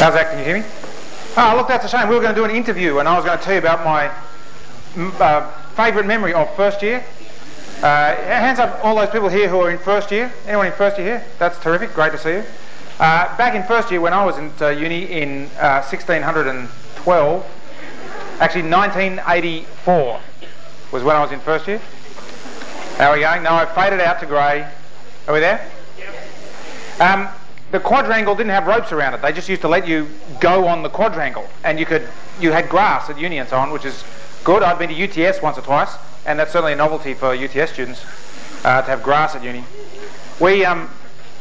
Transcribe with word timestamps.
How's 0.00 0.14
that? 0.14 0.30
Can 0.30 0.38
you 0.38 0.44
hear 0.46 0.58
me? 0.60 0.64
Oh, 1.36 1.52
look, 1.58 1.68
that's 1.68 1.84
a 1.84 1.88
shame. 1.88 2.08
We 2.08 2.14
were 2.14 2.22
going 2.22 2.34
to 2.34 2.40
do 2.40 2.46
an 2.46 2.50
interview, 2.50 3.00
and 3.00 3.06
I 3.06 3.14
was 3.16 3.26
going 3.26 3.36
to 3.36 3.44
tell 3.44 3.52
you 3.52 3.58
about 3.58 3.84
my 3.84 4.10
uh, 5.22 5.50
favourite 5.76 6.06
memory 6.06 6.32
of 6.32 6.48
first 6.56 6.80
year. 6.80 7.04
Uh, 7.82 8.14
hands 8.14 8.58
up, 8.58 8.82
all 8.82 8.96
those 8.96 9.10
people 9.10 9.28
here 9.28 9.46
who 9.46 9.60
are 9.60 9.70
in 9.70 9.76
first 9.76 10.10
year. 10.10 10.32
Anyone 10.46 10.68
in 10.68 10.72
first 10.72 10.96
year 10.96 11.18
here? 11.18 11.26
That's 11.38 11.58
terrific. 11.58 11.92
Great 11.92 12.12
to 12.12 12.18
see 12.18 12.30
you. 12.30 12.44
Uh, 12.98 13.36
back 13.36 13.54
in 13.54 13.62
first 13.64 13.90
year, 13.90 14.00
when 14.00 14.14
I 14.14 14.24
was 14.24 14.38
in 14.38 14.50
uh, 14.62 14.68
uni 14.70 15.04
in 15.04 15.50
1612, 15.58 16.70
uh, 17.06 18.42
actually 18.42 18.70
1984 18.70 20.20
was 20.92 21.02
when 21.02 21.14
I 21.14 21.20
was 21.20 21.30
in 21.30 21.40
first 21.40 21.68
year. 21.68 21.78
How 22.96 23.10
are 23.10 23.16
we 23.16 23.20
going? 23.20 23.42
No, 23.42 23.52
I 23.52 23.66
faded 23.66 24.00
out 24.00 24.18
to 24.20 24.26
grey. 24.26 24.66
Are 25.28 25.34
we 25.34 25.40
there? 25.40 25.70
Yep. 25.98 27.00
Um, 27.00 27.28
the 27.70 27.80
quadrangle 27.80 28.34
didn't 28.34 28.50
have 28.50 28.66
ropes 28.66 28.92
around 28.92 29.14
it. 29.14 29.22
They 29.22 29.32
just 29.32 29.48
used 29.48 29.62
to 29.62 29.68
let 29.68 29.86
you 29.86 30.08
go 30.40 30.66
on 30.66 30.82
the 30.82 30.88
quadrangle, 30.88 31.48
and 31.64 31.78
you 31.78 31.86
could 31.86 32.08
you 32.40 32.52
had 32.52 32.68
grass 32.68 33.08
at 33.10 33.18
uni 33.18 33.38
and 33.38 33.48
so 33.48 33.56
on, 33.56 33.70
which 33.70 33.84
is 33.84 34.04
good. 34.44 34.62
I've 34.62 34.78
been 34.78 34.88
to 34.88 35.28
UTS 35.28 35.42
once 35.42 35.58
or 35.58 35.62
twice, 35.62 35.94
and 36.26 36.38
that's 36.38 36.52
certainly 36.52 36.72
a 36.72 36.76
novelty 36.76 37.14
for 37.14 37.34
UTS 37.34 37.72
students 37.72 38.04
uh, 38.64 38.82
to 38.82 38.90
have 38.90 39.02
grass 39.02 39.34
at 39.34 39.44
uni. 39.44 39.64
We, 40.40 40.64
um, 40.64 40.88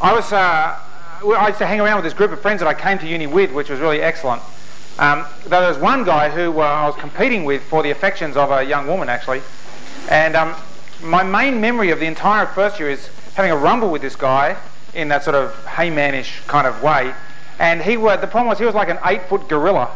I 0.01 0.13
was, 0.13 0.31
uh, 0.31 0.77
I 1.25 1.47
used 1.47 1.59
to 1.59 1.65
hang 1.65 1.79
around 1.79 1.95
with 1.95 2.03
this 2.03 2.13
group 2.13 2.31
of 2.31 2.41
friends 2.41 2.59
that 2.59 2.67
I 2.67 2.73
came 2.73 2.99
to 2.99 3.07
uni 3.07 3.27
with, 3.27 3.51
which 3.53 3.69
was 3.69 3.79
really 3.79 4.01
excellent. 4.01 4.41
Um, 4.99 5.25
there 5.47 5.61
was 5.61 5.77
one 5.77 6.03
guy 6.03 6.29
who 6.29 6.59
uh, 6.59 6.63
I 6.63 6.85
was 6.87 6.95
competing 6.97 7.45
with 7.45 7.63
for 7.63 7.81
the 7.81 7.91
affections 7.91 8.35
of 8.35 8.51
a 8.51 8.63
young 8.63 8.85
woman, 8.87 9.07
actually, 9.07 9.41
and 10.09 10.35
um, 10.35 10.53
my 11.01 11.23
main 11.23 11.61
memory 11.61 11.91
of 11.91 11.99
the 11.99 12.05
entire 12.05 12.45
first 12.45 12.79
year 12.79 12.89
is 12.89 13.09
having 13.35 13.51
a 13.51 13.57
rumble 13.57 13.89
with 13.89 14.01
this 14.01 14.17
guy 14.17 14.57
in 14.93 15.07
that 15.09 15.23
sort 15.23 15.35
of 15.35 15.53
heymanish 15.65 16.45
kind 16.47 16.67
of 16.67 16.81
way. 16.81 17.13
And 17.59 17.81
he 17.81 17.95
the 17.95 18.27
problem 18.29 18.47
was 18.47 18.57
he 18.57 18.65
was 18.65 18.75
like 18.75 18.89
an 18.89 18.99
eight 19.05 19.23
foot 19.23 19.47
gorilla. 19.49 19.89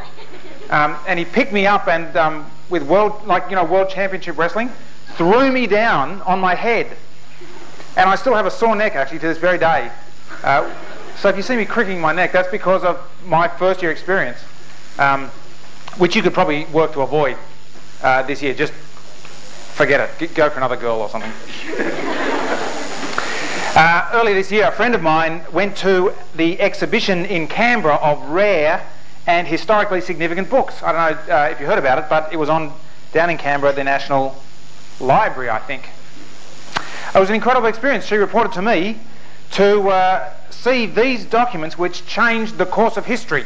Um, 0.69 0.97
and 1.07 1.19
he 1.19 1.25
picked 1.25 1.53
me 1.53 1.67
up 1.67 1.87
and 1.87 2.15
um, 2.17 2.51
with 2.69 2.83
world, 2.83 3.25
like, 3.25 3.49
you 3.49 3.55
know, 3.55 3.63
world 3.63 3.89
championship 3.89 4.37
wrestling, 4.37 4.71
threw 5.15 5.51
me 5.51 5.67
down 5.67 6.21
on 6.23 6.39
my 6.39 6.55
head. 6.55 6.97
And 7.95 8.09
I 8.09 8.15
still 8.15 8.33
have 8.33 8.45
a 8.45 8.51
sore 8.51 8.75
neck 8.75 8.95
actually 8.95 9.19
to 9.19 9.27
this 9.27 9.37
very 9.37 9.57
day. 9.57 9.91
Uh, 10.41 10.73
so 11.15 11.29
if 11.29 11.37
you 11.37 11.43
see 11.43 11.55
me 11.55 11.65
cricking 11.65 12.01
my 12.01 12.11
neck, 12.11 12.31
that's 12.31 12.49
because 12.49 12.83
of 12.83 12.99
my 13.25 13.47
first 13.47 13.81
year 13.81 13.91
experience, 13.91 14.39
um, 14.97 15.29
which 15.97 16.15
you 16.15 16.21
could 16.21 16.33
probably 16.33 16.65
work 16.65 16.91
to 16.93 17.01
avoid 17.01 17.37
uh, 18.01 18.23
this 18.23 18.41
year. 18.41 18.53
Just 18.53 18.73
forget 18.73 20.09
it. 20.19 20.33
Go 20.33 20.49
for 20.49 20.57
another 20.57 20.77
girl 20.77 20.95
or 20.95 21.09
something. 21.09 21.31
Uh, 23.75 24.07
earlier 24.13 24.35
this 24.35 24.51
year, 24.51 24.67
a 24.67 24.71
friend 24.71 24.93
of 24.93 25.01
mine 25.01 25.41
went 25.51 25.75
to 25.75 26.13
the 26.35 26.61
exhibition 26.61 27.25
in 27.25 27.47
Canberra 27.47 27.95
of 27.95 28.21
rare 28.29 28.85
and 29.25 29.47
historically 29.47 29.99
significant 29.99 30.47
books. 30.47 30.83
I 30.83 30.91
don't 30.91 31.27
know 31.27 31.35
uh, 31.35 31.47
if 31.49 31.59
you 31.59 31.65
heard 31.65 31.79
about 31.79 31.97
it, 31.97 32.05
but 32.07 32.31
it 32.31 32.37
was 32.37 32.49
on 32.49 32.71
down 33.13 33.31
in 33.31 33.37
Canberra 33.39 33.71
at 33.71 33.75
the 33.75 33.83
National 33.83 34.35
Library, 34.99 35.49
I 35.49 35.57
think. 35.57 35.89
It 37.15 37.19
was 37.19 37.29
an 37.29 37.35
incredible 37.35 37.67
experience. 37.67 38.05
She 38.05 38.15
reported 38.15 38.53
to 38.53 38.61
me 38.61 38.99
to 39.53 39.89
uh, 39.89 40.31
see 40.51 40.85
these 40.85 41.25
documents 41.25 41.75
which 41.75 42.05
changed 42.05 42.59
the 42.59 42.67
course 42.67 42.95
of 42.95 43.07
history. 43.07 43.45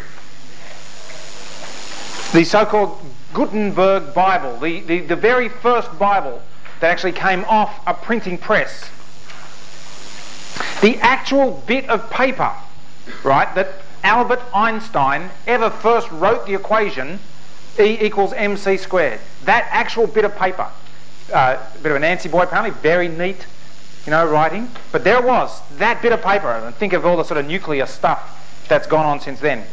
The 2.33 2.43
so-called 2.43 2.99
Gutenberg 3.33 4.13
Bible, 4.13 4.59
the, 4.59 4.81
the, 4.81 4.99
the 4.99 5.15
very 5.15 5.47
first 5.47 5.97
Bible 5.97 6.41
that 6.81 6.91
actually 6.91 7.13
came 7.13 7.45
off 7.45 7.79
a 7.87 7.93
printing 7.93 8.37
press 8.37 8.89
the 10.81 10.97
actual 10.97 11.63
bit 11.65 11.87
of 11.89 12.09
paper, 12.09 12.51
right, 13.23 13.53
that 13.55 13.73
Albert 14.03 14.41
Einstein 14.53 15.29
ever 15.45 15.69
first 15.69 16.09
wrote 16.11 16.45
the 16.45 16.53
equation 16.53 17.19
E 17.79 17.97
equals 18.01 18.33
mc 18.33 18.77
squared. 18.77 19.19
That 19.45 19.67
actual 19.69 20.07
bit 20.07 20.25
of 20.25 20.35
paper. 20.35 20.67
Uh, 21.31 21.57
a 21.75 21.77
bit 21.79 21.91
of 21.91 21.97
a 21.97 21.99
Nancy 21.99 22.29
boy 22.29 22.43
apparently, 22.43 22.71
very 22.81 23.07
neat, 23.07 23.45
you 24.05 24.11
know, 24.11 24.25
writing. 24.25 24.69
But 24.91 25.03
there 25.03 25.17
it 25.17 25.23
was, 25.23 25.61
that 25.77 26.01
bit 26.01 26.11
of 26.11 26.21
paper. 26.21 26.49
And 26.49 26.73
think 26.75 26.93
of 26.93 27.05
all 27.05 27.17
the 27.17 27.23
sort 27.23 27.39
of 27.39 27.45
nuclear 27.45 27.85
stuff 27.85 28.65
that's 28.67 28.87
gone 28.87 29.05
on 29.05 29.19
since 29.19 29.39
then. 29.39 29.65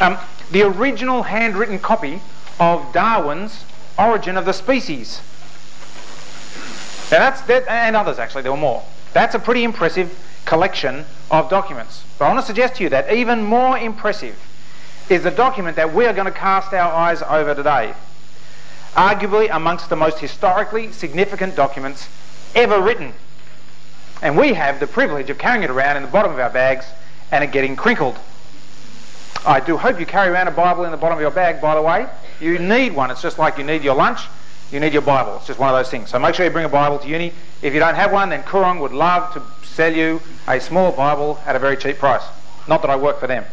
Um, 0.00 0.18
the 0.50 0.62
original 0.62 1.24
handwritten 1.24 1.78
copy 1.78 2.20
of 2.60 2.92
Darwin's 2.92 3.64
Origin 3.98 4.36
of 4.36 4.44
the 4.44 4.52
Species. 4.52 5.20
Now 7.10 7.18
that's, 7.18 7.40
that, 7.42 7.68
and 7.68 7.96
others 7.96 8.18
actually, 8.18 8.42
there 8.42 8.52
were 8.52 8.58
more. 8.58 8.84
That's 9.16 9.34
a 9.34 9.38
pretty 9.38 9.64
impressive 9.64 10.14
collection 10.44 11.06
of 11.30 11.48
documents. 11.48 12.04
But 12.18 12.26
I 12.26 12.28
want 12.34 12.40
to 12.40 12.46
suggest 12.46 12.74
to 12.74 12.82
you 12.82 12.90
that 12.90 13.10
even 13.10 13.42
more 13.42 13.78
impressive 13.78 14.36
is 15.08 15.22
the 15.22 15.30
document 15.30 15.76
that 15.76 15.94
we 15.94 16.04
are 16.04 16.12
going 16.12 16.26
to 16.26 16.38
cast 16.38 16.74
our 16.74 16.92
eyes 16.92 17.22
over 17.22 17.54
today. 17.54 17.94
Arguably 18.92 19.48
amongst 19.50 19.88
the 19.88 19.96
most 19.96 20.18
historically 20.18 20.92
significant 20.92 21.56
documents 21.56 22.10
ever 22.54 22.78
written. 22.78 23.14
And 24.20 24.36
we 24.36 24.52
have 24.52 24.80
the 24.80 24.86
privilege 24.86 25.30
of 25.30 25.38
carrying 25.38 25.62
it 25.62 25.70
around 25.70 25.96
in 25.96 26.02
the 26.02 26.10
bottom 26.10 26.30
of 26.30 26.38
our 26.38 26.50
bags 26.50 26.84
and 27.30 27.42
it 27.42 27.52
getting 27.52 27.74
crinkled. 27.74 28.18
I 29.46 29.60
do 29.60 29.78
hope 29.78 29.98
you 29.98 30.04
carry 30.04 30.28
around 30.28 30.48
a 30.48 30.50
Bible 30.50 30.84
in 30.84 30.90
the 30.90 30.98
bottom 30.98 31.16
of 31.16 31.22
your 31.22 31.30
bag, 31.30 31.62
by 31.62 31.74
the 31.74 31.80
way. 31.80 32.06
You 32.38 32.58
need 32.58 32.94
one. 32.94 33.10
It's 33.10 33.22
just 33.22 33.38
like 33.38 33.56
you 33.56 33.64
need 33.64 33.82
your 33.82 33.94
lunch 33.94 34.20
you 34.72 34.80
need 34.80 34.92
your 34.92 35.02
Bible. 35.02 35.36
It's 35.36 35.46
just 35.46 35.58
one 35.58 35.68
of 35.68 35.76
those 35.78 35.90
things. 35.90 36.10
So 36.10 36.18
make 36.18 36.34
sure 36.34 36.44
you 36.44 36.50
bring 36.50 36.64
a 36.64 36.68
Bible 36.68 36.98
to 36.98 37.08
uni. 37.08 37.32
If 37.62 37.72
you 37.72 37.80
don't 37.80 37.94
have 37.94 38.12
one, 38.12 38.30
then 38.30 38.42
Koorong 38.42 38.80
would 38.80 38.92
love 38.92 39.32
to 39.34 39.42
sell 39.64 39.94
you 39.94 40.20
a 40.48 40.60
small 40.60 40.92
Bible 40.92 41.40
at 41.46 41.54
a 41.54 41.58
very 41.58 41.76
cheap 41.76 41.98
price. 41.98 42.22
Not 42.66 42.82
that 42.82 42.90
I 42.90 42.96
work 42.96 43.20
for 43.20 43.26
them. 43.26 43.44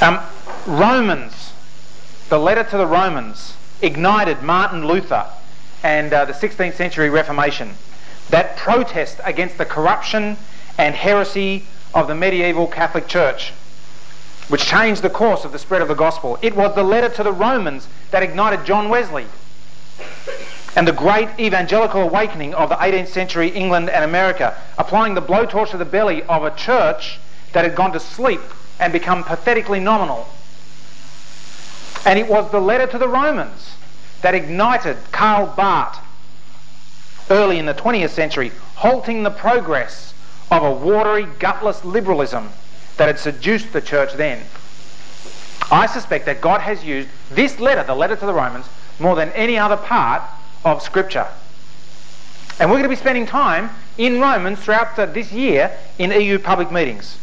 Um, 0.00 0.20
Romans, 0.66 1.52
the 2.28 2.38
letter 2.38 2.62
to 2.62 2.76
the 2.76 2.86
Romans, 2.86 3.54
ignited 3.82 4.42
Martin 4.42 4.86
Luther 4.86 5.26
and 5.82 6.12
uh, 6.12 6.24
the 6.24 6.32
16th 6.32 6.74
century 6.74 7.10
Reformation. 7.10 7.74
That 8.30 8.56
protest 8.56 9.20
against 9.24 9.58
the 9.58 9.64
corruption 9.64 10.36
and 10.76 10.94
heresy 10.94 11.64
of 11.94 12.06
the 12.06 12.14
medieval 12.14 12.66
Catholic 12.66 13.08
Church 13.08 13.52
which 14.48 14.64
changed 14.64 15.02
the 15.02 15.10
course 15.10 15.44
of 15.44 15.52
the 15.52 15.58
spread 15.58 15.82
of 15.82 15.88
the 15.88 15.94
gospel. 15.94 16.38
It 16.42 16.56
was 16.56 16.74
the 16.74 16.82
letter 16.82 17.08
to 17.10 17.22
the 17.22 17.32
Romans 17.32 17.86
that 18.10 18.22
ignited 18.22 18.64
John 18.64 18.88
Wesley 18.88 19.26
and 20.74 20.86
the 20.86 20.92
great 20.92 21.28
evangelical 21.38 22.02
awakening 22.02 22.54
of 22.54 22.68
the 22.68 22.76
18th 22.76 23.08
century 23.08 23.48
England 23.48 23.90
and 23.90 24.04
America, 24.04 24.56
applying 24.78 25.14
the 25.14 25.22
blowtorch 25.22 25.70
to 25.70 25.76
the 25.76 25.84
belly 25.84 26.22
of 26.24 26.44
a 26.44 26.54
church 26.54 27.18
that 27.52 27.64
had 27.64 27.74
gone 27.74 27.92
to 27.92 28.00
sleep 28.00 28.40
and 28.78 28.92
become 28.92 29.24
pathetically 29.24 29.80
nominal. 29.80 30.28
And 32.04 32.18
it 32.18 32.28
was 32.28 32.50
the 32.50 32.60
letter 32.60 32.86
to 32.86 32.98
the 32.98 33.08
Romans 33.08 33.74
that 34.22 34.34
ignited 34.34 34.96
Karl 35.12 35.46
Barth 35.46 35.98
early 37.30 37.58
in 37.58 37.66
the 37.66 37.74
20th 37.74 38.10
century, 38.10 38.52
halting 38.76 39.22
the 39.22 39.30
progress 39.30 40.14
of 40.50 40.62
a 40.62 40.70
watery, 40.70 41.26
gutless 41.38 41.84
liberalism 41.84 42.50
that 42.98 43.06
had 43.06 43.18
seduced 43.18 43.72
the 43.72 43.80
church 43.80 44.12
then. 44.14 44.42
I 45.70 45.86
suspect 45.86 46.26
that 46.26 46.40
God 46.40 46.60
has 46.60 46.84
used 46.84 47.08
this 47.30 47.58
letter, 47.58 47.82
the 47.82 47.94
letter 47.94 48.16
to 48.16 48.26
the 48.26 48.34
Romans, 48.34 48.66
more 48.98 49.16
than 49.16 49.30
any 49.32 49.58
other 49.58 49.76
part 49.76 50.22
of 50.64 50.82
Scripture. 50.82 51.26
And 52.60 52.70
we're 52.70 52.76
going 52.76 52.84
to 52.84 52.88
be 52.88 52.96
spending 52.96 53.26
time 53.26 53.70
in 53.96 54.20
Romans 54.20 54.58
throughout 54.58 54.96
this 54.96 55.32
year 55.32 55.70
in 55.98 56.10
EU 56.10 56.38
public 56.38 56.70
meetings. 56.72 57.18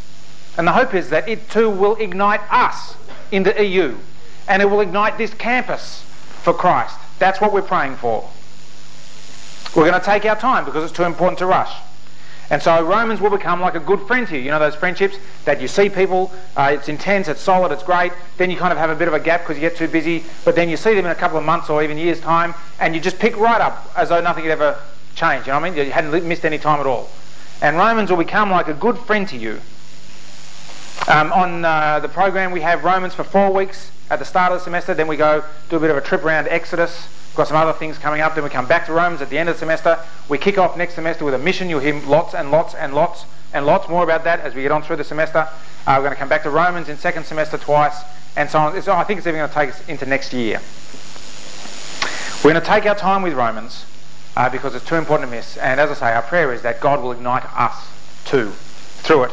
And 0.58 0.66
the 0.66 0.72
hope 0.72 0.94
is 0.94 1.10
that 1.10 1.28
it 1.28 1.50
too 1.50 1.70
will 1.70 1.96
ignite 1.98 2.42
us 2.50 2.96
in 3.32 3.44
the 3.44 3.64
EU 3.66 3.98
and 4.48 4.62
it 4.62 4.66
will 4.66 4.80
ignite 4.80 5.18
this 5.18 5.34
campus 5.34 6.04
for 6.44 6.54
Christ. 6.54 6.98
That's 7.20 7.42
what 7.42 7.52
we're 7.52 7.62
praying 7.62 7.98
for. 7.98 8.30
We're 9.76 9.90
going 9.90 10.00
to 10.00 10.06
take 10.06 10.24
our 10.26 10.38
time 10.38 10.64
because 10.64 10.84
it's 10.84 10.94
too 10.94 11.04
important 11.04 11.40
to 11.40 11.46
rush. 11.46 11.74
And 12.50 12.62
so 12.62 12.84
Romans 12.84 13.22
will 13.22 13.32
become 13.32 13.60
like 13.60 13.76
a 13.76 13.80
good 13.80 14.02
friend 14.02 14.28
to 14.28 14.38
you. 14.38 14.44
You 14.44 14.52
know 14.52 14.60
those 14.60 14.76
friendships 14.76 15.18
that 15.46 15.62
you 15.62 15.68
see 15.68 15.90
people, 15.90 16.32
uh, 16.56 16.72
it's 16.74 16.90
intense, 16.90 17.28
it's 17.28 17.42
solid, 17.42 17.72
it's 17.72 17.84
great. 17.84 18.12
Then 18.38 18.52
you 18.52 18.58
kind 18.58 18.72
of 18.72 18.78
have 18.78 18.90
a 18.90 18.96
bit 18.96 19.08
of 19.08 19.14
a 19.14 19.20
gap 19.20 19.42
because 19.42 19.58
you 19.58 19.62
get 19.62 19.76
too 19.76 19.88
busy. 19.88 20.24
But 20.44 20.56
then 20.56 20.70
you 20.70 20.78
see 20.78 20.94
them 20.94 21.06
in 21.06 21.12
a 21.12 21.16
couple 21.16 21.38
of 21.38 21.44
months 21.44 21.70
or 21.70 21.84
even 21.84 21.98
years' 21.98 22.20
time, 22.20 22.54
and 22.80 22.94
you 22.94 23.02
just 23.02 23.18
pick 23.18 23.36
right 23.38 23.62
up 23.62 23.92
as 23.96 24.10
though 24.10 24.22
nothing 24.22 24.44
had 24.44 24.52
ever 24.52 24.80
changed. 25.16 25.48
You 25.48 25.54
know 25.54 25.60
what 25.60 25.68
I 25.68 25.70
mean? 25.72 25.86
You 25.86 25.92
hadn't 25.92 26.28
missed 26.28 26.46
any 26.46 26.60
time 26.60 26.80
at 26.80 26.86
all. 26.86 27.10
And 27.62 27.78
Romans 27.78 28.10
will 28.10 28.18
become 28.18 28.52
like 28.52 28.68
a 28.68 28.74
good 28.74 28.98
friend 29.00 29.28
to 29.30 29.38
you. 29.38 29.62
Um, 31.08 31.32
on 31.34 31.66
uh, 31.66 32.00
the 32.00 32.10
program, 32.10 32.52
we 32.52 32.62
have 32.62 32.84
Romans 32.84 33.14
for 33.14 33.24
four 33.24 33.52
weeks 33.52 33.92
at 34.10 34.20
the 34.20 34.26
start 34.26 34.52
of 34.52 34.60
the 34.60 34.64
semester. 34.64 34.94
Then 34.94 35.08
we 35.08 35.18
go 35.18 35.44
do 35.70 35.78
a 35.78 35.80
bit 35.80 35.90
of 35.90 35.98
a 35.98 36.02
trip 36.02 36.24
around 36.24 36.48
Exodus. 36.48 37.08
Got 37.36 37.50
some 37.50 37.58
other 37.58 37.74
things 37.74 37.98
coming 37.98 38.22
up. 38.22 38.34
Then 38.34 38.46
we 38.46 38.50
come 38.50 38.68
back 38.68 38.86
to 38.86 38.94
Romans 38.94 39.22
at 39.22 39.30
the 39.30 39.38
end 39.38 39.50
of 39.50 39.56
the 39.56 39.60
semester. 39.60 40.00
We 40.30 40.38
kick 40.38 40.58
off 40.58 40.78
next 40.78 40.96
semester 40.96 41.26
with 41.26 41.34
a 41.34 41.38
mission. 41.38 41.70
You'll 41.70 41.82
hear 41.82 42.00
lots 42.06 42.34
and 42.34 42.50
lots 42.50 42.74
and 42.74 42.94
lots 42.94 43.26
and 43.54 43.66
lots 43.66 43.90
more 43.90 44.04
about 44.04 44.24
that 44.24 44.40
as 44.40 44.56
we 44.56 44.62
get 44.62 44.72
on 44.72 44.82
through 44.82 44.96
the 44.98 45.04
semester. 45.04 45.48
Uh, 45.86 45.96
we're 45.98 46.04
going 46.04 46.12
to 46.12 46.18
come 46.18 46.30
back 46.30 46.44
to 46.44 46.50
Romans 46.50 46.88
in 46.88 46.98
second 46.98 47.26
semester 47.26 47.58
twice 47.58 48.04
and 48.36 48.50
so 48.50 48.60
on. 48.60 48.82
So 48.82 48.94
I 48.94 49.04
think 49.04 49.18
it's 49.18 49.28
even 49.28 49.40
going 49.40 49.50
to 49.50 49.54
take 49.54 49.70
us 49.70 49.88
into 49.88 50.06
next 50.06 50.34
year. 50.34 50.62
We're 52.44 52.52
going 52.52 52.62
to 52.62 52.68
take 52.68 52.86
our 52.86 52.96
time 52.96 53.22
with 53.22 53.34
Romans 53.34 53.86
uh, 54.38 54.50
because 54.50 54.76
it's 54.76 54.86
too 54.86 54.96
important 54.96 55.30
to 55.30 55.36
miss. 55.36 55.58
And 55.58 55.80
as 55.80 55.90
I 55.90 55.94
say, 55.94 56.14
our 56.14 56.22
prayer 56.22 56.54
is 56.54 56.62
that 56.62 56.80
God 56.80 57.02
will 57.02 57.12
ignite 57.12 57.44
us 57.58 57.88
too 58.26 58.52
through 58.52 59.26
it. 59.26 59.32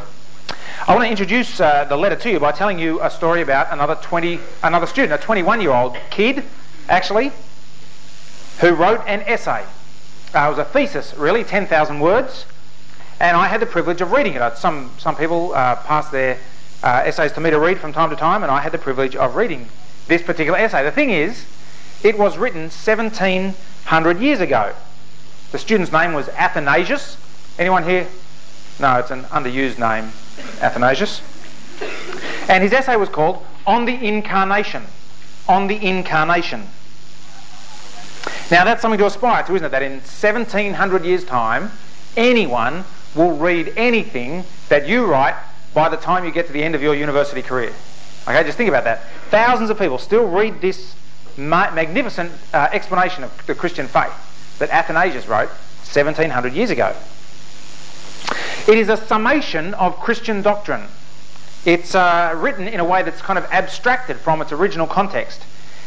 I 0.86 0.94
want 0.94 1.04
to 1.04 1.10
introduce 1.10 1.60
uh, 1.60 1.84
the 1.84 1.96
letter 1.96 2.16
to 2.16 2.30
you 2.30 2.40
by 2.40 2.50
telling 2.52 2.78
you 2.78 3.00
a 3.02 3.10
story 3.10 3.42
about 3.42 3.72
another 3.72 3.94
20, 3.94 4.40
another 4.64 4.86
student, 4.86 5.12
a 5.12 5.24
21-year-old 5.24 5.96
kid, 6.10 6.44
actually, 6.88 7.30
who 8.60 8.74
wrote 8.74 9.02
an 9.06 9.20
essay. 9.22 9.64
Uh, 10.34 10.46
it 10.46 10.48
was 10.48 10.58
a 10.58 10.64
thesis, 10.64 11.14
really, 11.14 11.44
10,000 11.44 12.00
words, 12.00 12.46
and 13.20 13.36
I 13.36 13.48
had 13.48 13.60
the 13.60 13.66
privilege 13.66 14.00
of 14.00 14.12
reading 14.12 14.34
it. 14.34 14.56
Some 14.56 14.90
some 14.98 15.14
people 15.14 15.54
uh, 15.54 15.76
pass 15.76 16.08
their 16.08 16.38
uh, 16.82 17.02
essays 17.04 17.32
to 17.32 17.40
me 17.40 17.50
to 17.50 17.58
read 17.58 17.78
from 17.78 17.92
time 17.92 18.10
to 18.10 18.16
time, 18.16 18.42
and 18.42 18.50
I 18.50 18.60
had 18.60 18.72
the 18.72 18.78
privilege 18.78 19.14
of 19.14 19.36
reading 19.36 19.68
this 20.08 20.22
particular 20.22 20.58
essay. 20.58 20.82
The 20.82 20.90
thing 20.90 21.10
is, 21.10 21.46
it 22.02 22.18
was 22.18 22.36
written 22.36 22.62
1700 22.62 24.20
years 24.20 24.40
ago. 24.40 24.74
The 25.52 25.58
student's 25.58 25.92
name 25.92 26.14
was 26.14 26.28
Athanasius. 26.30 27.16
Anyone 27.58 27.84
here? 27.84 28.08
No, 28.80 28.96
it's 28.96 29.10
an 29.10 29.24
underused 29.24 29.78
name. 29.78 30.12
Athanasius. 30.60 31.20
And 32.48 32.62
his 32.62 32.72
essay 32.72 32.96
was 32.96 33.08
called 33.08 33.44
On 33.66 33.84
the 33.84 33.94
Incarnation. 33.94 34.84
On 35.48 35.68
the 35.68 35.76
Incarnation. 35.76 36.68
Now 38.52 38.64
that's 38.64 38.82
something 38.82 38.98
to 38.98 39.06
aspire 39.06 39.42
to, 39.44 39.54
isn't 39.54 39.64
it? 39.64 39.70
That 39.70 39.82
in 39.82 39.92
1700 39.92 41.06
years' 41.06 41.24
time, 41.24 41.70
anyone 42.18 42.84
will 43.14 43.34
read 43.34 43.72
anything 43.78 44.44
that 44.68 44.86
you 44.86 45.06
write 45.06 45.34
by 45.72 45.88
the 45.88 45.96
time 45.96 46.26
you 46.26 46.30
get 46.30 46.48
to 46.48 46.52
the 46.52 46.62
end 46.62 46.74
of 46.74 46.82
your 46.82 46.94
university 46.94 47.40
career. 47.40 47.72
Okay, 48.28 48.44
just 48.44 48.58
think 48.58 48.68
about 48.68 48.84
that. 48.84 49.04
Thousands 49.30 49.70
of 49.70 49.78
people 49.78 49.96
still 49.96 50.28
read 50.28 50.60
this 50.60 50.94
ma- 51.38 51.70
magnificent 51.70 52.30
uh, 52.52 52.68
explanation 52.72 53.24
of 53.24 53.46
the 53.46 53.54
Christian 53.54 53.88
faith 53.88 54.12
that 54.58 54.68
Athanasius 54.68 55.26
wrote 55.28 55.48
1700 55.48 56.52
years 56.52 56.68
ago. 56.68 56.94
It 58.68 58.76
is 58.76 58.90
a 58.90 58.98
summation 58.98 59.72
of 59.74 59.98
Christian 59.98 60.42
doctrine. 60.42 60.88
It's 61.64 61.94
uh, 61.94 62.34
written 62.36 62.68
in 62.68 62.80
a 62.80 62.84
way 62.84 63.02
that's 63.02 63.22
kind 63.22 63.38
of 63.38 63.46
abstracted 63.46 64.18
from 64.18 64.42
its 64.42 64.52
original 64.52 64.86
context. 64.86 65.42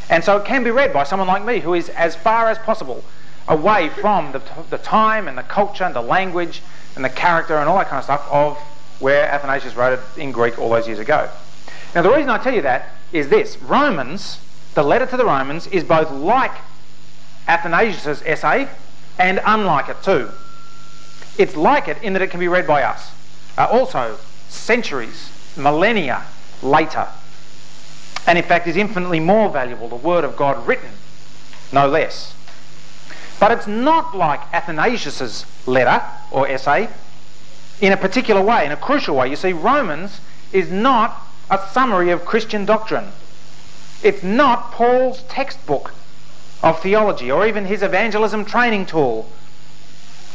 And 0.10 0.24
so 0.24 0.38
it 0.38 0.46
can 0.46 0.64
be 0.64 0.72
read 0.72 0.94
by 0.94 1.04
someone 1.04 1.28
like 1.28 1.44
me 1.44 1.60
who 1.60 1.74
is 1.74 1.90
as 1.90 2.16
far 2.16 2.50
as 2.50 2.58
possible 2.60 3.04
away 3.48 3.90
from 3.90 4.32
the, 4.32 4.42
the 4.70 4.78
time 4.78 5.28
and 5.28 5.38
the 5.38 5.44
culture 5.44 5.84
and 5.84 5.96
the 5.96 6.02
language 6.02 6.62
and 6.96 7.04
the 7.04 7.10
character 7.10 7.58
and 7.58 7.70
all 7.70 7.78
that 7.78 7.88
kind 7.88 8.00
of 8.00 8.04
stuff 8.04 8.28
of 8.32 8.58
where 9.00 9.30
Athanasius 9.30 9.76
wrote 9.76 10.00
it 10.00 10.20
in 10.20 10.32
Greek 10.32 10.58
all 10.58 10.70
those 10.70 10.88
years 10.88 11.00
ago. 11.00 11.30
Now, 11.94 12.02
the 12.02 12.12
reason 12.12 12.30
I 12.30 12.38
tell 12.38 12.54
you 12.54 12.62
that 12.64 12.90
is 13.12 13.30
this 13.30 13.58
Romans, 13.62 14.40
the 14.74 14.84
letter 14.84 15.06
to 15.06 15.18
the 15.18 15.26
Romans, 15.26 15.68
is 15.68 15.84
both 15.84 16.12
like 16.12 16.54
Athanasius' 17.48 18.22
essay 18.26 18.68
and 19.18 19.42
unlike 19.46 19.90
it 19.90 20.02
too. 20.04 20.30
It's 21.38 21.56
like 21.56 21.88
it 21.88 22.02
in 22.02 22.14
that 22.14 22.22
it 22.22 22.32
can 22.32 22.40
be 22.40 22.48
read 22.48 22.68
by 22.68 22.84
us. 22.84 23.12
Uh, 23.58 23.68
also, 23.70 24.18
centuries, 24.50 25.32
millennia 25.58 26.24
later. 26.62 27.08
And 28.28 28.38
in 28.38 28.44
fact, 28.44 28.68
is 28.68 28.76
infinitely 28.76 29.20
more 29.20 29.50
valuable, 29.50 29.88
the 29.88 29.96
Word 29.96 30.24
of 30.24 30.36
God 30.36 30.66
written, 30.68 30.90
no 31.72 31.88
less. 31.88 32.34
But 33.40 33.52
it's 33.52 33.68
not 33.68 34.16
like 34.16 34.42
Athanasius' 34.54 35.46
letter 35.68 36.04
or 36.32 36.48
essay 36.48 36.90
in 37.82 37.92
a 37.92 37.98
particular 37.98 38.42
way, 38.42 38.66
in 38.66 38.72
a 38.72 38.78
crucial 38.78 39.16
way. 39.16 39.30
You 39.30 39.36
see, 39.36 39.54
Romans 39.54 40.22
is 40.52 40.72
not 40.72 41.22
a 41.52 41.60
summary 41.72 42.10
of 42.10 42.26
Christian 42.26 42.66
doctrine. 42.66 43.12
It's 44.02 44.24
not 44.24 44.72
Paul's 44.72 45.24
textbook 45.24 45.94
of 46.64 46.82
theology 46.82 47.32
or 47.32 47.46
even 47.46 47.66
his 47.66 47.84
evangelism 47.84 48.46
training 48.46 48.86
tool 48.86 49.30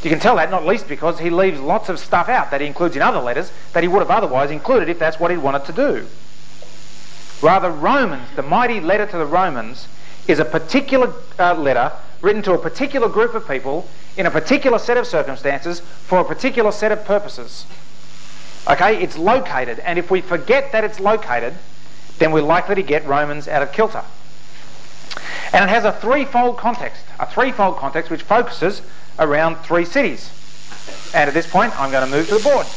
you 0.03 0.09
can 0.09 0.19
tell 0.19 0.35
that 0.37 0.49
not 0.49 0.65
least 0.65 0.87
because 0.87 1.19
he 1.19 1.29
leaves 1.29 1.59
lots 1.59 1.87
of 1.87 1.99
stuff 1.99 2.27
out 2.27 2.51
that 2.51 2.61
he 2.61 2.67
includes 2.67 2.95
in 2.95 3.01
other 3.01 3.19
letters 3.19 3.51
that 3.73 3.83
he 3.83 3.87
would 3.87 3.99
have 3.99 4.09
otherwise 4.09 4.49
included 4.49 4.89
if 4.89 4.97
that's 4.97 5.19
what 5.19 5.29
he 5.29 5.37
wanted 5.37 5.65
to 5.65 5.73
do. 5.73 6.07
Rather, 7.41 7.71
Romans, 7.71 8.27
the 8.35 8.43
mighty 8.43 8.79
letter 8.79 9.05
to 9.05 9.17
the 9.17 9.25
Romans, 9.25 9.87
is 10.27 10.39
a 10.39 10.45
particular 10.45 11.13
uh, 11.39 11.55
letter 11.55 11.91
written 12.21 12.43
to 12.43 12.53
a 12.53 12.57
particular 12.57 13.09
group 13.09 13.33
of 13.33 13.47
people 13.47 13.87
in 14.15 14.25
a 14.25 14.31
particular 14.31 14.77
set 14.77 14.97
of 14.97 15.07
circumstances 15.07 15.79
for 15.79 16.19
a 16.19 16.23
particular 16.23 16.71
set 16.71 16.91
of 16.91 17.03
purposes. 17.03 17.65
Okay, 18.69 19.01
it's 19.01 19.17
located, 19.17 19.79
and 19.79 19.97
if 19.97 20.11
we 20.11 20.21
forget 20.21 20.71
that 20.71 20.83
it's 20.83 20.99
located, 20.99 21.55
then 22.19 22.31
we're 22.31 22.41
likely 22.41 22.75
to 22.75 22.83
get 22.83 23.05
Romans 23.07 23.47
out 23.47 23.63
of 23.63 23.71
kilter. 23.71 24.03
And 25.51 25.65
it 25.65 25.69
has 25.69 25.83
a 25.83 25.91
threefold 25.93 26.57
context, 26.57 27.03
a 27.19 27.25
threefold 27.25 27.77
context 27.77 28.11
which 28.11 28.21
focuses 28.21 28.83
around 29.17 29.57
three 29.57 29.85
cities. 29.85 30.29
And 31.13 31.27
at 31.27 31.33
this 31.33 31.47
point, 31.47 31.77
I'm 31.79 31.91
going 31.91 32.09
to 32.09 32.15
move 32.15 32.27
to 32.29 32.35
the 32.35 32.43
board. 32.43 32.67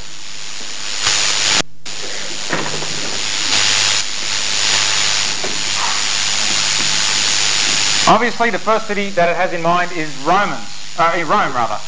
Obviously, 8.07 8.51
the 8.51 8.59
first 8.59 8.87
city 8.87 9.09
that 9.11 9.31
it 9.31 9.37
has 9.37 9.55
in 9.55 9.63
mind 9.63 9.91
is 9.93 10.15
Romans, 10.19 10.95
uh, 10.99 11.15
Rome 11.27 11.55
rather. 11.55 11.81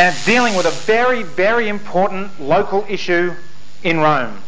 And 0.00 0.14
it's 0.14 0.24
dealing 0.24 0.54
with 0.54 0.64
a 0.64 0.70
very, 0.70 1.24
very 1.24 1.68
important 1.68 2.40
local 2.40 2.86
issue 2.88 3.34
in 3.82 3.98
Rome. 4.00 4.42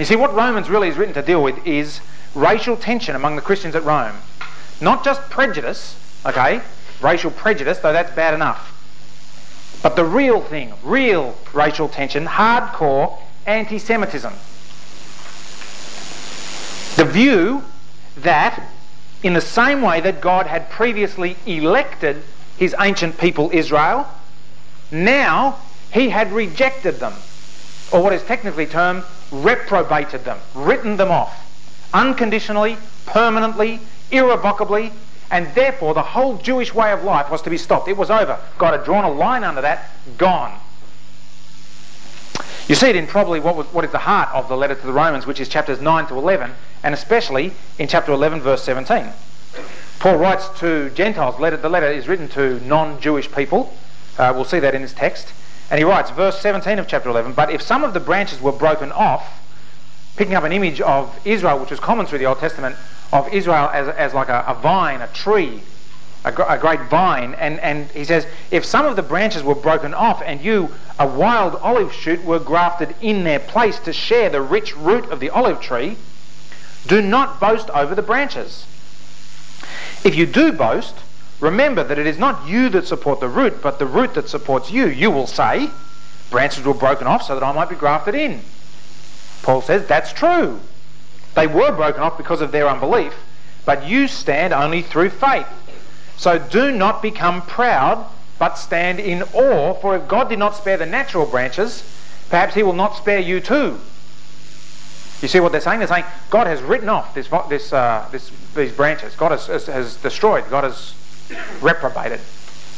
You 0.00 0.04
see, 0.04 0.16
what 0.16 0.34
Romans 0.34 0.68
really 0.68 0.88
is 0.88 0.96
written 0.96 1.14
to 1.14 1.22
deal 1.22 1.40
with 1.40 1.64
is 1.64 2.00
racial 2.34 2.76
tension 2.76 3.14
among 3.14 3.36
the 3.36 3.42
Christians 3.42 3.76
at 3.76 3.84
Rome. 3.84 4.16
Not 4.80 5.04
just 5.04 5.22
prejudice, 5.30 5.96
okay, 6.26 6.60
racial 7.00 7.30
prejudice, 7.30 7.78
though 7.78 7.92
that's 7.92 8.14
bad 8.16 8.34
enough. 8.34 8.72
But 9.80 9.94
the 9.94 10.04
real 10.04 10.40
thing, 10.40 10.72
real 10.82 11.36
racial 11.52 11.88
tension, 11.88 12.26
hardcore 12.26 13.16
anti 13.46 13.78
Semitism. 13.78 14.32
The 16.96 17.04
view 17.04 17.62
that, 18.18 18.62
in 19.22 19.34
the 19.34 19.40
same 19.40 19.82
way 19.82 20.00
that 20.00 20.20
God 20.20 20.46
had 20.46 20.70
previously 20.70 21.36
elected 21.46 22.22
his 22.56 22.74
ancient 22.80 23.18
people 23.18 23.50
Israel, 23.52 24.08
now 24.90 25.58
he 25.92 26.08
had 26.08 26.32
rejected 26.32 26.98
them, 27.00 27.12
or 27.92 28.02
what 28.02 28.12
is 28.12 28.22
technically 28.22 28.66
termed 28.66 29.04
reprobated 29.30 30.24
them, 30.24 30.38
written 30.54 30.96
them 30.96 31.10
off, 31.10 31.34
unconditionally, 31.92 32.78
permanently, 33.04 33.80
irrevocably, 34.10 34.92
and 35.30 35.52
therefore 35.54 35.94
the 35.94 36.02
whole 36.02 36.38
Jewish 36.38 36.72
way 36.72 36.92
of 36.92 37.02
life 37.02 37.30
was 37.30 37.42
to 37.42 37.50
be 37.50 37.58
stopped. 37.58 37.88
It 37.88 37.96
was 37.96 38.10
over. 38.10 38.38
God 38.58 38.72
had 38.72 38.84
drawn 38.84 39.04
a 39.04 39.10
line 39.10 39.44
under 39.44 39.60
that, 39.60 39.90
gone. 40.16 40.58
You 42.68 42.74
see 42.74 42.88
it 42.88 42.96
in 42.96 43.06
probably 43.06 43.38
what, 43.40 43.56
was, 43.56 43.66
what 43.66 43.84
is 43.84 43.92
the 43.92 43.98
heart 43.98 44.28
of 44.32 44.48
the 44.48 44.56
letter 44.56 44.74
to 44.74 44.86
the 44.86 44.92
Romans, 44.92 45.26
which 45.26 45.40
is 45.40 45.48
chapters 45.48 45.80
9 45.80 46.06
to 46.06 46.18
11, 46.18 46.52
and 46.86 46.94
especially 46.94 47.52
in 47.80 47.88
chapter 47.88 48.12
11, 48.12 48.42
verse 48.42 48.62
17. 48.62 49.08
Paul 49.98 50.18
writes 50.18 50.48
to 50.60 50.88
Gentiles. 50.90 51.40
Letter, 51.40 51.56
the 51.56 51.68
letter 51.68 51.90
is 51.90 52.06
written 52.06 52.28
to 52.28 52.60
non 52.60 53.00
Jewish 53.00 53.30
people. 53.32 53.74
Uh, 54.16 54.32
we'll 54.32 54.44
see 54.44 54.60
that 54.60 54.72
in 54.72 54.82
his 54.82 54.92
text. 54.92 55.32
And 55.68 55.78
he 55.78 55.84
writes, 55.84 56.12
verse 56.12 56.38
17 56.38 56.78
of 56.78 56.86
chapter 56.86 57.08
11, 57.08 57.32
But 57.32 57.50
if 57.50 57.60
some 57.60 57.82
of 57.82 57.92
the 57.92 57.98
branches 57.98 58.40
were 58.40 58.52
broken 58.52 58.92
off, 58.92 59.42
picking 60.14 60.36
up 60.36 60.44
an 60.44 60.52
image 60.52 60.80
of 60.80 61.12
Israel, 61.26 61.58
which 61.58 61.72
was 61.72 61.80
common 61.80 62.06
through 62.06 62.20
the 62.20 62.26
Old 62.26 62.38
Testament, 62.38 62.76
of 63.12 63.34
Israel 63.34 63.68
as, 63.74 63.88
as 63.88 64.14
like 64.14 64.28
a, 64.28 64.44
a 64.46 64.54
vine, 64.54 65.00
a 65.00 65.08
tree, 65.08 65.62
a, 66.24 66.30
gr- 66.30 66.42
a, 66.48 66.56
great 66.56 66.82
vine. 66.82 67.34
And, 67.34 67.58
and 67.58 67.90
he 67.90 68.04
says, 68.04 68.28
if 68.52 68.64
some 68.64 68.86
of 68.86 68.94
the 68.94 69.02
branches 69.02 69.42
were 69.42 69.56
broken 69.56 69.92
off 69.92 70.22
and 70.24 70.40
you, 70.40 70.70
a 71.00 71.06
wild 71.08 71.56
olive 71.56 71.92
shoot, 71.92 72.24
were 72.24 72.38
grafted 72.38 72.94
in 73.00 73.24
their 73.24 73.40
place 73.40 73.80
to 73.80 73.92
share 73.92 74.30
the 74.30 74.40
rich 74.40 74.76
root 74.76 75.06
of 75.10 75.18
the 75.18 75.30
olive 75.30 75.60
tree, 75.60 75.96
do 76.86 77.02
not 77.02 77.40
boast 77.40 77.70
over 77.70 77.94
the 77.94 78.02
branches. 78.02 78.66
If 80.04 80.14
you 80.14 80.26
do 80.26 80.52
boast, 80.52 80.94
remember 81.40 81.82
that 81.84 81.98
it 81.98 82.06
is 82.06 82.18
not 82.18 82.48
you 82.48 82.68
that 82.70 82.86
support 82.86 83.20
the 83.20 83.28
root, 83.28 83.62
but 83.62 83.78
the 83.78 83.86
root 83.86 84.14
that 84.14 84.28
supports 84.28 84.70
you. 84.70 84.86
You 84.86 85.10
will 85.10 85.26
say, 85.26 85.70
branches 86.30 86.64
were 86.64 86.74
broken 86.74 87.06
off 87.06 87.22
so 87.22 87.34
that 87.34 87.44
I 87.44 87.52
might 87.52 87.68
be 87.68 87.74
grafted 87.74 88.14
in. 88.14 88.40
Paul 89.42 89.62
says, 89.62 89.86
that's 89.86 90.12
true. 90.12 90.60
They 91.34 91.46
were 91.46 91.72
broken 91.72 92.02
off 92.02 92.16
because 92.16 92.40
of 92.40 92.52
their 92.52 92.68
unbelief, 92.68 93.14
but 93.64 93.86
you 93.86 94.08
stand 94.08 94.52
only 94.52 94.82
through 94.82 95.10
faith. 95.10 95.46
So 96.16 96.38
do 96.38 96.72
not 96.72 97.02
become 97.02 97.42
proud, 97.42 98.06
but 98.38 98.54
stand 98.54 99.00
in 99.00 99.22
awe, 99.34 99.74
for 99.74 99.96
if 99.96 100.08
God 100.08 100.28
did 100.28 100.38
not 100.38 100.56
spare 100.56 100.76
the 100.76 100.86
natural 100.86 101.26
branches, 101.26 101.82
perhaps 102.30 102.54
he 102.54 102.62
will 102.62 102.72
not 102.72 102.96
spare 102.96 103.18
you 103.18 103.40
too. 103.40 103.78
You 105.22 105.28
see 105.28 105.40
what 105.40 105.52
they're 105.52 105.60
saying? 105.60 105.78
They're 105.78 105.88
saying 105.88 106.04
God 106.28 106.46
has 106.46 106.60
written 106.62 106.88
off 106.88 107.14
this, 107.14 107.28
this, 107.48 107.72
uh, 107.72 108.06
this, 108.12 108.30
these 108.54 108.72
branches. 108.72 109.14
God 109.16 109.32
has, 109.32 109.46
has, 109.46 109.66
has 109.66 109.96
destroyed, 109.96 110.44
God 110.50 110.64
has 110.64 110.94
reprobated 111.62 112.20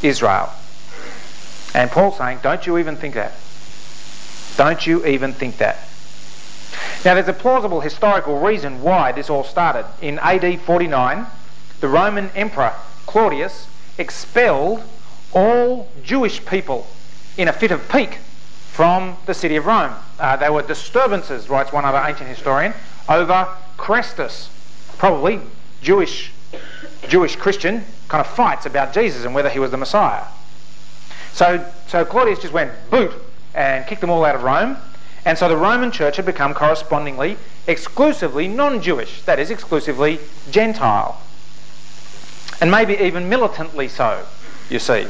Israel. 0.02 0.50
And 1.74 1.90
Paul's 1.90 2.16
saying, 2.16 2.38
don't 2.42 2.66
you 2.66 2.78
even 2.78 2.96
think 2.96 3.14
that. 3.14 3.34
Don't 4.56 4.86
you 4.86 5.04
even 5.06 5.32
think 5.32 5.58
that. 5.58 5.88
Now, 7.04 7.14
there's 7.14 7.28
a 7.28 7.32
plausible 7.32 7.80
historical 7.80 8.40
reason 8.40 8.82
why 8.82 9.12
this 9.12 9.30
all 9.30 9.44
started. 9.44 9.86
In 10.00 10.18
AD 10.18 10.60
49, 10.60 11.26
the 11.80 11.88
Roman 11.88 12.30
Emperor 12.34 12.72
Claudius 13.06 13.68
expelled 13.98 14.82
all 15.32 15.88
Jewish 16.02 16.44
people 16.44 16.86
in 17.36 17.48
a 17.48 17.52
fit 17.52 17.70
of 17.70 17.88
pique 17.88 18.18
from 18.78 19.16
the 19.26 19.34
city 19.34 19.56
of 19.56 19.66
Rome. 19.66 19.92
Uh, 20.20 20.36
there 20.36 20.52
were 20.52 20.62
disturbances, 20.62 21.48
writes 21.48 21.72
one 21.72 21.84
other 21.84 21.98
ancient 21.98 22.28
historian, 22.28 22.72
over 23.08 23.48
Chrestus, 23.76 24.50
probably 24.98 25.40
Jewish, 25.82 26.30
Jewish 27.08 27.34
Christian 27.34 27.84
kind 28.06 28.20
of 28.20 28.28
fights 28.28 28.66
about 28.66 28.92
Jesus 28.92 29.24
and 29.24 29.34
whether 29.34 29.48
he 29.48 29.58
was 29.58 29.72
the 29.72 29.76
Messiah. 29.76 30.22
So, 31.32 31.68
so 31.88 32.04
Claudius 32.04 32.38
just 32.38 32.52
went 32.52 32.70
boot 32.88 33.10
and 33.52 33.84
kicked 33.84 34.00
them 34.00 34.10
all 34.10 34.24
out 34.24 34.36
of 34.36 34.44
Rome. 34.44 34.76
And 35.24 35.36
so 35.36 35.48
the 35.48 35.56
Roman 35.56 35.90
church 35.90 36.14
had 36.14 36.24
become 36.24 36.54
correspondingly 36.54 37.36
exclusively 37.66 38.46
non 38.46 38.80
Jewish, 38.80 39.22
that 39.22 39.40
is, 39.40 39.50
exclusively 39.50 40.20
Gentile. 40.52 41.20
And 42.60 42.70
maybe 42.70 42.94
even 42.94 43.28
militantly 43.28 43.88
so, 43.88 44.24
you 44.70 44.78
see. 44.78 45.06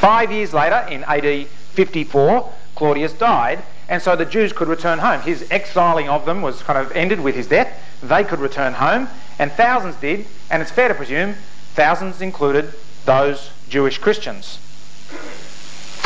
Five 0.00 0.32
years 0.32 0.54
later, 0.54 0.86
in 0.88 1.04
AD 1.04 1.46
54, 1.46 2.54
Claudius 2.76 3.12
died, 3.14 3.62
and 3.88 4.00
so 4.00 4.14
the 4.14 4.24
Jews 4.24 4.52
could 4.52 4.68
return 4.68 5.00
home. 5.00 5.22
His 5.22 5.50
exiling 5.50 6.08
of 6.08 6.26
them 6.26 6.42
was 6.42 6.62
kind 6.62 6.78
of 6.78 6.92
ended 6.92 7.20
with 7.20 7.34
his 7.34 7.48
death. 7.48 7.72
They 8.02 8.22
could 8.22 8.38
return 8.38 8.74
home, 8.74 9.08
and 9.38 9.50
thousands 9.50 9.96
did, 9.96 10.26
and 10.50 10.62
it's 10.62 10.70
fair 10.70 10.88
to 10.88 10.94
presume 10.94 11.34
thousands 11.74 12.20
included 12.20 12.72
those 13.04 13.50
Jewish 13.68 13.98
Christians. 13.98 14.58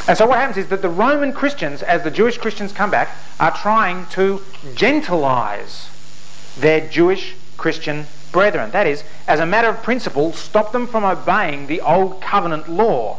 And 0.09 0.17
so 0.17 0.27
what 0.27 0.39
happens 0.39 0.57
is 0.57 0.69
that 0.69 0.83
the 0.83 0.89
Roman 0.89 1.33
Christians, 1.33 1.83
as 1.83 2.03
the 2.03 2.11
Jewish 2.11 2.39
Christians 2.39 2.73
come 2.73 2.91
back, 2.91 3.17
are 3.39 3.57
trying 3.57 4.07
to 4.07 4.43
gentilize 4.75 5.89
their 6.57 6.89
Jewish 6.89 7.35
Christian 7.57 8.07
brethren. 8.33 8.71
That 8.71 8.87
is, 8.87 9.05
as 9.29 9.41
a 9.41 9.47
matter 9.47 9.69
of 9.69 9.83
principle, 9.83 10.33
stop 10.33 10.73
them 10.73 10.87
from 10.87 11.05
obeying 11.05 11.67
the 11.67 11.81
old 11.81 12.21
covenant 12.21 12.69
law. 12.69 13.19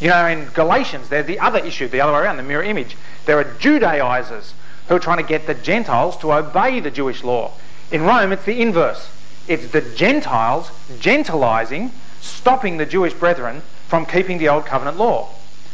You 0.00 0.08
know, 0.08 0.26
in 0.26 0.46
Galatians, 0.46 1.08
there's 1.08 1.26
the 1.26 1.38
other 1.38 1.60
issue, 1.60 1.88
the 1.88 2.00
other 2.00 2.12
way 2.12 2.20
around, 2.20 2.36
the 2.36 2.42
mirror 2.42 2.62
image. 2.62 2.96
There 3.26 3.38
are 3.38 3.44
Judaizers 3.44 4.54
who 4.88 4.96
are 4.96 5.00
trying 5.00 5.18
to 5.18 5.28
get 5.28 5.46
the 5.46 5.54
Gentiles 5.54 6.16
to 6.18 6.32
obey 6.32 6.80
the 6.80 6.90
Jewish 6.90 7.22
law. 7.22 7.52
In 7.90 8.02
Rome, 8.02 8.32
it's 8.32 8.44
the 8.44 8.60
inverse. 8.60 9.08
It's 9.46 9.68
the 9.68 9.80
Gentiles 9.80 10.70
gentilizing, 10.98 11.92
stopping 12.20 12.76
the 12.76 12.86
Jewish 12.86 13.14
brethren 13.14 13.62
from 13.88 14.06
keeping 14.06 14.38
the 14.38 14.48
old 14.48 14.66
covenant 14.66 14.96
law. 14.98 15.28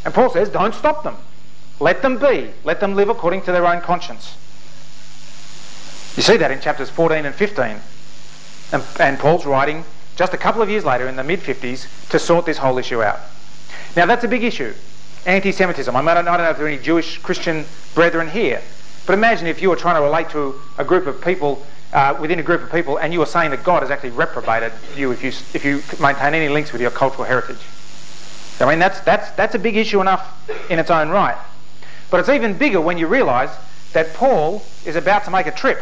And 0.05 0.13
Paul 0.13 0.29
says, 0.29 0.49
don't 0.49 0.75
stop 0.75 1.03
them. 1.03 1.17
Let 1.79 2.01
them 2.01 2.19
be. 2.19 2.51
Let 2.63 2.79
them 2.79 2.95
live 2.95 3.09
according 3.09 3.41
to 3.43 3.51
their 3.51 3.65
own 3.65 3.81
conscience. 3.81 4.35
You 6.15 6.23
see 6.23 6.37
that 6.37 6.51
in 6.51 6.59
chapters 6.59 6.89
14 6.89 7.25
and 7.25 7.33
15. 7.33 7.79
And, 8.73 8.83
and 8.99 9.19
Paul's 9.19 9.45
writing 9.45 9.83
just 10.15 10.33
a 10.33 10.37
couple 10.37 10.61
of 10.61 10.69
years 10.69 10.85
later 10.85 11.07
in 11.07 11.15
the 11.15 11.23
mid 11.23 11.39
50s 11.39 12.09
to 12.09 12.19
sort 12.19 12.45
this 12.45 12.59
whole 12.59 12.77
issue 12.77 13.01
out. 13.01 13.19
Now, 13.95 14.05
that's 14.05 14.23
a 14.23 14.27
big 14.27 14.43
issue 14.43 14.73
anti 15.25 15.51
Semitism. 15.51 15.95
I, 15.95 16.01
don't, 16.01 16.27
I 16.27 16.37
don't 16.37 16.45
know 16.45 16.49
if 16.49 16.57
there 16.57 16.65
are 16.65 16.69
any 16.69 16.81
Jewish 16.81 17.17
Christian 17.19 17.65
brethren 17.93 18.29
here, 18.29 18.61
but 19.05 19.13
imagine 19.13 19.47
if 19.47 19.61
you 19.61 19.69
were 19.69 19.75
trying 19.75 19.95
to 19.95 20.01
relate 20.01 20.29
to 20.31 20.55
a 20.77 20.83
group 20.83 21.07
of 21.07 21.21
people. 21.21 21.65
Uh, 21.93 22.17
within 22.21 22.39
a 22.39 22.41
group 22.41 22.61
of 22.61 22.71
people, 22.71 22.95
and 22.95 23.11
you 23.11 23.19
were 23.19 23.25
saying 23.25 23.51
that 23.51 23.65
God 23.65 23.81
has 23.81 23.91
actually 23.91 24.11
reprobated 24.11 24.71
you 24.95 25.11
if 25.11 25.21
you 25.21 25.33
if 25.53 25.65
you 25.65 25.83
maintain 26.01 26.33
any 26.33 26.47
links 26.47 26.71
with 26.71 26.79
your 26.79 26.89
cultural 26.89 27.25
heritage. 27.25 27.59
I 28.61 28.69
mean, 28.69 28.79
that's, 28.79 29.01
that's, 29.01 29.29
that's 29.31 29.55
a 29.55 29.59
big 29.59 29.75
issue 29.75 29.99
enough 29.99 30.49
in 30.69 30.79
its 30.79 30.89
own 30.89 31.09
right. 31.09 31.37
But 32.09 32.21
it's 32.21 32.29
even 32.29 32.57
bigger 32.57 32.79
when 32.79 32.97
you 32.97 33.07
realise 33.07 33.51
that 33.93 34.13
Paul 34.13 34.63
is 34.85 34.95
about 34.95 35.25
to 35.25 35.31
make 35.31 35.47
a 35.47 35.51
trip 35.51 35.81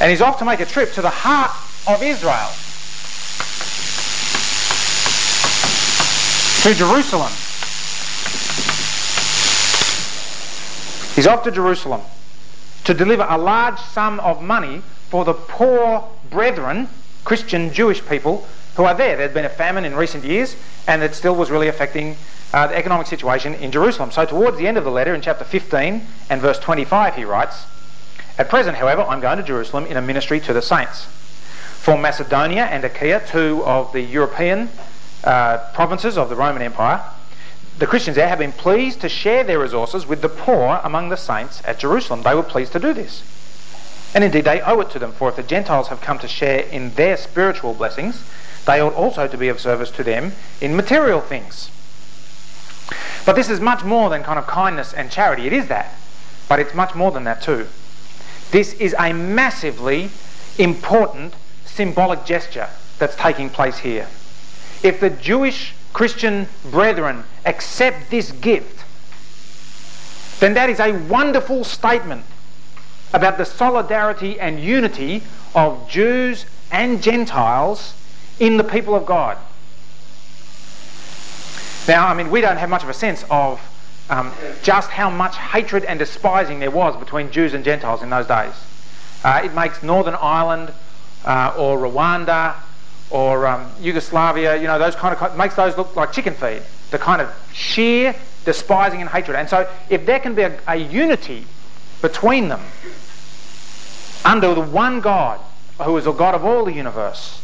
and 0.00 0.10
he's 0.10 0.22
off 0.22 0.38
to 0.38 0.44
make 0.46 0.60
a 0.60 0.66
trip 0.66 0.92
to 0.94 1.02
the 1.02 1.10
heart 1.10 1.50
of 1.86 2.02
Israel, 2.02 2.50
to 6.62 6.74
Jerusalem. 6.74 7.32
He's 11.14 11.26
off 11.26 11.42
to 11.44 11.50
Jerusalem 11.50 12.02
to 12.84 12.92
deliver 12.92 13.26
a 13.28 13.38
large 13.38 13.78
sum 13.78 14.20
of 14.20 14.42
money 14.42 14.82
for 15.08 15.24
the 15.24 15.32
poor 15.32 16.06
brethren, 16.28 16.88
Christian 17.24 17.72
Jewish 17.72 18.04
people, 18.06 18.46
who 18.76 18.84
are 18.84 18.94
there. 18.94 19.16
There'd 19.16 19.32
been 19.32 19.46
a 19.46 19.48
famine 19.48 19.86
in 19.86 19.94
recent 19.94 20.22
years, 20.24 20.54
and 20.86 21.02
it 21.02 21.14
still 21.14 21.34
was 21.34 21.50
really 21.50 21.68
affecting 21.68 22.16
uh, 22.52 22.66
the 22.66 22.76
economic 22.76 23.06
situation 23.06 23.54
in 23.54 23.72
Jerusalem. 23.72 24.10
So, 24.10 24.26
towards 24.26 24.58
the 24.58 24.66
end 24.66 24.76
of 24.76 24.84
the 24.84 24.90
letter, 24.90 25.14
in 25.14 25.22
chapter 25.22 25.44
15 25.44 26.06
and 26.28 26.40
verse 26.42 26.58
25, 26.58 27.16
he 27.16 27.24
writes, 27.24 27.64
at 28.36 28.48
present, 28.50 28.76
however, 28.76 29.02
I'm 29.02 29.20
going 29.20 29.38
to 29.38 29.42
Jerusalem 29.44 29.86
in 29.86 29.96
a 29.96 30.02
ministry 30.02 30.40
to 30.40 30.52
the 30.52 30.62
saints. 30.62 31.04
For 31.04 31.96
Macedonia 31.96 32.64
and 32.64 32.84
Achaia, 32.84 33.22
two 33.26 33.62
of 33.64 33.92
the 33.92 34.00
European 34.02 34.68
uh, 35.24 35.58
provinces 35.74 36.16
of 36.16 36.28
the 36.28 36.36
Roman 36.36 36.62
Empire, 36.62 37.02
the 37.78 37.86
Christians 37.86 38.16
there 38.16 38.28
have 38.28 38.38
been 38.38 38.52
pleased 38.52 39.00
to 39.00 39.08
share 39.08 39.42
their 39.44 39.58
resources 39.58 40.06
with 40.06 40.20
the 40.22 40.28
poor 40.28 40.80
among 40.84 41.08
the 41.08 41.16
saints 41.16 41.62
at 41.64 41.78
Jerusalem. 41.78 42.22
They 42.22 42.34
were 42.34 42.42
pleased 42.42 42.72
to 42.72 42.78
do 42.78 42.92
this. 42.92 43.22
And 44.14 44.24
indeed, 44.24 44.44
they 44.44 44.60
owe 44.60 44.80
it 44.80 44.90
to 44.90 44.98
them, 44.98 45.12
for 45.12 45.28
if 45.28 45.36
the 45.36 45.42
Gentiles 45.42 45.88
have 45.88 46.00
come 46.00 46.18
to 46.18 46.28
share 46.28 46.60
in 46.60 46.94
their 46.94 47.16
spiritual 47.16 47.74
blessings, 47.74 48.22
they 48.66 48.80
ought 48.80 48.94
also 48.94 49.26
to 49.26 49.38
be 49.38 49.48
of 49.48 49.60
service 49.60 49.90
to 49.92 50.04
them 50.04 50.32
in 50.60 50.76
material 50.76 51.20
things. 51.20 51.70
But 53.24 53.36
this 53.36 53.48
is 53.48 53.60
much 53.60 53.84
more 53.84 54.10
than 54.10 54.22
kind 54.22 54.38
of 54.38 54.46
kindness 54.46 54.92
and 54.92 55.10
charity. 55.10 55.46
It 55.46 55.52
is 55.52 55.68
that. 55.68 55.94
But 56.48 56.58
it's 56.58 56.74
much 56.74 56.94
more 56.94 57.12
than 57.12 57.24
that 57.24 57.42
too. 57.42 57.66
This 58.50 58.72
is 58.74 58.94
a 58.98 59.12
massively 59.12 60.10
important 60.58 61.34
symbolic 61.64 62.24
gesture 62.24 62.68
that's 62.98 63.14
taking 63.14 63.48
place 63.48 63.78
here. 63.78 64.08
If 64.82 65.00
the 65.00 65.10
Jewish 65.10 65.74
Christian 65.92 66.48
brethren 66.70 67.24
accept 67.44 68.10
this 68.10 68.32
gift, 68.32 68.84
then 70.40 70.54
that 70.54 70.70
is 70.70 70.80
a 70.80 70.92
wonderful 70.92 71.64
statement 71.64 72.24
about 73.12 73.38
the 73.38 73.44
solidarity 73.44 74.40
and 74.40 74.60
unity 74.60 75.22
of 75.54 75.88
Jews 75.88 76.46
and 76.70 77.02
Gentiles 77.02 77.94
in 78.38 78.56
the 78.56 78.64
people 78.64 78.94
of 78.94 79.04
God. 79.04 79.36
Now, 81.88 82.06
I 82.06 82.14
mean, 82.14 82.30
we 82.30 82.40
don't 82.40 82.56
have 82.56 82.70
much 82.70 82.82
of 82.82 82.88
a 82.88 82.94
sense 82.94 83.24
of 83.30 83.60
um, 84.08 84.32
just 84.62 84.90
how 84.90 85.10
much 85.10 85.36
hatred 85.36 85.84
and 85.84 85.98
despising 85.98 86.60
there 86.60 86.70
was 86.70 86.96
between 86.96 87.30
Jews 87.30 87.52
and 87.54 87.64
Gentiles 87.64 88.02
in 88.02 88.10
those 88.10 88.26
days. 88.26 88.52
Uh, 89.24 89.42
it 89.44 89.54
makes 89.54 89.82
Northern 89.82 90.14
Ireland 90.14 90.72
uh, 91.24 91.54
or 91.56 91.78
Rwanda 91.78 92.54
or 93.10 93.46
um, 93.46 93.70
Yugoslavia, 93.80 94.56
you 94.56 94.66
know, 94.66 94.78
those 94.78 94.94
kind 94.94 95.16
of 95.16 95.36
makes 95.36 95.56
those 95.56 95.76
look 95.76 95.96
like 95.96 96.12
chicken 96.12 96.34
feed. 96.34 96.62
The 96.90 96.98
kind 96.98 97.20
of 97.20 97.32
sheer 97.52 98.14
despising 98.44 99.00
and 99.00 99.10
hatred. 99.10 99.36
And 99.36 99.48
so, 99.48 99.68
if 99.88 100.06
there 100.06 100.18
can 100.18 100.34
be 100.34 100.42
a, 100.42 100.58
a 100.66 100.76
unity 100.76 101.46
between 102.00 102.48
them 102.48 102.60
under 104.24 104.54
the 104.54 104.60
one 104.60 105.00
God, 105.00 105.40
who 105.80 105.96
is 105.96 106.04
the 106.04 106.12
God 106.12 106.34
of 106.34 106.44
all 106.44 106.64
the 106.64 106.72
universe, 106.72 107.42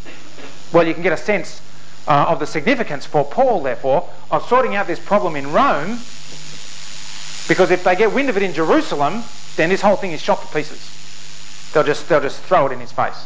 well, 0.72 0.86
you 0.86 0.94
can 0.94 1.02
get 1.02 1.12
a 1.12 1.16
sense 1.16 1.60
uh, 2.06 2.26
of 2.28 2.38
the 2.38 2.46
significance 2.46 3.06
for 3.06 3.24
Paul, 3.24 3.62
therefore, 3.62 4.08
of 4.30 4.46
sorting 4.46 4.74
out 4.74 4.86
this 4.86 5.00
problem 5.00 5.36
in 5.36 5.52
Rome 5.52 5.98
because 7.48 7.70
if 7.70 7.84
they 7.84 7.94
get 7.94 8.12
wind 8.12 8.28
of 8.28 8.36
it 8.36 8.42
in 8.42 8.52
Jerusalem, 8.52 9.22
then 9.56 9.68
this 9.68 9.80
whole 9.80 9.96
thing 9.96 10.12
is 10.12 10.20
shot 10.20 10.40
to 10.42 10.52
pieces. 10.52 10.92
They'll 11.72 11.84
just, 11.84 12.08
they'll 12.08 12.20
just 12.20 12.40
throw 12.42 12.66
it 12.66 12.72
in 12.72 12.80
his 12.80 12.92
face. 12.92 13.24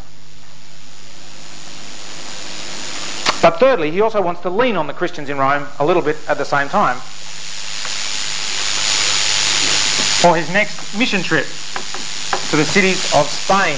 But 3.42 3.58
thirdly, 3.58 3.90
he 3.90 4.02
also 4.02 4.20
wants 4.20 4.42
to 4.42 4.50
lean 4.50 4.76
on 4.76 4.86
the 4.86 4.92
Christians 4.92 5.30
in 5.30 5.38
Rome 5.38 5.66
a 5.78 5.86
little 5.86 6.02
bit 6.02 6.16
at 6.28 6.36
the 6.36 6.44
same 6.44 6.68
time 6.68 6.96
for 10.20 10.36
his 10.36 10.52
next 10.52 10.98
mission 10.98 11.22
trip 11.22 11.46
to 11.46 12.56
the 12.56 12.64
cities 12.64 13.02
of 13.14 13.26
Spain. 13.26 13.76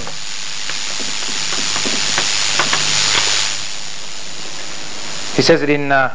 He 5.36 5.42
says 5.42 5.62
it 5.62 5.70
in 5.70 5.92
uh, 5.92 6.08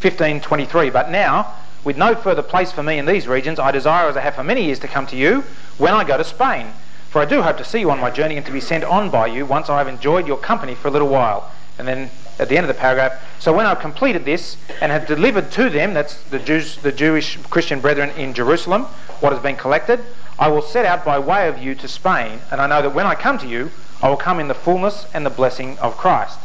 1523, 0.00 0.88
but 0.88 1.10
now 1.10 1.54
with 1.84 1.98
no 1.98 2.14
further 2.14 2.42
place 2.42 2.72
for 2.72 2.82
me 2.82 2.98
in 2.98 3.04
these 3.04 3.28
regions, 3.28 3.58
I 3.58 3.70
desire, 3.70 4.08
as 4.08 4.16
I 4.16 4.20
have 4.20 4.34
for 4.34 4.44
many 4.44 4.64
years, 4.64 4.78
to 4.80 4.88
come 4.88 5.06
to 5.08 5.16
you 5.16 5.44
when 5.76 5.92
I 5.92 6.04
go 6.04 6.16
to 6.16 6.24
Spain. 6.24 6.68
For 7.10 7.20
I 7.20 7.26
do 7.26 7.42
hope 7.42 7.58
to 7.58 7.64
see 7.64 7.80
you 7.80 7.90
on 7.90 8.00
my 8.00 8.10
journey 8.10 8.36
and 8.36 8.46
to 8.46 8.52
be 8.52 8.60
sent 8.60 8.84
on 8.84 9.10
by 9.10 9.26
you 9.26 9.44
once 9.44 9.68
I 9.68 9.78
have 9.78 9.88
enjoyed 9.88 10.26
your 10.26 10.38
company 10.38 10.74
for 10.74 10.88
a 10.88 10.90
little 10.90 11.08
while. 11.08 11.50
And 11.78 11.86
then 11.86 12.10
at 12.38 12.48
the 12.48 12.56
end 12.56 12.64
of 12.64 12.68
the 12.68 12.80
paragraph, 12.80 13.12
so 13.38 13.52
when 13.52 13.66
I've 13.66 13.80
completed 13.80 14.24
this 14.24 14.56
and 14.80 14.92
have 14.92 15.06
delivered 15.06 15.50
to 15.52 15.70
them, 15.70 15.94
that's 15.94 16.20
the 16.22 16.38
Jews, 16.38 16.76
the 16.76 16.92
Jewish 16.92 17.36
Christian 17.50 17.80
brethren 17.80 18.10
in 18.10 18.34
Jerusalem, 18.34 18.84
what 19.20 19.32
has 19.32 19.42
been 19.42 19.56
collected, 19.56 20.00
I 20.38 20.48
will 20.48 20.62
set 20.62 20.84
out 20.84 21.04
by 21.04 21.18
way 21.18 21.48
of 21.48 21.58
you 21.58 21.74
to 21.76 21.88
Spain, 21.88 22.40
and 22.50 22.60
I 22.60 22.66
know 22.66 22.82
that 22.82 22.94
when 22.94 23.06
I 23.06 23.14
come 23.14 23.38
to 23.38 23.48
you, 23.48 23.70
I 24.00 24.08
will 24.08 24.16
come 24.16 24.38
in 24.38 24.48
the 24.48 24.54
fullness 24.54 25.06
and 25.12 25.26
the 25.26 25.30
blessing 25.30 25.78
of 25.78 25.96
Christ. 25.96 26.38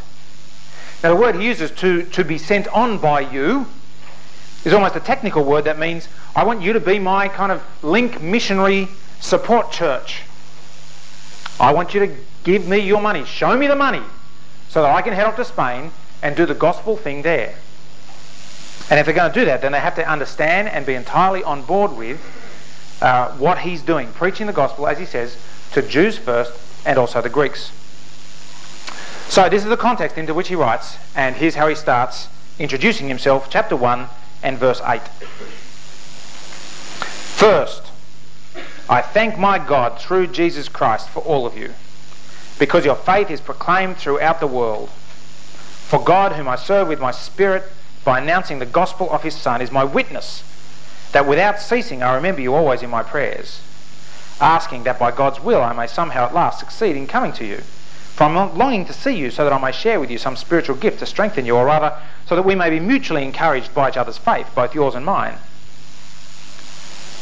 Now 1.04 1.14
the 1.14 1.22
word 1.22 1.36
he 1.36 1.46
uses 1.46 1.70
to, 1.72 2.04
to 2.04 2.24
be 2.24 2.38
sent 2.38 2.68
on 2.70 2.98
by 2.98 3.20
you 3.22 3.68
is 4.66 4.74
almost 4.74 4.96
a 4.96 5.00
technical 5.00 5.44
word 5.44 5.66
that 5.66 5.78
means 5.78 6.08
I 6.36 6.46
want 6.46 6.62
you 6.62 6.74
to 6.74 6.80
be 6.80 6.98
my 6.98 7.28
kind 7.28 7.52
of 7.52 7.62
link 7.84 8.22
missionary 8.22 8.88
support 9.20 9.72
church. 9.72 10.22
I 11.60 11.74
want 11.74 11.94
you 11.94 12.08
to 12.08 12.16
give 12.44 12.68
me 12.68 12.80
your 12.80 13.02
money, 13.02 13.26
show 13.26 13.56
me 13.56 13.68
the 13.68 13.76
money, 13.76 14.02
so 14.74 14.82
that 14.82 14.90
I 14.90 15.04
can 15.04 15.14
head 15.14 15.28
off 15.28 15.36
to 15.36 15.46
Spain 15.46 15.92
and 16.24 16.36
do 16.36 16.48
the 16.48 16.56
gospel 16.56 16.98
thing 16.98 17.22
there. 17.22 17.54
And 18.90 19.00
if 19.00 19.06
they're 19.06 19.14
going 19.14 19.32
to 19.32 19.40
do 19.40 19.46
that, 19.46 19.62
then 19.62 19.72
they 19.72 19.80
have 19.80 19.94
to 19.96 20.10
understand 20.10 20.68
and 20.68 20.84
be 20.84 20.96
entirely 20.96 21.44
on 21.44 21.62
board 21.62 21.96
with 21.96 22.20
uh, 23.00 23.34
what 23.34 23.60
he's 23.60 23.84
doing, 23.84 24.08
preaching 24.14 24.48
the 24.48 24.54
gospel, 24.54 24.88
as 24.88 24.98
he 24.98 25.06
says, 25.06 25.38
to 25.74 25.84
Jews 25.84 26.18
first 26.18 26.60
and 26.88 26.98
also 26.98 27.22
the 27.22 27.30
Greeks. 27.30 27.72
So 29.30 29.48
this 29.48 29.62
is 29.62 29.70
the 29.70 29.78
context 29.78 30.18
into 30.18 30.34
which 30.34 30.48
he 30.48 30.56
writes, 30.56 30.98
and 31.16 31.36
here's 31.36 31.54
how 31.54 31.68
he 31.68 31.76
starts 31.76 32.28
introducing 32.58 33.08
himself, 33.08 33.52
chapter 33.52 33.76
1 33.76 34.08
and 34.42 34.58
verse 34.58 34.82
8. 34.84 35.02
First, 37.38 37.92
I 38.90 39.02
thank 39.02 39.38
my 39.38 39.60
God 39.60 40.00
through 40.00 40.28
Jesus 40.28 40.68
Christ 40.68 41.10
for 41.10 41.20
all 41.20 41.46
of 41.46 41.56
you, 41.56 41.76
because 42.64 42.86
your 42.86 42.96
faith 42.96 43.30
is 43.30 43.42
proclaimed 43.42 43.98
throughout 43.98 44.40
the 44.40 44.48
world. 44.48 44.88
For 45.90 46.02
God, 46.02 46.32
whom 46.32 46.48
I 46.48 46.56
serve 46.56 46.88
with 46.88 46.98
my 46.98 47.12
spirit 47.12 47.70
by 48.06 48.20
announcing 48.22 48.60
the 48.60 48.66
gospel 48.66 49.12
of 49.12 49.22
his 49.22 49.36
Son, 49.36 49.62
is 49.62 49.70
my 49.70 49.84
witness 49.84 50.46
that 51.12 51.28
without 51.28 51.60
ceasing 51.60 52.02
I 52.02 52.16
remember 52.16 52.40
you 52.40 52.56
always 52.56 52.82
in 52.82 52.90
my 52.90 53.04
prayers, 53.04 53.60
asking 54.40 54.86
that 54.86 54.98
by 54.98 55.12
God's 55.12 55.42
will 55.42 55.62
I 55.62 55.74
may 55.74 55.88
somehow 55.88 56.26
at 56.26 56.34
last 56.34 56.60
succeed 56.60 56.96
in 56.96 57.06
coming 57.06 57.34
to 57.34 57.46
you. 57.46 57.58
For 58.16 58.24
I'm 58.24 58.58
longing 58.58 58.86
to 58.86 58.94
see 58.94 59.14
you 59.14 59.30
so 59.30 59.44
that 59.44 59.52
I 59.52 59.60
may 59.60 59.74
share 59.74 60.00
with 60.00 60.10
you 60.10 60.18
some 60.18 60.38
spiritual 60.38 60.78
gift 60.78 61.00
to 61.00 61.06
strengthen 61.06 61.46
you, 61.46 61.58
or 61.58 61.66
rather, 61.66 61.94
so 62.28 62.38
that 62.38 62.44
we 62.44 62.56
may 62.56 62.70
be 62.70 62.80
mutually 62.80 63.24
encouraged 63.24 63.76
by 63.76 63.90
each 63.90 63.98
other's 63.98 64.18
faith, 64.18 64.48
both 64.56 64.74
yours 64.74 64.96
and 64.96 65.06
mine. 65.06 65.36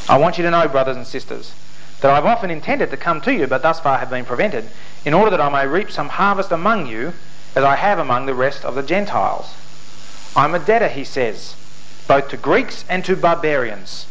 I 0.07 0.19
want 0.19 0.37
you 0.37 0.43
to 0.43 0.51
know, 0.51 0.67
brothers 0.67 0.97
and 0.97 1.07
sisters, 1.07 1.55
that 2.01 2.11
I've 2.11 2.25
often 2.25 2.51
intended 2.51 2.91
to 2.91 2.97
come 2.97 3.21
to 3.21 3.33
you, 3.33 3.47
but 3.47 3.63
thus 3.63 3.79
far 3.79 3.97
have 3.97 4.11
been 4.11 4.25
prevented, 4.25 4.69
in 5.05 5.13
order 5.13 5.31
that 5.31 5.41
I 5.41 5.49
may 5.49 5.67
reap 5.67 5.91
some 5.91 6.09
harvest 6.09 6.51
among 6.51 6.87
you, 6.87 7.13
as 7.55 7.63
I 7.63 7.75
have 7.75 7.99
among 7.99 8.25
the 8.25 8.33
rest 8.33 8.63
of 8.63 8.75
the 8.75 8.83
Gentiles. 8.83 9.53
I'm 10.35 10.55
a 10.55 10.59
debtor, 10.59 10.87
he 10.87 11.03
says, 11.03 11.55
both 12.07 12.29
to 12.29 12.37
Greeks 12.37 12.85
and 12.87 13.03
to 13.05 13.15
barbarians, 13.15 14.05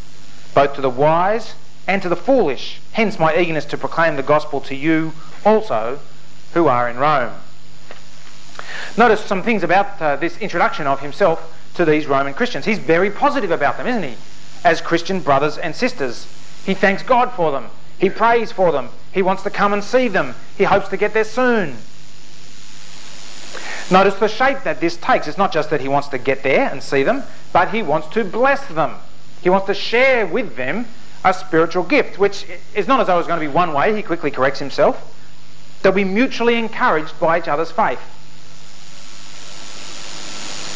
both 0.55 0.75
to 0.75 0.81
the 0.81 0.91
wise 0.91 1.55
and 1.87 2.03
to 2.03 2.09
the 2.09 2.17
foolish. 2.17 2.81
Hence 2.93 3.19
my 3.19 3.37
eagerness 3.37 3.65
to 3.67 3.79
proclaim 3.79 4.17
the 4.17 4.23
gospel 4.23 4.61
to 4.63 4.75
you 4.75 5.13
also 5.45 6.01
who 6.53 6.67
are 6.67 6.89
in 6.89 6.99
Rome. 6.99 7.33
Notice 8.97 9.25
some 9.25 9.43
things 9.43 9.63
about 9.63 10.01
uh, 10.03 10.17
this 10.17 10.37
introduction 10.39 10.87
of 10.87 11.01
himself 11.01 11.57
to 11.75 11.85
these 11.85 12.07
Roman 12.07 12.35
Christians. 12.35 12.65
He's 12.65 12.79
very 12.79 13.11
positive 13.11 13.51
about 13.51 13.79
them, 13.79 13.87
isn't 13.87 14.03
he? 14.03 14.17
As 14.65 14.81
Christian 14.81 15.21
brothers 15.21 15.57
and 15.57 15.75
sisters. 15.75 16.27
He 16.67 16.75
thanks 16.75 17.03
God 17.03 17.33
for 17.33 17.53
them. 17.53 17.71
He 18.01 18.09
prays 18.09 18.51
for 18.51 18.73
them. 18.73 18.89
He 19.13 19.23
wants 19.23 19.43
to 19.43 19.51
come 19.51 19.73
and 19.73 19.85
see 19.85 20.09
them. 20.09 20.35
He 20.57 20.65
hopes 20.65 20.89
to 20.89 20.97
get 20.97 21.13
there 21.13 21.25
soon. 21.25 21.77
Notice 23.91 24.15
the 24.15 24.29
shape 24.29 24.63
that 24.65 24.81
this 24.81 24.97
takes. 24.97 25.29
It's 25.29 25.37
not 25.37 25.53
just 25.53 25.71
that 25.71 25.81
he 25.81 25.89
wants 25.89 26.09
to 26.09 26.19
get 26.19 26.43
there 26.43 26.69
and 26.71 26.83
see 26.83 27.03
them, 27.03 27.25
but 27.53 27.71
he 27.71 27.83
wants 27.83 28.09
to 28.09 28.25
bless 28.25 28.67
them. 28.69 28.95
He 29.43 29.51
wants 29.51 29.67
to 29.67 29.75
share 29.75 30.27
with 30.27 30.57
them 30.57 30.87
a 31.25 31.35
spiritual 31.35 31.83
gift, 31.83 32.19
which 32.19 32.47
is 32.75 32.89
not 32.89 33.01
as 33.01 33.09
though 33.09 33.19
it's 33.19 33.29
going 33.29 33.41
to 33.41 33.47
be 33.47 33.53
one 33.53 33.75
way. 33.75 33.95
He 33.95 34.03
quickly 34.03 34.31
corrects 34.31 34.61
himself. 34.61 35.17
They'll 35.83 35.93
be 35.93 36.05
mutually 36.05 36.57
encouraged 36.57 37.19
by 37.21 37.39
each 37.39 37.49
other's 37.49 37.71
faith. 37.71 38.01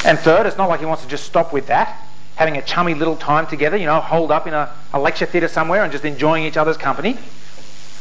And 0.04 0.18
third, 0.18 0.46
it's 0.46 0.58
not 0.58 0.68
like 0.68 0.80
he 0.80 0.86
wants 0.86 1.02
to 1.02 1.08
just 1.08 1.24
stop 1.24 1.52
with 1.52 1.68
that, 1.68 2.03
having 2.36 2.56
a 2.56 2.62
chummy 2.62 2.94
little 2.94 3.16
time 3.16 3.46
together, 3.46 3.76
you 3.76 3.86
know, 3.86 4.00
holed 4.00 4.30
up 4.30 4.46
in 4.46 4.54
a, 4.54 4.70
a 4.92 4.98
lecture 4.98 5.26
theatre 5.26 5.48
somewhere 5.48 5.82
and 5.82 5.92
just 5.92 6.04
enjoying 6.04 6.44
each 6.44 6.56
other's 6.56 6.76
company. 6.76 7.16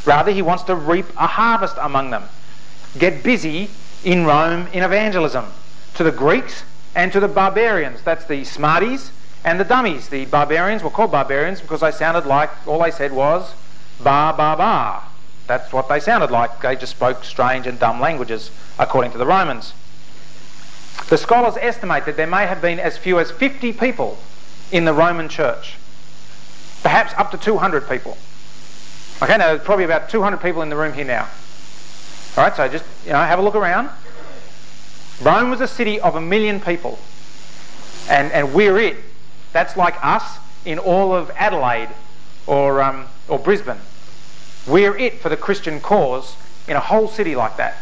Rather, 0.05 0.31
he 0.31 0.41
wants 0.41 0.63
to 0.63 0.75
reap 0.75 1.05
a 1.17 1.27
harvest 1.27 1.75
among 1.79 2.09
them. 2.09 2.23
Get 2.97 3.23
busy 3.23 3.69
in 4.03 4.25
Rome 4.25 4.67
in 4.73 4.83
evangelism 4.83 5.45
to 5.95 6.03
the 6.03 6.11
Greeks 6.11 6.63
and 6.95 7.11
to 7.11 7.19
the 7.19 7.27
barbarians. 7.27 8.01
That's 8.01 8.25
the 8.25 8.43
smarties 8.43 9.11
and 9.43 9.59
the 9.59 9.63
dummies. 9.63 10.09
The 10.09 10.25
barbarians 10.25 10.83
were 10.83 10.89
called 10.89 11.11
barbarians 11.11 11.61
because 11.61 11.81
they 11.81 11.91
sounded 11.91 12.25
like 12.25 12.49
all 12.67 12.81
they 12.81 12.91
said 12.91 13.11
was 13.11 13.53
ba 13.99 14.33
ba 14.35 14.55
ba. 14.57 15.03
That's 15.47 15.72
what 15.74 15.89
they 15.89 16.00
sounded 16.00 16.31
like. 16.31 16.61
They 16.61 16.75
just 16.75 16.93
spoke 16.93 17.24
strange 17.24 17.67
and 17.67 17.79
dumb 17.79 18.00
languages, 18.00 18.50
according 18.79 19.11
to 19.11 19.17
the 19.17 19.25
Romans. 19.25 19.74
The 21.10 21.18
scholars 21.18 21.56
estimate 21.60 22.06
that 22.06 22.18
there 22.18 22.27
may 22.27 22.46
have 22.46 22.62
been 22.62 22.79
as 22.79 22.98
few 22.98 23.20
as 23.20 23.32
50 23.32 23.74
people 23.74 24.18
in 24.72 24.86
the 24.86 24.94
Roman 24.94 25.29
church, 25.29 25.75
perhaps 26.82 27.14
up 27.18 27.32
to 27.32 27.38
200 27.38 27.88
people. 27.88 28.18
Okay, 29.22 29.38
now 29.38 29.48
there's 29.48 29.62
probably 29.62 29.86
about 29.86 30.10
200 30.10 30.42
people 30.42 30.62
in 30.62 30.70
the 30.70 30.75
room 30.75 30.94
here 30.94 31.06
now. 31.06 31.27
All 32.36 32.44
right, 32.44 32.56
so 32.56 32.68
just 32.68 32.86
you 33.06 33.12
know, 33.12 33.20
have 33.20 33.38
a 33.38 33.42
look 33.42 33.56
around. 33.56 33.90
Rome 35.22 35.51
was 35.51 35.62
a 35.62 35.68
city 35.68 36.00
of 36.00 36.16
a 36.16 36.22
million 36.22 36.60
people, 36.60 36.98
and 38.10 38.32
and 38.32 38.53
we're 38.53 38.79
it. 38.79 38.98
That's 39.51 39.77
like 39.77 39.96
us 40.03 40.40
in 40.66 40.79
all 40.79 41.14
of 41.14 41.32
Adelaide 41.36 41.90
or 42.48 42.82
um, 42.82 43.06
or 43.27 43.38
Brisbane. 43.38 43.77
We're 44.66 44.98
it 44.98 45.20
for 45.20 45.29
the 45.29 45.38
Christian 45.38 45.79
cause 45.79 46.36
in 46.68 46.75
a 46.75 46.79
whole 46.79 47.08
city 47.08 47.36
like 47.36 47.58
that. 47.58 47.77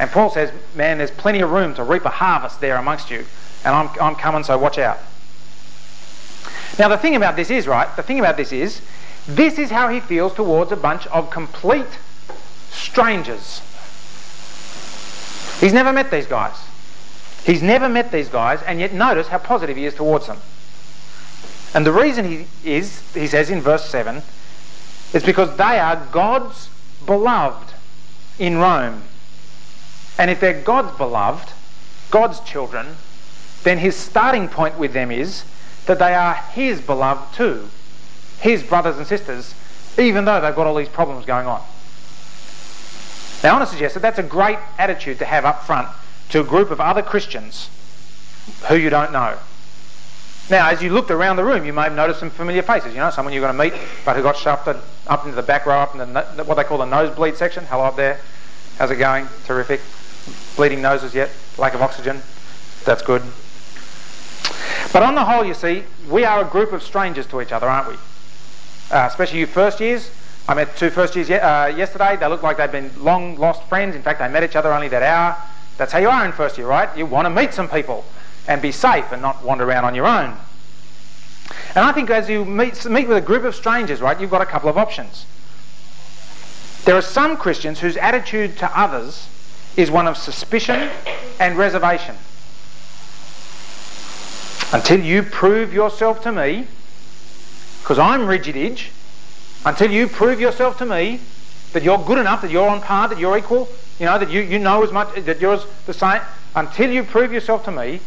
And 0.00 0.10
Paul 0.10 0.30
says, 0.30 0.50
man, 0.74 0.96
there's 0.96 1.10
plenty 1.10 1.42
of 1.42 1.50
room 1.50 1.74
to 1.74 1.84
reap 1.84 2.06
a 2.06 2.10
harvest 2.10 2.58
there 2.62 2.76
amongst 2.76 3.10
you. 3.10 3.26
And 3.66 3.74
I'm, 3.74 3.90
I'm 4.00 4.16
coming, 4.16 4.42
so 4.42 4.56
watch 4.56 4.78
out. 4.78 4.98
Now, 6.78 6.88
the 6.88 6.96
thing 6.96 7.16
about 7.16 7.36
this 7.36 7.50
is, 7.50 7.66
right, 7.68 7.94
the 7.96 8.02
thing 8.02 8.18
about 8.18 8.38
this 8.38 8.50
is, 8.50 8.80
this 9.28 9.58
is 9.58 9.70
how 9.70 9.88
he 9.88 10.00
feels 10.00 10.32
towards 10.32 10.72
a 10.72 10.76
bunch 10.76 11.06
of 11.08 11.28
complete 11.30 11.98
strangers. 12.70 13.60
He's 15.60 15.74
never 15.74 15.92
met 15.92 16.10
these 16.10 16.26
guys. 16.26 16.56
He's 17.44 17.62
never 17.62 17.86
met 17.86 18.10
these 18.10 18.30
guys, 18.30 18.62
and 18.62 18.80
yet 18.80 18.94
notice 18.94 19.28
how 19.28 19.36
positive 19.36 19.76
he 19.76 19.84
is 19.84 19.94
towards 19.94 20.26
them. 20.28 20.38
And 21.74 21.84
the 21.84 21.92
reason 21.92 22.24
he 22.24 22.46
is, 22.64 23.02
he 23.12 23.26
says 23.26 23.50
in 23.50 23.60
verse 23.60 23.84
7, 23.84 24.22
is 25.12 25.22
because 25.24 25.54
they 25.58 25.78
are 25.78 25.96
God's 26.10 26.70
beloved 27.04 27.74
in 28.38 28.56
Rome. 28.56 29.02
And 30.18 30.30
if 30.30 30.40
they're 30.40 30.60
God's 30.60 30.96
beloved, 30.96 31.52
God's 32.10 32.40
children, 32.40 32.96
then 33.62 33.78
his 33.78 33.96
starting 33.96 34.48
point 34.48 34.78
with 34.78 34.92
them 34.92 35.10
is 35.10 35.44
that 35.86 35.98
they 35.98 36.14
are 36.14 36.34
his 36.34 36.80
beloved 36.80 37.34
too, 37.34 37.68
his 38.40 38.62
brothers 38.62 38.98
and 38.98 39.06
sisters, 39.06 39.54
even 39.98 40.24
though 40.24 40.40
they've 40.40 40.54
got 40.54 40.66
all 40.66 40.74
these 40.74 40.88
problems 40.88 41.24
going 41.24 41.46
on. 41.46 41.62
Now, 43.42 43.50
I 43.50 43.58
want 43.58 43.68
to 43.68 43.72
suggest 43.72 43.94
that 43.94 44.00
that's 44.00 44.18
a 44.18 44.22
great 44.22 44.58
attitude 44.78 45.18
to 45.20 45.24
have 45.24 45.44
up 45.44 45.64
front 45.64 45.88
to 46.30 46.40
a 46.40 46.44
group 46.44 46.70
of 46.70 46.80
other 46.80 47.02
Christians 47.02 47.70
who 48.68 48.76
you 48.76 48.90
don't 48.90 49.12
know. 49.12 49.36
Now, 50.50 50.68
as 50.68 50.82
you 50.82 50.90
looked 50.90 51.10
around 51.10 51.36
the 51.36 51.44
room, 51.44 51.64
you 51.64 51.72
may 51.72 51.84
have 51.84 51.94
noticed 51.94 52.20
some 52.20 52.30
familiar 52.30 52.62
faces. 52.62 52.92
You 52.92 52.98
know, 52.98 53.10
someone 53.10 53.32
you're 53.32 53.42
going 53.42 53.56
to 53.56 53.76
meet, 53.76 53.80
but 54.04 54.16
who 54.16 54.22
got 54.22 54.36
shoved 54.36 54.68
up 55.06 55.24
into 55.24 55.36
the 55.36 55.42
back 55.42 55.64
row, 55.64 55.78
up 55.78 55.94
in 55.94 56.12
the, 56.12 56.44
what 56.44 56.56
they 56.56 56.64
call 56.64 56.78
the 56.78 56.86
nosebleed 56.86 57.36
section. 57.36 57.64
Hello 57.66 57.84
up 57.84 57.96
there. 57.96 58.20
How's 58.76 58.90
it 58.90 58.96
going? 58.96 59.28
Terrific. 59.44 59.80
Bleeding 60.56 60.82
noses 60.82 61.14
yet? 61.14 61.30
Lack 61.58 61.74
of 61.74 61.82
oxygen? 61.82 62.22
That's 62.84 63.02
good. 63.02 63.22
But 64.92 65.02
on 65.02 65.14
the 65.14 65.24
whole, 65.24 65.44
you 65.44 65.54
see, 65.54 65.84
we 66.08 66.24
are 66.24 66.42
a 66.42 66.44
group 66.44 66.72
of 66.72 66.82
strangers 66.82 67.26
to 67.28 67.40
each 67.40 67.52
other, 67.52 67.68
aren't 67.68 67.88
we? 67.88 67.94
Uh, 68.90 69.06
especially 69.08 69.38
you 69.38 69.46
first 69.46 69.80
years. 69.80 70.10
I 70.48 70.54
met 70.54 70.76
two 70.76 70.90
first 70.90 71.14
years 71.14 71.28
ye- 71.28 71.36
uh, 71.36 71.66
yesterday. 71.68 72.16
They 72.16 72.26
looked 72.26 72.42
like 72.42 72.56
they'd 72.56 72.72
been 72.72 72.90
long 72.98 73.36
lost 73.36 73.62
friends. 73.68 73.94
In 73.94 74.02
fact, 74.02 74.18
they 74.18 74.28
met 74.28 74.42
each 74.42 74.56
other 74.56 74.72
only 74.72 74.88
that 74.88 75.02
hour. 75.02 75.36
That's 75.76 75.92
how 75.92 75.98
you 75.98 76.08
are 76.08 76.24
in 76.26 76.32
first 76.32 76.58
year, 76.58 76.66
right? 76.66 76.94
You 76.96 77.06
want 77.06 77.26
to 77.26 77.30
meet 77.30 77.54
some 77.54 77.68
people 77.68 78.04
and 78.48 78.60
be 78.60 78.72
safe 78.72 79.12
and 79.12 79.22
not 79.22 79.44
wander 79.44 79.64
around 79.64 79.84
on 79.84 79.94
your 79.94 80.06
own. 80.06 80.36
And 81.74 81.84
I 81.84 81.92
think 81.92 82.10
as 82.10 82.28
you 82.28 82.44
meet, 82.44 82.84
meet 82.84 83.06
with 83.06 83.16
a 83.16 83.20
group 83.20 83.44
of 83.44 83.54
strangers, 83.54 84.00
right, 84.00 84.20
you've 84.20 84.30
got 84.30 84.42
a 84.42 84.46
couple 84.46 84.68
of 84.68 84.76
options. 84.76 85.24
There 86.84 86.96
are 86.96 87.02
some 87.02 87.36
Christians 87.36 87.78
whose 87.80 87.96
attitude 87.96 88.58
to 88.58 88.78
others 88.78 89.28
is 89.76 89.90
one 89.90 90.06
of 90.06 90.16
suspicion 90.16 90.90
and 91.38 91.56
reservation. 91.56 92.16
Until 94.72 95.00
you 95.00 95.22
prove 95.22 95.72
yourself 95.72 96.22
to 96.22 96.32
me, 96.32 96.66
because 97.82 97.98
I'm 97.98 98.26
rigid 98.26 98.56
edge, 98.56 98.90
until 99.64 99.90
you 99.90 100.06
prove 100.06 100.40
yourself 100.40 100.78
to 100.78 100.86
me 100.86 101.20
that 101.72 101.82
you're 101.82 101.98
good 101.98 102.18
enough, 102.18 102.42
that 102.42 102.50
you're 102.50 102.68
on 102.68 102.80
par, 102.80 103.08
that 103.08 103.18
you're 103.18 103.36
equal, 103.36 103.68
you 103.98 104.06
know, 104.06 104.18
that 104.18 104.30
you, 104.30 104.40
you 104.40 104.58
know 104.58 104.82
as 104.82 104.92
much, 104.92 105.14
that 105.24 105.40
you're 105.40 105.58
the 105.86 105.94
same, 105.94 106.20
until 106.54 106.90
you 106.90 107.02
prove 107.02 107.32
yourself 107.32 107.64
to 107.64 107.70
me, 107.70 108.00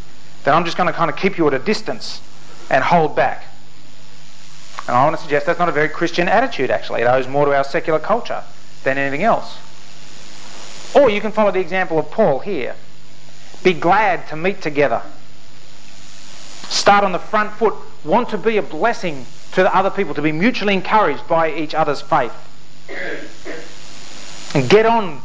then 0.43 0.53
I'm 0.53 0.65
just 0.65 0.77
going 0.77 0.87
to 0.87 0.93
kind 0.93 1.09
of 1.09 1.17
keep 1.17 1.37
you 1.37 1.47
at 1.47 1.53
a 1.53 1.59
distance 1.59 2.21
and 2.69 2.83
hold 2.83 3.15
back. 3.15 3.45
And 4.87 4.97
I 4.97 5.03
want 5.05 5.15
to 5.15 5.21
suggest 5.21 5.45
that's 5.45 5.59
not 5.59 5.69
a 5.69 5.73
very 5.73 5.87
Christian 5.87 6.27
attitude, 6.27 6.69
actually. 6.69 7.01
It 7.01 7.05
owes 7.05 7.27
more 7.27 7.45
to 7.45 7.55
our 7.55 7.63
secular 7.63 7.99
culture 7.99 8.43
than 8.83 8.97
anything 8.97 9.23
else. 9.23 9.57
Or 10.95 11.09
you 11.09 11.21
can 11.21 11.31
follow 11.31 11.51
the 11.51 11.59
example 11.59 11.97
of 11.97 12.11
Paul 12.11 12.39
here. 12.39 12.75
Be 13.63 13.73
glad 13.73 14.27
to 14.27 14.35
meet 14.35 14.61
together. 14.61 15.01
Start 16.69 17.03
on 17.03 17.11
the 17.11 17.19
front 17.19 17.51
foot. 17.53 17.73
Want 18.03 18.29
to 18.29 18.37
be 18.37 18.57
a 18.57 18.61
blessing 18.61 19.25
to 19.53 19.63
the 19.63 19.75
other 19.75 19.89
people, 19.89 20.13
to 20.15 20.21
be 20.21 20.31
mutually 20.31 20.73
encouraged 20.73 21.27
by 21.27 21.53
each 21.53 21.73
other's 21.73 22.01
faith. 22.01 22.33
And 24.55 24.69
get 24.69 24.85
on 24.85 25.21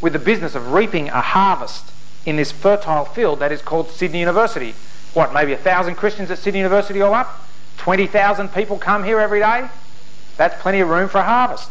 with 0.00 0.12
the 0.12 0.18
business 0.18 0.54
of 0.54 0.72
reaping 0.72 1.08
a 1.08 1.20
harvest 1.20 1.90
in 2.24 2.36
this 2.36 2.52
fertile 2.52 3.04
field 3.04 3.40
that 3.40 3.50
is 3.52 3.62
called 3.62 3.90
Sydney 3.90 4.20
University. 4.20 4.74
what, 5.14 5.34
maybe 5.34 5.52
a 5.52 5.58
thousand 5.58 5.96
Christians 5.96 6.30
at 6.30 6.38
Sydney 6.38 6.60
University 6.60 7.00
all 7.00 7.14
up? 7.14 7.46
20,000 7.78 8.48
people 8.54 8.78
come 8.78 9.04
here 9.04 9.18
every 9.18 9.40
day? 9.40 9.68
That's 10.36 10.60
plenty 10.62 10.80
of 10.80 10.88
room 10.88 11.08
for 11.08 11.18
a 11.18 11.24
harvest. 11.24 11.70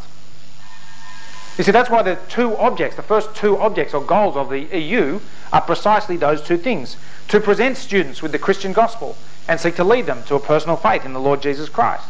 You 1.58 1.64
see, 1.64 1.72
that's 1.72 1.90
why 1.90 2.02
the 2.02 2.18
two 2.30 2.56
objects, 2.56 2.96
the 2.96 3.02
first 3.02 3.36
two 3.36 3.58
objects 3.58 3.94
or 3.94 4.02
goals 4.02 4.36
of 4.36 4.50
the 4.50 4.62
EU 4.78 5.20
are 5.52 5.62
precisely 5.62 6.18
those 6.18 6.42
two 6.42 6.58
things 6.58 6.96
to 7.28 7.40
present 7.40 7.78
students 7.78 8.22
with 8.22 8.32
the 8.32 8.40
Christian 8.40 8.74
gospel 8.74 9.18
and 9.48 9.60
seek 9.60 9.76
to 9.76 9.84
lead 9.84 10.06
them 10.06 10.24
to 10.24 10.36
a 10.36 10.40
personal 10.40 10.78
faith 10.78 11.06
in 11.06 11.14
the 11.14 11.20
Lord 11.20 11.42
Jesus 11.42 11.68
Christ, 11.68 12.08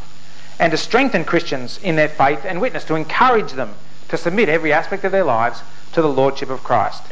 and 0.59 0.71
to 0.71 0.77
strengthen 0.77 1.25
Christians 1.25 1.79
in 1.81 1.95
their 1.95 2.09
faith 2.09 2.45
and 2.45 2.61
witness, 2.61 2.83
to 2.85 2.95
encourage 2.95 3.53
them 3.53 3.73
to 4.09 4.17
submit 4.17 4.49
every 4.49 4.71
aspect 4.71 5.03
of 5.03 5.11
their 5.11 5.23
lives 5.23 5.61
to 5.93 6.01
the 6.01 6.09
Lordship 6.09 6.49
of 6.49 6.63
Christ. 6.63 7.03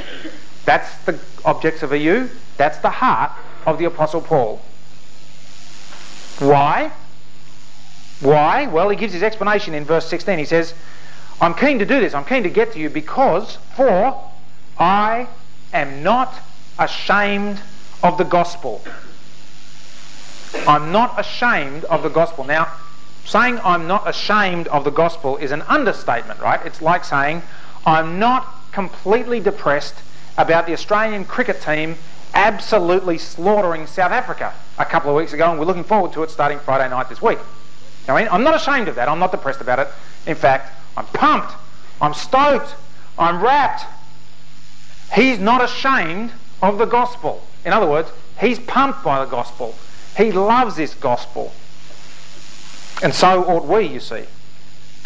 That's 0.65 0.97
the 1.05 1.19
objects 1.45 1.81
of 1.81 1.93
EU, 1.93 2.29
that's 2.57 2.77
the 2.79 2.89
heart 2.89 3.31
of 3.65 3.79
the 3.79 3.85
Apostle 3.85 4.21
Paul. 4.21 4.61
Why? 6.39 6.91
Why? 8.19 8.67
Well, 8.67 8.89
he 8.89 8.97
gives 8.97 9.13
his 9.13 9.23
explanation 9.23 9.73
in 9.73 9.85
verse 9.85 10.05
16. 10.07 10.37
He 10.37 10.45
says, 10.45 10.73
I'm 11.41 11.53
keen 11.53 11.79
to 11.79 11.85
do 11.85 11.99
this, 11.99 12.13
I'm 12.13 12.25
keen 12.25 12.43
to 12.43 12.49
get 12.49 12.73
to 12.73 12.79
you 12.79 12.89
because, 12.89 13.57
for 13.75 14.21
I 14.77 15.27
am 15.73 16.03
not 16.03 16.33
ashamed 16.77 17.61
of 18.03 18.17
the 18.17 18.23
gospel. 18.23 18.81
I'm 20.67 20.91
not 20.91 21.19
ashamed 21.19 21.85
of 21.85 22.03
the 22.03 22.09
gospel. 22.09 22.43
Now, 22.43 22.71
saying 23.25 23.59
I'm 23.63 23.87
not 23.87 24.07
ashamed 24.07 24.67
of 24.69 24.83
the 24.83 24.91
gospel 24.91 25.37
is 25.37 25.51
an 25.51 25.61
understatement, 25.63 26.39
right? 26.39 26.59
It's 26.65 26.81
like 26.81 27.03
saying 27.05 27.43
I'm 27.85 28.19
not 28.19 28.47
completely 28.71 29.39
depressed 29.39 29.95
about 30.37 30.65
the 30.65 30.73
Australian 30.73 31.25
cricket 31.25 31.61
team 31.61 31.95
absolutely 32.33 33.17
slaughtering 33.17 33.87
South 33.87 34.11
Africa 34.11 34.53
a 34.77 34.85
couple 34.85 35.09
of 35.09 35.15
weeks 35.15 35.33
ago, 35.33 35.49
and 35.49 35.59
we're 35.59 35.65
looking 35.65 35.83
forward 35.83 36.13
to 36.13 36.23
it 36.23 36.31
starting 36.31 36.59
Friday 36.59 36.89
night 36.89 37.09
this 37.09 37.21
week. 37.21 37.39
I 38.07 38.19
mean, 38.19 38.29
I'm 38.31 38.43
not 38.43 38.55
ashamed 38.55 38.87
of 38.87 38.95
that. 38.95 39.07
I'm 39.07 39.19
not 39.19 39.31
depressed 39.31 39.61
about 39.61 39.79
it. 39.79 39.87
In 40.25 40.35
fact, 40.35 40.73
I'm 40.99 41.05
pumped. 41.07 41.53
I'm 42.01 42.13
stoked. 42.13 42.75
I'm 43.17 43.41
rapt. 43.41 43.85
He's 45.15 45.39
not 45.39 45.63
ashamed 45.63 46.31
of 46.61 46.77
the 46.77 46.85
gospel. 46.85 47.41
In 47.65 47.71
other 47.71 47.87
words, 47.87 48.11
he's 48.39 48.59
pumped 48.59 49.01
by 49.03 49.23
the 49.23 49.31
gospel. 49.31 49.75
He 50.17 50.33
loves 50.33 50.75
this 50.75 50.93
gospel. 50.93 51.53
And 53.01 53.13
so 53.13 53.45
ought 53.45 53.65
we, 53.65 53.85
you 53.85 54.01
see. 54.01 54.25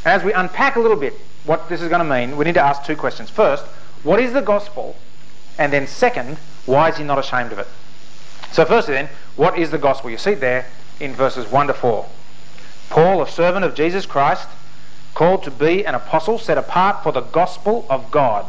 As 0.04 0.24
we 0.24 0.34
unpack 0.34 0.76
a 0.78 0.80
little 0.80 0.98
bit 0.98 1.14
what 1.44 1.70
this 1.70 1.80
is 1.80 1.90
going 1.90 2.06
to 2.06 2.10
mean, 2.10 2.38
we 2.38 2.46
need 2.46 2.56
to 2.56 2.62
ask 2.62 2.84
two 2.84 2.96
questions. 2.96 3.30
First, 3.30 3.64
what 4.02 4.20
is 4.20 4.34
the 4.34 4.42
gospel? 4.42 4.96
And 5.60 5.72
then 5.72 5.86
second, 5.86 6.40
why 6.66 6.90
is 6.90 6.98
he 6.98 7.04
not 7.04 7.20
ashamed 7.20 7.52
of 7.52 7.60
it? 7.60 7.68
So 8.52 8.66
firstly 8.66 8.96
then, 8.96 9.10
what 9.36 9.60
is 9.60 9.70
the 9.70 9.78
gospel? 9.78 10.10
You 10.10 10.18
see 10.18 10.32
it 10.32 10.40
there 10.40 10.66
in 11.00 11.14
verses 11.14 11.50
1 11.52 11.68
to 11.68 11.74
4. 11.74 12.06
Paul, 12.90 13.22
a 13.22 13.28
servant 13.28 13.64
of 13.64 13.76
Jesus 13.76 14.08
Christ, 14.08 14.48
called 15.14 15.44
to 15.44 15.52
be 15.52 15.86
an 15.86 15.96
apostle, 15.96 16.40
set 16.40 16.58
apart 16.58 17.04
for 17.04 17.12
the 17.12 17.22
gospel 17.22 17.86
of 17.90 18.12
God, 18.12 18.46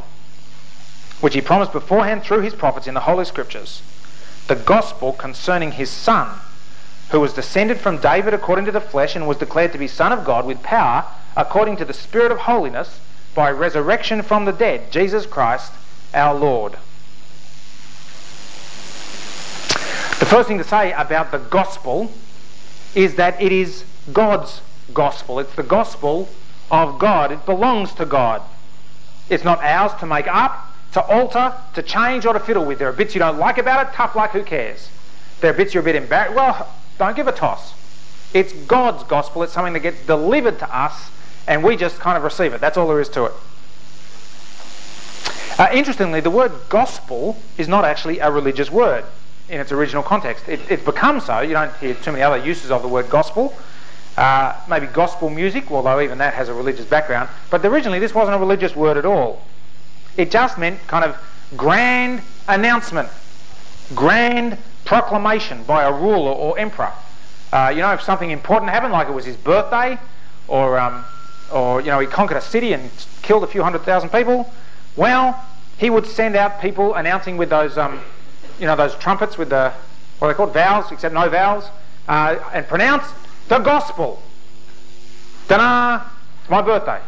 which 1.21 1.35
he 1.35 1.41
promised 1.41 1.73
beforehand 1.73 2.23
through 2.23 2.41
his 2.41 2.55
prophets 2.55 2.87
in 2.87 2.95
the 2.95 3.01
Holy 3.01 3.25
Scriptures, 3.25 3.83
the 4.49 4.55
gospel 4.55 5.13
concerning 5.13 5.73
his 5.73 5.91
Son, 5.91 6.29
who 7.11 7.21
was 7.21 7.33
descended 7.33 7.79
from 7.79 7.99
David 7.99 8.35
according 8.35 8.65
to 8.65 8.73
the 8.73 8.81
flesh 8.81 9.15
and 9.15 9.27
was 9.27 9.37
declared 9.37 9.73
to 9.73 9.79
be 9.79 9.89
Son 9.89 10.13
of 10.13 10.25
God 10.25 10.47
with 10.47 10.63
power 10.63 11.05
according 11.37 11.77
to 11.77 11.85
the 11.85 11.93
Spirit 11.93 12.33
of 12.33 12.39
holiness 12.39 13.01
by 13.35 13.51
resurrection 13.51 14.23
from 14.23 14.45
the 14.45 14.53
dead, 14.53 14.91
Jesus 14.91 15.27
Christ 15.27 15.73
our 16.15 16.35
Lord. 16.35 16.73
The 20.21 20.31
first 20.31 20.49
thing 20.49 20.59
to 20.59 20.65
say 20.65 20.93
about 20.93 21.33
the 21.33 21.39
gospel 21.39 22.11
is 22.95 23.17
that 23.17 23.41
it 23.43 23.53
is 23.53 23.85
God's 24.13 24.61
gospel. 24.93 25.39
It's 25.41 25.55
the 25.55 25.63
gospel 25.63 26.29
of 26.75 26.99
God. 26.99 27.31
It 27.31 27.47
belongs 27.47 27.93
to 27.95 28.05
God. 28.05 28.43
It's 29.31 29.45
not 29.45 29.63
ours 29.63 29.93
to 30.01 30.07
make 30.07 30.27
up, 30.27 30.73
to 30.93 31.03
alter, 31.03 31.55
to 31.75 31.83
change, 31.83 32.27
or 32.27 32.33
to 32.33 32.41
fiddle 32.41 32.65
with. 32.65 32.79
There 32.79 32.89
are 32.89 32.93
bits 32.93 33.15
you 33.15 33.21
don't 33.21 33.39
like 33.39 33.59
about 33.59 33.87
it, 33.87 33.95
tough 33.95 34.15
luck, 34.15 34.33
who 34.33 34.43
cares? 34.43 34.89
There 35.41 35.51
are 35.51 35.55
bits 35.55 35.73
you're 35.73 35.83
a 35.83 35.85
bit 35.85 35.97
embarrassed. 35.97 36.35
Well, 36.35 36.69
don't 36.99 37.17
give 37.17 37.29
a 37.29 37.33
toss. 37.33 37.75
It's 38.33 38.53
God's 38.53 39.05
gospel. 39.05 39.43
It's 39.45 39.53
something 39.53 39.73
that 39.75 39.81
gets 39.81 40.05
delivered 40.07 40.59
to 40.59 40.77
us, 40.77 41.11
and 41.47 41.63
we 41.63 41.77
just 41.77 42.01
kind 42.01 42.17
of 42.17 42.25
receive 42.25 42.53
it. 42.53 42.61
That's 42.61 42.77
all 42.77 42.89
there 42.89 43.01
is 43.01 43.09
to 43.11 43.27
it. 43.27 43.33
Uh, 45.57 45.69
interestingly, 45.73 46.21
the 46.21 46.31
word 46.31 46.53
gospel 46.69 47.37
is 47.57 47.69
not 47.69 47.85
actually 47.85 48.19
a 48.19 48.31
religious 48.31 48.71
word 48.71 49.05
in 49.49 49.61
its 49.61 49.71
original 49.71 50.03
context. 50.03 50.49
It, 50.49 50.61
it's 50.69 50.85
become 50.85 51.21
so. 51.21 51.41
You 51.41 51.53
don't 51.53 51.75
hear 51.77 51.95
too 51.95 52.11
many 52.11 52.23
other 52.23 52.39
uses 52.39 52.73
of 52.73 52.83
the 52.83 52.89
word 52.89 53.09
gospel. 53.09 53.55
Uh, 54.17 54.55
maybe 54.69 54.87
gospel 54.87 55.29
music, 55.29 55.71
although 55.73 56.01
even 56.01 56.19
that 56.19 56.35
has 56.35 56.49
a 56.49 56.55
religious 56.55 56.85
background. 56.85 57.29
But 57.51 57.65
originally, 57.65 57.99
this 57.99 58.15
wasn't 58.15 58.37
a 58.37 58.39
religious 58.39 58.77
word 58.77 58.97
at 58.97 59.05
all. 59.05 59.43
It 60.17 60.31
just 60.31 60.57
meant 60.57 60.79
kind 60.87 61.05
of 61.05 61.17
grand 61.57 62.23
announcement, 62.47 63.09
grand 63.95 64.57
proclamation 64.85 65.65
by 65.65 65.83
a 65.83 65.93
ruler 65.93 66.31
or 66.31 66.57
emperor. 66.59 66.93
Uh, 67.53 67.73
you 67.75 67.81
know, 67.81 67.93
if 67.93 68.03
something 68.03 68.31
important 68.31 68.71
happened, 68.71 68.93
like 68.93 69.09
it 69.09 69.13
was 69.13 69.25
his 69.25 69.37
birthday, 69.37 69.99
or 70.47 70.79
um, 70.79 71.05
or 71.53 71.81
you 71.81 71.89
know 71.89 71.99
he 71.99 72.07
conquered 72.07 72.37
a 72.37 72.41
city 72.41 72.73
and 72.73 72.91
killed 73.23 73.43
a 73.43 73.49
few 73.49 73.65
hundred 73.65 73.83
thousand 73.83 74.11
people, 74.11 74.53
well, 74.95 75.45
he 75.77 75.91
would 75.91 76.07
send 76.07 76.37
out 76.37 76.61
people 76.61 76.95
announcing 76.95 77.37
with 77.37 77.51
those 77.51 77.77
um, 77.77 78.01
you 78.61 78.67
know 78.67 78.77
those 78.77 78.95
trumpets 78.97 79.37
with 79.39 79.51
the 79.51 79.73
what 80.19 80.29
are 80.29 80.33
they 80.33 80.37
called 80.37 80.55
vowels, 80.55 80.93
except 80.93 81.15
no 81.15 81.29
vowels, 81.29 81.69
uh, 82.07 82.39
and 82.53 82.69
pronounce 82.69 83.05
the 83.49 83.59
gospel. 83.59 84.23
Ta-da! 85.49 86.07
It's 86.41 86.51
my 86.51 86.63
birthday. 86.63 87.01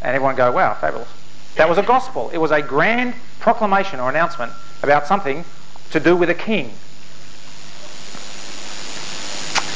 And 0.00 0.14
everyone 0.14 0.36
go, 0.36 0.52
wow, 0.52 0.74
fabulous. 0.74 1.08
That 1.56 1.68
was 1.68 1.78
a 1.78 1.82
gospel. 1.82 2.30
It 2.30 2.38
was 2.38 2.50
a 2.50 2.60
grand 2.60 3.14
proclamation 3.40 4.00
or 4.00 4.10
announcement 4.10 4.52
about 4.82 5.06
something 5.06 5.44
to 5.90 6.00
do 6.00 6.16
with 6.16 6.30
a 6.30 6.34
king. 6.34 6.72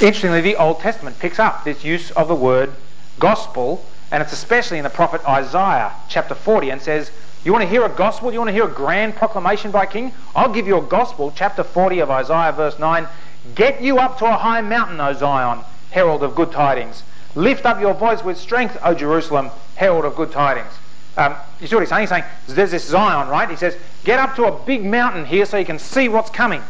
Interestingly, 0.01 0.41
the 0.41 0.57
Old 0.57 0.81
Testament 0.81 1.19
picks 1.19 1.39
up 1.39 1.65
this 1.65 1.85
use 1.85 2.11
of 2.13 2.29
the 2.29 2.35
word 2.35 2.73
gospel, 3.19 3.85
and 4.11 4.23
it's 4.23 4.33
especially 4.33 4.79
in 4.79 4.85
the 4.85 4.91
prophet 4.91 5.27
Isaiah, 5.27 5.93
chapter 6.09 6.35
40, 6.35 6.71
and 6.71 6.81
says, 6.81 7.11
You 7.45 7.53
want 7.53 7.63
to 7.63 7.69
hear 7.69 7.85
a 7.85 7.89
gospel? 7.89 8.33
You 8.33 8.39
want 8.39 8.49
to 8.49 8.53
hear 8.53 8.67
a 8.67 8.73
grand 8.73 9.17
proclamation 9.17 9.71
by 9.71 9.85
a 9.85 9.87
king? 9.87 10.13
I'll 10.37 10.53
give 10.53 10.67
you 10.67 10.79
a 10.79 10.83
gospel, 10.83 11.33
chapter 11.35 11.65
40 11.65 11.99
of 11.99 12.11
Isaiah, 12.11 12.53
verse 12.53 12.79
9. 12.79 13.09
Get 13.55 13.83
you 13.83 13.99
up 13.99 14.19
to 14.19 14.27
a 14.27 14.33
high 14.33 14.61
mountain, 14.61 15.01
O 15.01 15.13
Zion, 15.15 15.65
herald 15.99 16.23
of 16.23 16.37
good 16.37 16.53
tidings. 16.53 17.03
Lift 17.35 17.67
up 17.67 17.81
your 17.81 17.93
voice 17.93 18.23
with 18.23 18.39
strength, 18.39 18.79
O 18.85 18.95
Jerusalem, 18.95 19.51
herald 19.75 20.05
of 20.05 20.15
good 20.15 20.31
tidings. 20.31 20.71
Um, 21.17 21.35
you 21.61 21.67
see 21.67 21.75
what 21.75 21.81
he's 21.81 21.89
saying? 21.89 22.03
He's 22.03 22.11
saying 22.11 22.25
there's 22.47 22.71
this 22.71 22.85
Zion, 22.85 23.27
right? 23.29 23.51
He 23.51 23.57
says, 23.57 23.77
get 24.05 24.21
up 24.21 24.37
to 24.37 24.45
a 24.45 24.65
big 24.65 24.85
mountain 24.85 25.27
here 25.27 25.45
so 25.45 25.57
you 25.57 25.65
can 25.65 25.81
see 25.81 26.09
what's 26.09 26.31
coming. 26.31 26.63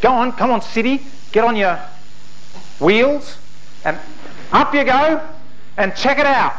Go 0.00 0.10
on, 0.12 0.32
come 0.32 0.50
on, 0.50 0.60
city, 0.60 1.02
get 1.30 1.44
on 1.44 1.54
your 1.54 1.78
wheels, 2.80 3.38
and 3.84 3.96
up 4.50 4.74
you 4.74 4.82
go, 4.82 5.24
and 5.76 5.94
check 5.94 6.18
it 6.18 6.26
out. 6.26 6.56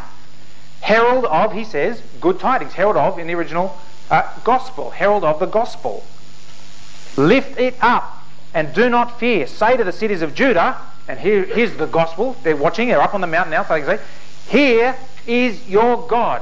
Herald 0.80 1.26
of, 1.26 1.52
he 1.52 1.66
says, 1.66 2.02
good 2.22 2.40
tidings. 2.40 2.72
Herald 2.72 2.96
of 2.96 3.20
in 3.20 3.28
the 3.28 3.34
original 3.34 3.78
uh, 4.10 4.24
gospel. 4.46 4.90
Herald 4.92 5.26
of 5.26 5.38
the 5.40 5.48
gospel. 5.48 6.06
Lift 7.18 7.60
it 7.60 7.76
up 7.82 8.24
and 8.54 8.74
do 8.74 8.90
not 8.90 9.20
fear. 9.20 9.48
Say 9.48 9.76
to 9.76 9.84
the 9.84 9.92
cities 9.92 10.22
of 10.22 10.34
Judah, 10.34 10.78
and 11.08 11.20
here, 11.20 11.44
here's 11.44 11.76
the 11.76 11.86
gospel. 11.86 12.36
They're 12.44 12.56
watching. 12.56 12.88
They're 12.88 13.02
up 13.02 13.14
on 13.14 13.22
the 13.22 13.28
mountain 13.28 13.52
now, 13.52 13.64
so 13.64 13.74
they 13.74 13.82
can 13.82 13.98
say, 13.98 14.04
Here 14.48 14.96
is 15.28 15.68
your 15.68 16.08
God. 16.08 16.42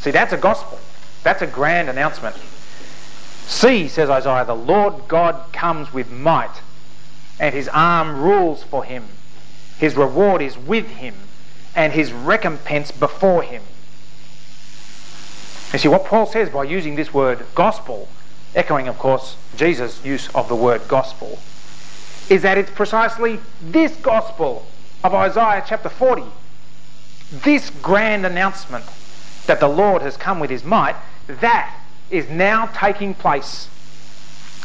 See, 0.00 0.10
that's 0.10 0.32
a 0.32 0.36
gospel. 0.36 0.78
That's 1.22 1.42
a 1.42 1.46
grand 1.46 1.88
announcement. 1.88 2.36
See, 3.46 3.88
says 3.88 4.10
Isaiah, 4.10 4.44
the 4.44 4.54
Lord 4.54 5.08
God 5.08 5.52
comes 5.52 5.92
with 5.92 6.10
might, 6.10 6.60
and 7.38 7.54
his 7.54 7.68
arm 7.68 8.20
rules 8.20 8.62
for 8.62 8.84
him. 8.84 9.04
His 9.78 9.96
reward 9.96 10.42
is 10.42 10.56
with 10.56 10.86
him, 10.86 11.14
and 11.74 11.92
his 11.92 12.12
recompense 12.12 12.90
before 12.90 13.42
him. 13.42 13.62
You 15.72 15.78
see, 15.78 15.88
what 15.88 16.04
Paul 16.04 16.26
says 16.26 16.50
by 16.50 16.64
using 16.64 16.96
this 16.96 17.14
word 17.14 17.44
gospel, 17.54 18.08
echoing, 18.54 18.88
of 18.88 18.98
course, 18.98 19.36
Jesus' 19.56 20.04
use 20.04 20.28
of 20.34 20.48
the 20.48 20.56
word 20.56 20.86
gospel, 20.86 21.38
is 22.32 22.40
that 22.40 22.56
it's 22.56 22.70
precisely 22.70 23.38
this 23.60 23.94
gospel 23.96 24.64
of 25.04 25.12
Isaiah 25.12 25.62
chapter 25.66 25.90
40, 25.90 26.22
this 27.30 27.68
grand 27.82 28.24
announcement 28.24 28.86
that 29.46 29.60
the 29.60 29.68
Lord 29.68 30.00
has 30.00 30.16
come 30.16 30.40
with 30.40 30.48
his 30.48 30.64
might, 30.64 30.96
that 31.26 31.78
is 32.10 32.30
now 32.30 32.70
taking 32.74 33.12
place. 33.12 33.68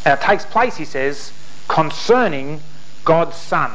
And 0.06 0.18
it 0.18 0.24
takes 0.24 0.46
place, 0.46 0.78
he 0.78 0.86
says, 0.86 1.34
concerning 1.68 2.62
God's 3.04 3.36
Son. 3.36 3.72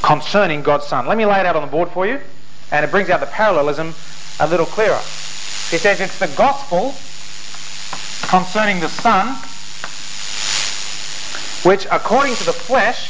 Concerning 0.00 0.62
God's 0.62 0.86
Son. 0.86 1.06
Let 1.06 1.18
me 1.18 1.26
lay 1.26 1.40
it 1.40 1.44
out 1.44 1.54
on 1.54 1.62
the 1.62 1.70
board 1.70 1.90
for 1.90 2.06
you, 2.06 2.18
and 2.70 2.82
it 2.82 2.90
brings 2.90 3.10
out 3.10 3.20
the 3.20 3.26
parallelism 3.26 3.92
a 4.40 4.46
little 4.46 4.64
clearer. 4.64 5.00
He 5.70 5.76
says 5.76 6.00
it's 6.00 6.18
the 6.18 6.28
gospel 6.28 6.94
concerning 8.30 8.80
the 8.80 8.88
Son 8.88 9.36
which 11.64 11.86
according 11.90 12.36
to 12.36 12.44
the 12.44 12.52
flesh, 12.52 13.08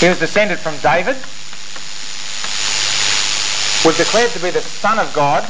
he 0.00 0.08
was 0.08 0.18
descended 0.18 0.58
from 0.58 0.74
David, 0.80 1.16
was 3.84 3.96
declared 3.96 4.30
to 4.32 4.40
be 4.40 4.50
the 4.50 4.62
Son 4.62 4.98
of 4.98 5.12
God 5.12 5.42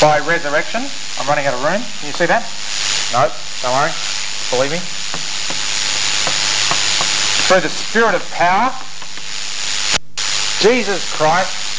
by 0.00 0.18
resurrection. 0.26 0.86
I'm 1.18 1.28
running 1.28 1.46
out 1.46 1.54
of 1.54 1.64
room. 1.64 1.82
Can 1.82 2.06
you 2.06 2.12
see 2.12 2.26
that? 2.26 2.46
No, 3.12 3.28
don't 3.62 3.74
worry. 3.74 3.92
Believe 4.50 4.70
me. 4.70 4.78
Through 7.50 7.60
the 7.60 7.68
Spirit 7.68 8.14
of 8.14 8.22
power, 8.32 8.70
Jesus 10.62 11.12
Christ 11.12 11.71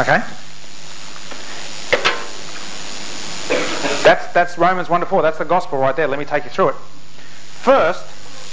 Okay? 0.00 0.22
That's, 4.02 4.26
that's 4.32 4.58
Romans 4.58 4.88
1 4.88 5.00
to 5.00 5.06
4. 5.06 5.22
That's 5.22 5.38
the 5.38 5.44
gospel 5.44 5.78
right 5.78 5.94
there. 5.94 6.08
Let 6.08 6.18
me 6.18 6.24
take 6.24 6.44
you 6.44 6.50
through 6.50 6.70
it. 6.70 6.74
First, 6.74 8.04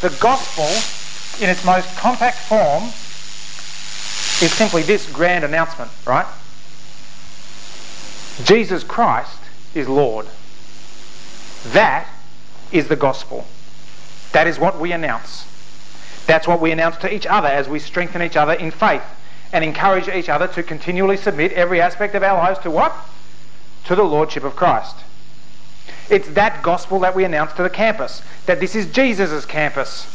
the 0.01 0.10
gospel, 0.21 0.65
in 1.43 1.49
its 1.49 1.65
most 1.65 1.95
compact 1.97 2.38
form, 2.38 2.84
is 4.43 4.54
simply 4.54 4.84
this 4.84 5.12
grand 5.12 5.43
announcement, 5.43 5.91
right? 6.06 6.25
Jesus 8.43 8.84
Christ 8.84 9.39
is 9.73 9.89
Lord. 9.89 10.27
That 11.67 12.08
is 12.71 12.88
the 12.88 12.95
gospel. 12.95 13.45
That 14.32 14.47
is 14.47 14.58
what 14.60 14.80
we 14.80 14.91
announce. 14.91 15.45
That's 16.27 16.47
what 16.47 16.62
we 16.62 16.71
announce 16.71 16.97
to 16.97 17.13
each 17.13 17.25
other 17.25 17.47
as 17.47 17.67
we 17.67 17.80
strengthen 17.80 18.21
each 18.21 18.38
other 18.38 18.54
in 18.54 18.71
faith 18.71 19.04
and 19.54 19.64
encourage 19.64 20.08
each 20.08 20.30
other 20.30 20.48
to 20.48 20.64
continually 20.64 21.18
submit 21.18 21.52
every 21.54 21.82
aspect 21.82 22.16
of 22.16 22.24
our 22.24 22.38
lives 22.38 22.60
to 22.60 22.72
what? 22.72 22.96
To 23.86 23.96
the 23.96 24.04
Lordship 24.04 24.44
of 24.44 24.56
Christ. 24.56 24.96
It's 26.10 26.28
that 26.30 26.62
gospel 26.62 27.00
that 27.00 27.16
we 27.16 27.24
announce 27.24 27.54
to 27.54 27.64
the 27.64 27.70
campus, 27.70 28.22
that 28.46 28.60
this 28.60 28.76
is 28.76 28.92
Jesus' 28.92 29.46
campus. 29.46 30.08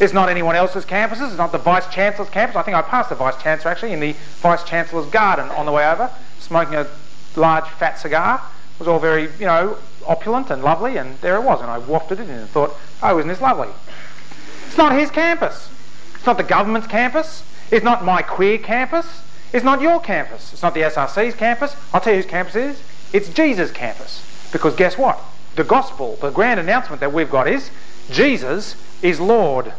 It's 0.00 0.14
not 0.14 0.30
anyone 0.30 0.56
else's 0.56 0.84
campus. 0.86 1.20
It's 1.20 1.36
not 1.36 1.52
the 1.52 1.58
Vice 1.58 1.86
Chancellor's 1.92 2.30
campus. 2.30 2.56
I 2.56 2.62
think 2.62 2.76
I 2.76 2.82
passed 2.82 3.10
the 3.10 3.14
Vice 3.14 3.40
Chancellor 3.42 3.70
actually 3.70 3.92
in 3.92 4.00
the 4.00 4.14
Vice 4.36 4.64
Chancellor's 4.64 5.06
garden 5.10 5.48
on 5.50 5.66
the 5.66 5.72
way 5.72 5.86
over, 5.86 6.10
smoking 6.38 6.74
a 6.74 6.86
large 7.36 7.66
fat 7.66 7.98
cigar. 7.98 8.40
It 8.74 8.78
was 8.78 8.88
all 8.88 8.98
very, 8.98 9.24
you 9.38 9.44
know, 9.44 9.76
opulent 10.06 10.50
and 10.50 10.62
lovely, 10.62 10.96
and 10.96 11.18
there 11.18 11.36
it 11.36 11.42
was. 11.42 11.60
And 11.60 11.70
I 11.70 11.76
wafted 11.78 12.18
it 12.18 12.30
in 12.30 12.30
and 12.30 12.48
thought, 12.48 12.74
oh, 13.02 13.18
isn't 13.18 13.28
this 13.28 13.42
lovely? 13.42 13.68
It's 14.66 14.78
not 14.78 14.98
his 14.98 15.10
campus. 15.10 15.68
It's 16.14 16.24
not 16.24 16.38
the 16.38 16.44
government's 16.44 16.86
campus. 16.86 17.42
It's 17.70 17.84
not 17.84 18.04
my 18.04 18.22
queer 18.22 18.58
campus. 18.58 19.22
It's 19.52 19.64
not 19.64 19.80
your 19.80 20.00
campus. 20.00 20.52
It's 20.52 20.62
not 20.62 20.74
the 20.74 20.82
SRC's 20.82 21.34
campus. 21.34 21.74
I'll 21.92 22.00
tell 22.00 22.12
you 22.12 22.22
whose 22.22 22.30
campus 22.30 22.56
it 22.56 22.64
is. 22.64 22.82
It's 23.12 23.28
Jesus' 23.28 23.70
campus. 23.70 24.24
Because 24.52 24.74
guess 24.76 24.96
what? 24.96 25.20
The 25.56 25.64
gospel, 25.64 26.16
the 26.20 26.30
grand 26.30 26.60
announcement 26.60 27.00
that 27.00 27.12
we've 27.12 27.30
got 27.30 27.48
is 27.48 27.70
Jesus 28.10 28.76
is 29.02 29.20
Lord. 29.20 29.72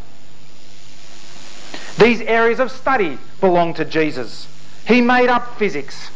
These 1.97 2.21
areas 2.21 2.59
of 2.59 2.71
study 2.71 3.17
belong 3.39 3.73
to 3.75 3.85
Jesus. 3.85 4.47
He 4.85 5.01
made 5.01 5.29
up 5.29 5.57
physics. 5.57 6.09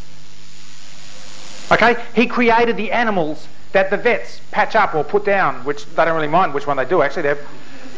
Okay? 1.72 2.02
He 2.14 2.28
created 2.28 2.78
the 2.78 2.92
animals 2.92 3.48
that 3.72 3.90
the 3.90 3.98
vets 3.98 4.42
patch 4.52 4.76
up 4.76 4.96
or 4.96 5.04
put 5.04 5.26
down, 5.26 5.64
which 5.66 5.86
they 5.86 6.06
don't 6.06 6.16
really 6.16 6.28
mind 6.28 6.54
which 6.54 6.68
one 6.68 6.78
they 6.78 6.86
do, 6.86 7.02
actually. 7.02 7.24
They're 7.24 7.46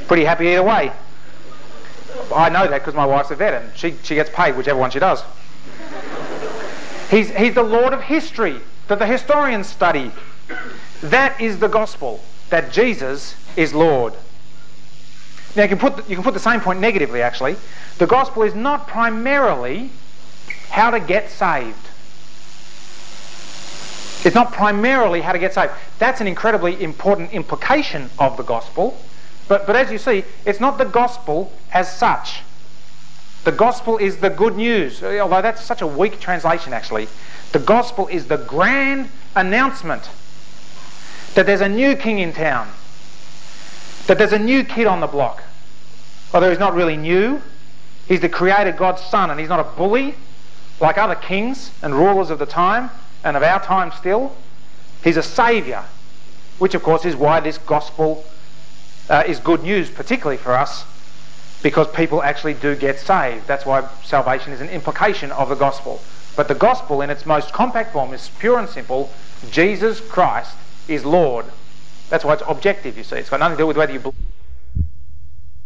pretty 0.07 0.25
happy 0.25 0.47
either 0.47 0.63
way. 0.63 0.91
I 2.33 2.49
know 2.49 2.67
that 2.67 2.79
because 2.79 2.93
my 2.93 3.05
wife's 3.05 3.31
a 3.31 3.35
vet 3.35 3.61
and 3.61 3.77
she, 3.77 3.95
she 4.03 4.15
gets 4.15 4.29
paid 4.29 4.55
whichever 4.55 4.79
one 4.79 4.91
she 4.91 4.99
does. 4.99 5.23
he's, 7.09 7.29
he's 7.35 7.53
the 7.53 7.63
Lord 7.63 7.93
of 7.93 8.01
history 8.01 8.59
that 8.87 8.99
the 8.99 9.05
historians 9.05 9.67
study. 9.67 10.11
That 11.01 11.39
is 11.39 11.59
the 11.59 11.67
gospel, 11.67 12.23
that 12.49 12.71
Jesus 12.71 13.35
is 13.55 13.73
Lord. 13.73 14.13
Now 15.55 15.63
you 15.63 15.69
can, 15.69 15.79
put 15.79 15.97
the, 15.97 16.03
you 16.03 16.15
can 16.15 16.23
put 16.23 16.33
the 16.33 16.39
same 16.39 16.59
point 16.61 16.79
negatively 16.79 17.21
actually. 17.21 17.55
The 17.97 18.07
gospel 18.07 18.43
is 18.43 18.53
not 18.53 18.87
primarily 18.87 19.89
how 20.69 20.91
to 20.91 20.99
get 20.99 21.29
saved. 21.29 21.75
It's 24.25 24.35
not 24.35 24.51
primarily 24.51 25.21
how 25.21 25.31
to 25.31 25.39
get 25.39 25.53
saved. 25.53 25.71
That's 25.99 26.21
an 26.21 26.27
incredibly 26.27 26.81
important 26.83 27.33
implication 27.33 28.09
of 28.19 28.37
the 28.37 28.43
gospel. 28.43 28.99
But, 29.47 29.65
but 29.65 29.75
as 29.75 29.91
you 29.91 29.97
see, 29.97 30.23
it's 30.45 30.59
not 30.59 30.77
the 30.77 30.85
gospel 30.85 31.51
as 31.71 31.95
such. 31.95 32.41
The 33.43 33.51
gospel 33.51 33.97
is 33.97 34.17
the 34.17 34.29
good 34.29 34.57
news, 34.57 35.01
uh, 35.01 35.19
although 35.19 35.41
that's 35.41 35.63
such 35.63 35.81
a 35.81 35.87
weak 35.87 36.19
translation 36.19 36.73
actually. 36.73 37.07
The 37.53 37.59
gospel 37.59 38.07
is 38.07 38.27
the 38.27 38.37
grand 38.37 39.09
announcement 39.35 40.09
that 41.35 41.45
there's 41.45 41.61
a 41.61 41.69
new 41.69 41.95
king 41.95 42.19
in 42.19 42.33
town, 42.33 42.67
that 44.07 44.17
there's 44.17 44.33
a 44.33 44.39
new 44.39 44.63
kid 44.63 44.85
on 44.87 44.99
the 44.99 45.07
block. 45.07 45.43
Although 46.33 46.49
he's 46.49 46.59
not 46.59 46.73
really 46.73 46.97
new, 46.97 47.41
he's 48.07 48.19
the 48.19 48.27
created 48.27 48.75
God's 48.75 49.01
son, 49.01 49.31
and 49.31 49.39
he's 49.39 49.49
not 49.49 49.61
a 49.61 49.77
bully 49.77 50.15
like 50.79 50.97
other 50.97 51.15
kings 51.15 51.71
and 51.81 51.95
rulers 51.95 52.29
of 52.29 52.39
the 52.39 52.45
time 52.45 52.89
and 53.23 53.37
of 53.37 53.43
our 53.43 53.63
time 53.63 53.91
still. 53.91 54.35
He's 55.03 55.17
a 55.17 55.23
saviour, 55.23 55.85
which 56.59 56.75
of 56.75 56.83
course 56.83 57.05
is 57.05 57.15
why 57.15 57.39
this 57.39 57.57
gospel 57.57 58.25
uh, 59.09 59.23
is 59.27 59.39
good 59.39 59.63
news, 59.63 59.89
particularly 59.89 60.37
for 60.37 60.53
us, 60.53 60.85
because 61.63 61.87
people 61.95 62.21
actually 62.21 62.53
do 62.53 62.75
get 62.75 62.99
saved. 62.99 63.47
That's 63.47 63.65
why 63.65 63.87
salvation 64.03 64.53
is 64.53 64.61
an 64.61 64.69
implication 64.69 65.31
of 65.31 65.49
the 65.49 65.55
gospel. 65.55 66.01
But 66.35 66.47
the 66.47 66.55
gospel, 66.55 67.01
in 67.01 67.09
its 67.09 67.25
most 67.25 67.51
compact 67.51 67.93
form, 67.93 68.13
is 68.13 68.29
pure 68.39 68.59
and 68.59 68.69
simple 68.69 69.09
Jesus 69.51 69.99
Christ 70.01 70.55
is 70.87 71.05
Lord. 71.05 71.45
That's 72.09 72.23
why 72.23 72.33
it's 72.33 72.43
objective, 72.47 72.97
you 72.97 73.03
see. 73.03 73.17
It's 73.17 73.29
got 73.29 73.39
nothing 73.39 73.57
to 73.57 73.63
do 73.63 73.67
with 73.67 73.77
whether 73.77 73.93
you 73.93 73.99
believe. 73.99 74.15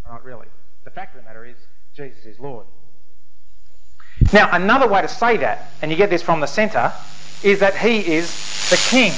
Not 0.08 0.24
really. 0.26 0.48
The 0.84 0.90
fact 0.90 1.16
of 1.16 1.22
the 1.22 1.28
matter 1.28 1.46
is, 1.46 1.56
Jesus 1.96 2.26
is 2.26 2.40
Lord. 2.40 2.66
Now, 4.34 4.50
another 4.52 4.88
way 4.88 5.02
to 5.02 5.08
say 5.08 5.38
that, 5.38 5.72
and 5.82 5.92
you 5.92 5.98
get 5.98 6.10
this 6.10 6.22
from 6.22 6.40
the 6.40 6.48
centre, 6.48 6.92
is 7.44 7.60
that 7.60 7.76
he 7.76 8.00
is 8.00 8.30
the 8.70 8.78
king. 8.90 9.12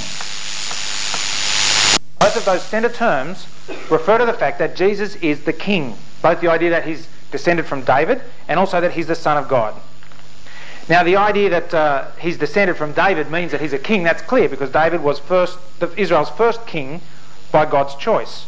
Both 2.20 2.38
of 2.38 2.46
those 2.46 2.64
centre 2.64 2.90
terms 2.90 3.46
refer 3.90 4.18
to 4.18 4.26
the 4.26 4.34
fact 4.34 4.60
that 4.60 4.76
Jesus 4.76 5.16
is 5.16 5.44
the 5.44 5.54
king. 5.54 5.96
Both 6.22 6.42
the 6.42 6.50
idea 6.50 6.70
that 6.72 6.86
he's 6.86 7.08
descended 7.32 7.66
from 7.66 7.84
David 7.84 8.22
and 8.48 8.60
also 8.60 8.80
that 8.82 8.94
he's 8.94 9.08
the 9.08 9.16
son 9.16 9.38
of 9.38 9.48
God. 9.48 9.74
Now, 10.90 11.04
the 11.04 11.16
idea 11.16 11.50
that 11.50 11.74
uh, 11.74 12.12
he's 12.20 12.38
descended 12.38 12.76
from 12.76 12.92
David 12.92 13.32
means 13.32 13.52
that 13.52 13.62
he's 13.62 13.72
a 13.72 13.80
king, 13.80 14.04
that's 14.04 14.22
clear 14.22 14.50
because 14.50 14.70
David 14.70 15.02
was 15.02 15.18
first, 15.18 15.58
Israel's 15.96 16.30
first 16.30 16.66
king 16.68 17.00
by 17.52 17.66
God's 17.66 17.96
choice. 17.96 18.46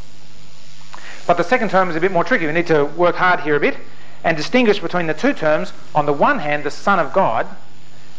But 1.25 1.37
the 1.37 1.43
second 1.43 1.69
term 1.69 1.89
is 1.89 1.95
a 1.95 2.01
bit 2.01 2.11
more 2.11 2.23
tricky. 2.23 2.45
We 2.45 2.51
need 2.51 2.67
to 2.67 2.85
work 2.85 3.15
hard 3.15 3.39
here 3.41 3.55
a 3.55 3.59
bit 3.59 3.77
and 4.23 4.35
distinguish 4.35 4.79
between 4.79 5.07
the 5.07 5.13
two 5.13 5.33
terms. 5.33 5.71
On 5.93 6.05
the 6.05 6.13
one 6.13 6.39
hand, 6.39 6.63
the 6.63 6.71
Son 6.71 6.99
of 6.99 7.13
God, 7.13 7.47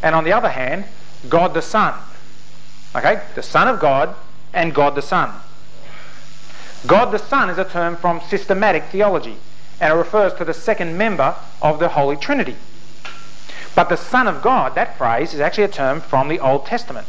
and 0.02 0.14
on 0.14 0.24
the 0.24 0.32
other 0.32 0.48
hand, 0.48 0.84
God 1.28 1.52
the 1.52 1.62
Son. 1.62 1.94
Okay? 2.94 3.20
The 3.34 3.42
Son 3.42 3.68
of 3.68 3.80
God 3.80 4.14
and 4.54 4.74
God 4.74 4.94
the 4.94 5.02
Son. 5.02 5.32
God 6.86 7.10
the 7.10 7.18
Son 7.18 7.50
is 7.50 7.58
a 7.58 7.64
term 7.64 7.96
from 7.96 8.20
systematic 8.28 8.84
theology, 8.84 9.36
and 9.80 9.92
it 9.92 9.96
refers 9.96 10.32
to 10.34 10.44
the 10.44 10.54
second 10.54 10.96
member 10.96 11.34
of 11.60 11.78
the 11.78 11.88
Holy 11.88 12.16
Trinity. 12.16 12.56
But 13.74 13.88
the 13.88 13.96
Son 13.96 14.26
of 14.26 14.42
God, 14.42 14.74
that 14.74 14.96
phrase, 14.96 15.34
is 15.34 15.40
actually 15.40 15.64
a 15.64 15.68
term 15.68 16.00
from 16.00 16.28
the 16.28 16.40
Old 16.40 16.66
Testament 16.66 17.06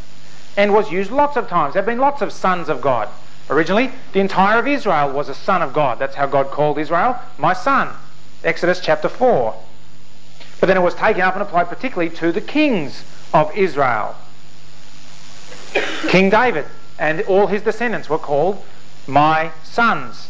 and 0.58 0.74
was 0.74 0.92
used 0.92 1.12
lots 1.12 1.38
of 1.38 1.48
times. 1.48 1.74
There 1.74 1.82
have 1.82 1.88
been 1.88 2.00
lots 2.00 2.22
of 2.22 2.34
sons 2.34 2.68
of 2.68 2.82
God. 2.82 3.08
Originally, 3.50 3.92
the 4.12 4.20
entire 4.20 4.60
of 4.60 4.68
Israel 4.68 5.12
was 5.14 5.30
a 5.30 5.34
son 5.34 5.62
of 5.62 5.72
God. 5.72 6.00
That's 6.00 6.16
how 6.16 6.26
God 6.26 6.48
called 6.48 6.78
Israel, 6.78 7.18
my 7.38 7.54
son. 7.54 7.90
Exodus 8.44 8.82
chapter 8.82 9.08
4. 9.08 9.56
But 10.60 10.68
then 10.68 10.76
it 10.76 10.82
was 10.82 10.96
taken 10.96 11.22
up 11.22 11.36
and 11.36 11.44
applied 11.44 11.70
particularly 11.70 12.10
to 12.18 12.32
the 12.32 12.42
kings 12.42 13.04
of 13.34 13.56
Israel. 13.56 14.16
King 16.10 16.30
David 16.30 16.66
and 16.98 17.22
all 17.22 17.48
his 17.48 17.62
descendants 17.62 18.10
were 18.10 18.18
called 18.18 18.64
my 19.08 19.52
sons. 19.64 20.30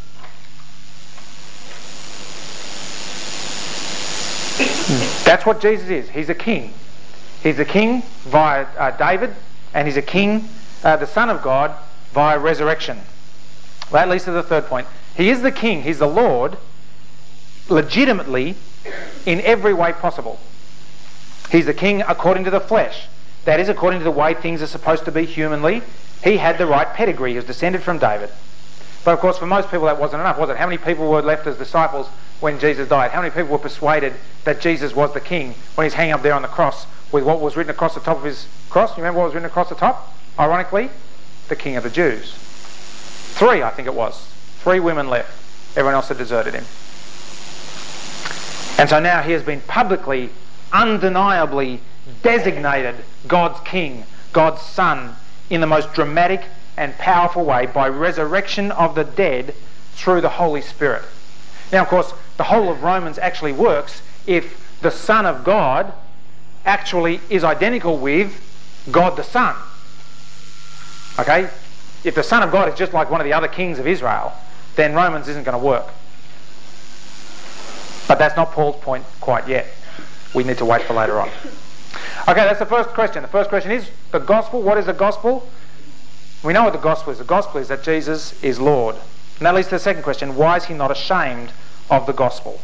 That's 5.25 5.45
what 5.45 5.61
Jesus 5.61 5.89
is. 5.89 6.09
He's 6.09 6.29
a 6.29 6.35
king. 6.35 6.73
He's 7.43 7.59
a 7.59 7.65
king 7.65 8.03
via 8.23 8.65
uh, 8.77 8.91
David, 8.91 9.35
and 9.73 9.87
he's 9.87 9.97
a 9.97 10.01
king, 10.01 10.47
uh, 10.83 10.95
the 10.95 11.05
Son 11.05 11.29
of 11.29 11.41
God, 11.41 11.75
via 12.13 12.39
resurrection. 12.39 12.97
Well, 13.91 14.01
that 14.01 14.09
leads 14.09 14.23
to 14.25 14.31
the 14.31 14.43
third 14.43 14.65
point. 14.65 14.87
He 15.15 15.29
is 15.29 15.41
the 15.41 15.51
king, 15.51 15.83
he's 15.83 15.99
the 15.99 16.07
Lord, 16.07 16.57
legitimately 17.69 18.55
in 19.25 19.41
every 19.41 19.73
way 19.73 19.93
possible. 19.93 20.39
He's 21.51 21.65
the 21.65 21.73
king 21.73 22.01
according 22.01 22.45
to 22.45 22.49
the 22.49 22.59
flesh. 22.59 23.07
That 23.45 23.59
is, 23.59 23.69
according 23.69 23.99
to 23.99 24.03
the 24.03 24.11
way 24.11 24.33
things 24.33 24.61
are 24.61 24.67
supposed 24.67 25.05
to 25.05 25.11
be 25.11 25.25
humanly. 25.25 25.81
He 26.23 26.37
had 26.37 26.57
the 26.57 26.65
right 26.65 26.87
pedigree. 26.93 27.31
He 27.31 27.35
was 27.37 27.45
descended 27.45 27.81
from 27.81 27.99
David. 27.99 28.29
But 29.03 29.13
of 29.13 29.19
course, 29.19 29.37
for 29.37 29.45
most 29.45 29.69
people, 29.69 29.85
that 29.85 29.99
wasn't 29.99 30.21
enough, 30.21 30.37
was 30.37 30.49
it? 30.49 30.57
How 30.57 30.65
many 30.65 30.77
people 30.77 31.09
were 31.09 31.21
left 31.21 31.47
as 31.47 31.57
disciples 31.57 32.07
when 32.39 32.59
Jesus 32.59 32.89
died? 32.89 33.11
How 33.11 33.21
many 33.21 33.31
people 33.31 33.49
were 33.49 33.57
persuaded 33.57 34.13
that 34.43 34.59
Jesus 34.59 34.93
was 34.93 35.13
the 35.13 35.21
king 35.21 35.55
when 35.75 35.85
he's 35.85 35.93
hanging 35.93 36.13
up 36.13 36.21
there 36.21 36.33
on 36.33 36.41
the 36.41 36.47
cross 36.47 36.85
with 37.11 37.23
what 37.23 37.39
was 37.39 37.55
written 37.55 37.69
across 37.69 37.93
the 37.93 38.01
top 38.01 38.17
of 38.17 38.23
his 38.23 38.47
cross? 38.69 38.91
You 38.91 39.03
remember 39.03 39.19
what 39.19 39.25
was 39.25 39.33
written 39.33 39.49
across 39.49 39.69
the 39.69 39.75
top? 39.75 40.13
Ironically, 40.37 40.89
the 41.47 41.55
king 41.55 41.77
of 41.77 41.83
the 41.83 41.89
Jews. 41.89 42.33
Three, 42.33 43.63
I 43.63 43.69
think 43.69 43.87
it 43.87 43.93
was. 43.93 44.29
Three 44.59 44.79
women 44.79 45.09
left. 45.09 45.31
Everyone 45.71 45.93
else 45.93 46.09
had 46.09 46.17
deserted 46.17 46.53
him. 46.53 46.65
And 48.79 48.89
so 48.89 48.99
now 48.99 49.21
he 49.21 49.31
has 49.31 49.43
been 49.43 49.61
publicly, 49.61 50.29
undeniably 50.71 51.81
designated 52.21 52.95
God's 53.27 53.59
king, 53.61 54.05
God's 54.33 54.61
son, 54.61 55.15
in 55.49 55.61
the 55.61 55.67
most 55.67 55.93
dramatic 55.93 56.43
and 56.77 56.95
powerful 56.97 57.43
way 57.43 57.65
by 57.65 57.89
resurrection 57.89 58.71
of 58.71 58.95
the 58.95 59.03
dead 59.03 59.53
through 59.93 60.21
the 60.21 60.29
Holy 60.29 60.61
Spirit. 60.61 61.03
Now, 61.71 61.81
of 61.81 61.87
course, 61.89 62.13
the 62.37 62.43
whole 62.43 62.71
of 62.71 62.83
Romans 62.83 63.17
actually 63.17 63.51
works 63.51 64.01
if 64.25 64.79
the 64.81 64.91
Son 64.91 65.25
of 65.25 65.43
God 65.43 65.91
actually 66.65 67.19
is 67.29 67.43
identical 67.43 67.97
with 67.97 68.43
God 68.91 69.17
the 69.17 69.23
Son. 69.23 69.55
Okay? 71.19 71.49
If 72.03 72.13
the 72.15 72.23
Son 72.23 72.43
of 72.43 72.51
God 72.51 72.69
is 72.69 72.75
just 72.75 72.93
like 72.93 73.09
one 73.09 73.19
of 73.19 73.25
the 73.25 73.33
other 73.33 73.47
kings 73.47 73.79
of 73.79 73.87
Israel, 73.87 74.33
then 74.75 74.93
Romans 74.93 75.27
isn't 75.27 75.43
going 75.43 75.57
to 75.57 75.63
work. 75.65 75.87
But 78.07 78.19
that's 78.19 78.37
not 78.37 78.51
Paul's 78.51 78.77
point 78.77 79.03
quite 79.19 79.47
yet. 79.47 79.65
We 80.33 80.43
need 80.43 80.59
to 80.59 80.65
wait 80.65 80.83
for 80.83 80.93
later 80.93 81.19
on. 81.19 81.29
Okay, 82.27 82.43
that's 82.43 82.59
the 82.59 82.65
first 82.65 82.89
question. 82.89 83.21
The 83.21 83.27
first 83.27 83.49
question 83.49 83.71
is 83.71 83.89
the 84.11 84.19
gospel. 84.19 84.61
What 84.61 84.77
is 84.77 84.85
the 84.85 84.93
gospel? 84.93 85.49
We 86.47 86.53
know 86.53 86.63
what 86.63 86.71
the 86.71 86.79
gospel 86.79 87.11
is. 87.11 87.17
The 87.17 87.25
gospel 87.25 87.59
is 87.59 87.67
that 87.67 87.83
Jesus 87.83 88.41
is 88.41 88.57
Lord. 88.57 88.95
And 88.95 89.45
that 89.45 89.53
leads 89.53 89.67
to 89.67 89.75
the 89.75 89.79
second 89.79 90.03
question 90.03 90.37
why 90.37 90.55
is 90.55 90.63
he 90.63 90.73
not 90.73 90.89
ashamed 90.91 91.51
of 91.89 92.05
the 92.05 92.13
gospel? 92.13 92.61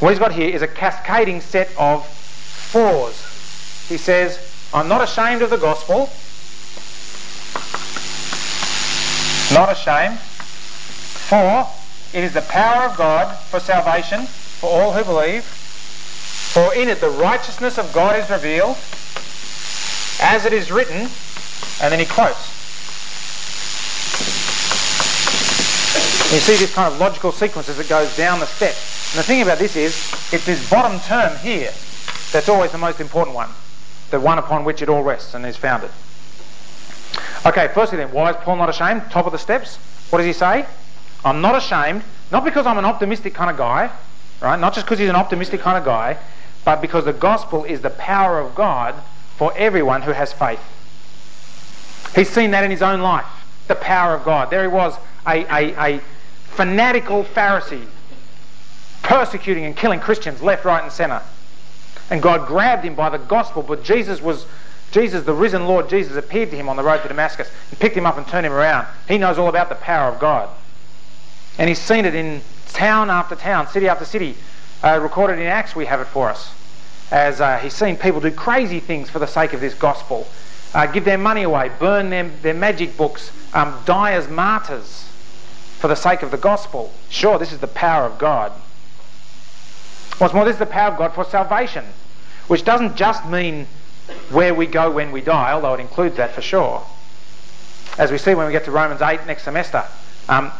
What 0.00 0.08
he's 0.10 0.18
got 0.18 0.32
here 0.32 0.52
is 0.52 0.60
a 0.60 0.66
cascading 0.66 1.40
set 1.40 1.70
of 1.78 2.04
fours. 2.04 3.14
He 3.88 3.96
says, 3.96 4.40
I'm 4.74 4.88
not 4.88 5.02
ashamed 5.02 5.42
of 5.42 5.50
the 5.50 5.56
gospel. 5.56 6.10
Not 9.54 9.70
ashamed. 9.70 10.18
For 10.18 11.68
it 12.12 12.24
is 12.24 12.34
the 12.34 12.42
power 12.42 12.86
of 12.86 12.96
God 12.96 13.38
for 13.38 13.60
salvation 13.60 14.26
for 14.26 14.68
all 14.68 14.92
who 14.94 15.04
believe. 15.04 15.44
For 15.44 16.74
in 16.74 16.88
it 16.88 17.00
the 17.00 17.10
righteousness 17.10 17.78
of 17.78 17.92
God 17.92 18.18
is 18.18 18.28
revealed, 18.28 18.76
as 20.20 20.44
it 20.44 20.52
is 20.52 20.72
written, 20.72 21.08
and 21.80 21.92
then 21.92 21.98
he 21.98 22.06
quotes. 22.06 22.58
You 26.32 26.40
see 26.40 26.56
this 26.56 26.74
kind 26.74 26.92
of 26.92 27.00
logical 27.00 27.32
sequence 27.32 27.68
as 27.70 27.78
it 27.78 27.88
goes 27.88 28.14
down 28.16 28.40
the 28.40 28.46
steps. 28.46 29.12
And 29.12 29.18
the 29.18 29.22
thing 29.22 29.40
about 29.40 29.58
this 29.58 29.76
is, 29.76 29.94
it's 30.30 30.44
this 30.44 30.68
bottom 30.68 31.00
term 31.00 31.34
here 31.38 31.72
that's 32.32 32.50
always 32.50 32.72
the 32.72 32.78
most 32.78 33.00
important 33.00 33.34
one, 33.34 33.48
the 34.10 34.20
one 34.20 34.36
upon 34.36 34.64
which 34.64 34.82
it 34.82 34.90
all 34.90 35.02
rests 35.02 35.32
and 35.32 35.46
is 35.46 35.56
founded. 35.56 35.90
Okay, 37.46 37.70
firstly 37.72 37.96
then, 37.96 38.12
why 38.12 38.30
is 38.30 38.36
Paul 38.36 38.56
not 38.56 38.68
ashamed? 38.68 39.10
Top 39.10 39.24
of 39.24 39.32
the 39.32 39.38
steps. 39.38 39.76
What 40.10 40.18
does 40.18 40.26
he 40.26 40.34
say? 40.34 40.66
I'm 41.24 41.40
not 41.40 41.56
ashamed, 41.56 42.02
not 42.30 42.44
because 42.44 42.66
I'm 42.66 42.76
an 42.76 42.84
optimistic 42.84 43.32
kind 43.32 43.50
of 43.50 43.56
guy, 43.56 43.90
right? 44.42 44.60
Not 44.60 44.74
just 44.74 44.84
because 44.84 44.98
he's 44.98 45.08
an 45.08 45.16
optimistic 45.16 45.60
kind 45.60 45.78
of 45.78 45.84
guy, 45.84 46.18
but 46.64 46.82
because 46.82 47.06
the 47.06 47.14
gospel 47.14 47.64
is 47.64 47.80
the 47.80 47.90
power 47.90 48.38
of 48.38 48.54
God 48.54 48.94
for 49.36 49.56
everyone 49.56 50.02
who 50.02 50.12
has 50.12 50.32
faith. 50.32 50.60
He's 52.14 52.28
seen 52.28 52.50
that 52.52 52.64
in 52.64 52.70
his 52.70 52.82
own 52.82 53.00
life, 53.00 53.26
the 53.66 53.74
power 53.74 54.14
of 54.14 54.24
God. 54.24 54.50
There 54.50 54.62
he 54.62 54.68
was, 54.68 54.96
a, 55.26 55.44
a, 55.44 55.96
a 55.96 56.00
fanatical 56.44 57.24
Pharisee, 57.24 57.86
persecuting 59.02 59.64
and 59.64 59.76
killing 59.76 60.00
Christians 60.00 60.42
left, 60.42 60.64
right, 60.64 60.82
and 60.82 60.92
centre. 60.92 61.22
And 62.10 62.22
God 62.22 62.46
grabbed 62.46 62.84
him 62.84 62.94
by 62.94 63.10
the 63.10 63.18
gospel, 63.18 63.62
but 63.62 63.82
Jesus 63.84 64.22
was 64.22 64.46
Jesus, 64.90 65.24
the 65.24 65.34
risen 65.34 65.66
Lord 65.66 65.88
Jesus, 65.90 66.16
appeared 66.16 66.50
to 66.50 66.56
him 66.56 66.68
on 66.68 66.76
the 66.76 66.82
road 66.82 67.02
to 67.02 67.08
Damascus 67.08 67.50
and 67.70 67.78
picked 67.78 67.96
him 67.96 68.06
up 68.06 68.16
and 68.16 68.26
turned 68.26 68.46
him 68.46 68.52
around. 68.52 68.86
He 69.06 69.18
knows 69.18 69.36
all 69.36 69.48
about 69.48 69.68
the 69.68 69.74
power 69.74 70.10
of 70.10 70.18
God. 70.18 70.48
And 71.58 71.68
he's 71.68 71.78
seen 71.78 72.04
it 72.06 72.14
in 72.14 72.40
town 72.68 73.10
after 73.10 73.34
town, 73.34 73.68
city 73.68 73.88
after 73.88 74.04
city. 74.04 74.36
Uh, 74.82 74.98
recorded 75.02 75.38
in 75.38 75.46
Acts, 75.46 75.76
we 75.76 75.86
have 75.86 76.00
it 76.00 76.06
for 76.06 76.30
us. 76.30 76.54
As 77.10 77.40
uh, 77.40 77.58
he's 77.58 77.74
seen 77.74 77.96
people 77.96 78.20
do 78.20 78.30
crazy 78.30 78.80
things 78.80 79.10
for 79.10 79.18
the 79.18 79.26
sake 79.26 79.52
of 79.52 79.60
this 79.60 79.74
gospel, 79.74 80.26
uh, 80.74 80.86
give 80.86 81.04
their 81.04 81.18
money 81.18 81.42
away, 81.42 81.70
burn 81.78 82.10
their, 82.10 82.28
their 82.28 82.54
magic 82.54 82.96
books, 82.96 83.32
um, 83.54 83.80
die 83.84 84.12
as 84.12 84.28
martyrs 84.28 85.08
for 85.78 85.88
the 85.88 85.94
sake 85.94 86.22
of 86.22 86.30
the 86.30 86.36
gospel. 86.36 86.92
Sure, 87.08 87.38
this 87.38 87.52
is 87.52 87.58
the 87.58 87.66
power 87.66 88.04
of 88.04 88.18
God. 88.18 88.52
What's 90.18 90.34
more, 90.34 90.44
this 90.44 90.54
is 90.54 90.58
the 90.58 90.66
power 90.66 90.90
of 90.90 90.98
God 90.98 91.14
for 91.14 91.24
salvation, 91.24 91.84
which 92.48 92.64
doesn't 92.64 92.96
just 92.96 93.26
mean 93.26 93.66
where 94.30 94.54
we 94.54 94.66
go 94.66 94.90
when 94.90 95.12
we 95.12 95.20
die, 95.20 95.52
although 95.52 95.74
it 95.74 95.80
includes 95.80 96.16
that 96.16 96.34
for 96.34 96.42
sure. 96.42 96.84
As 97.98 98.10
we 98.10 98.18
see 98.18 98.34
when 98.34 98.46
we 98.46 98.52
get 98.52 98.64
to 98.64 98.70
Romans 98.70 99.00
8 99.00 99.26
next 99.26 99.44
semester, 99.44 99.84
um, 100.28 100.52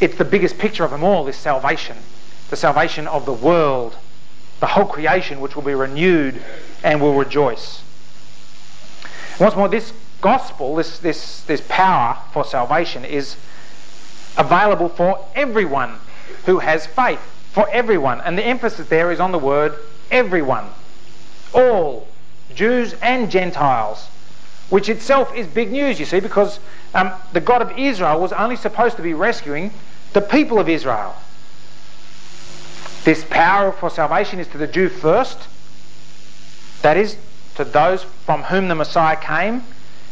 it's 0.00 0.16
the 0.16 0.24
biggest 0.24 0.58
picture 0.58 0.84
of 0.84 0.90
them 0.90 1.04
all, 1.04 1.24
this 1.24 1.36
salvation. 1.36 1.96
The 2.50 2.56
salvation 2.56 3.06
of 3.06 3.26
the 3.26 3.32
world, 3.32 3.96
the 4.60 4.66
whole 4.66 4.86
creation 4.86 5.40
which 5.40 5.56
will 5.56 5.62
be 5.62 5.74
renewed 5.74 6.42
and 6.82 7.00
will 7.00 7.14
rejoice. 7.14 7.82
What's 9.38 9.56
more, 9.56 9.68
this 9.68 9.92
gospel, 10.20 10.76
this, 10.76 10.98
this, 10.98 11.42
this 11.42 11.62
power 11.68 12.18
for 12.32 12.44
salvation 12.44 13.04
is 13.04 13.36
available 14.36 14.88
for 14.88 15.24
everyone 15.34 15.96
who 16.46 16.58
has 16.58 16.86
faith. 16.86 17.20
For 17.52 17.68
everyone. 17.70 18.20
And 18.20 18.36
the 18.36 18.44
emphasis 18.44 18.88
there 18.88 19.10
is 19.12 19.20
on 19.20 19.32
the 19.32 19.38
word 19.38 19.74
everyone. 20.10 20.66
All. 21.54 22.06
Jews 22.54 22.94
and 23.02 23.30
Gentiles. 23.30 24.08
Which 24.70 24.88
itself 24.88 25.34
is 25.34 25.46
big 25.46 25.70
news, 25.70 26.00
you 26.00 26.06
see, 26.06 26.20
because 26.20 26.58
um, 26.94 27.12
the 27.32 27.40
God 27.40 27.62
of 27.62 27.78
Israel 27.78 28.20
was 28.20 28.32
only 28.32 28.56
supposed 28.56 28.96
to 28.96 29.02
be 29.02 29.14
rescuing 29.14 29.70
the 30.12 30.20
people 30.20 30.58
of 30.58 30.68
Israel. 30.68 31.14
This 33.04 33.24
power 33.24 33.70
for 33.70 33.90
salvation 33.90 34.40
is 34.40 34.48
to 34.48 34.58
the 34.58 34.66
Jew 34.66 34.88
first, 34.88 35.38
that 36.82 36.96
is, 36.96 37.16
to 37.56 37.64
those 37.64 38.02
from 38.02 38.44
whom 38.44 38.68
the 38.68 38.74
Messiah 38.74 39.16
came 39.16 39.64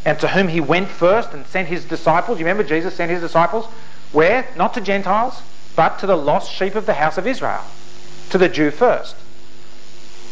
and 0.04 0.18
to 0.20 0.28
whom 0.28 0.48
he 0.48 0.60
went 0.60 0.88
first 0.88 1.32
and 1.32 1.46
sent 1.46 1.68
his 1.68 1.84
disciples. 1.84 2.38
You 2.38 2.44
remember 2.44 2.64
Jesus 2.64 2.94
sent 2.94 3.10
his 3.10 3.20
disciples? 3.20 3.66
Where? 4.12 4.46
Not 4.56 4.74
to 4.74 4.80
Gentiles, 4.80 5.40
but 5.76 5.98
to 6.00 6.06
the 6.06 6.16
lost 6.16 6.52
sheep 6.52 6.74
of 6.74 6.86
the 6.86 6.94
house 6.94 7.18
of 7.18 7.26
Israel, 7.26 7.62
to 8.30 8.38
the 8.38 8.48
Jew 8.48 8.70
first. 8.70 9.16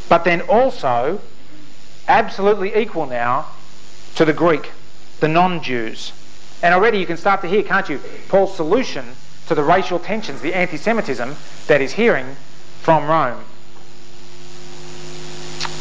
But 0.09 0.25
then 0.25 0.43
also, 0.43 1.21
absolutely 2.07 2.77
equal 2.77 3.07
now, 3.07 3.47
to 4.15 4.25
the 4.25 4.33
Greek, 4.33 4.71
the 5.21 5.29
non 5.29 5.63
Jews. 5.63 6.13
And 6.63 6.75
already 6.75 6.99
you 6.99 7.07
can 7.07 7.17
start 7.17 7.41
to 7.41 7.49
hear, 7.49 7.63
can't 7.63 7.89
you, 7.89 8.01
Paul's 8.29 8.55
solution 8.55 9.05
to 9.49 9.55
the 9.55 9.63
racial 9.63 9.99
tensions, 9.99 10.41
the 10.41 10.55
anti 10.55 10.77
Semitism 10.77 11.37
that 11.67 11.81
he's 11.81 11.93
hearing 11.93 12.37
from 12.81 13.07
Rome. 13.07 13.45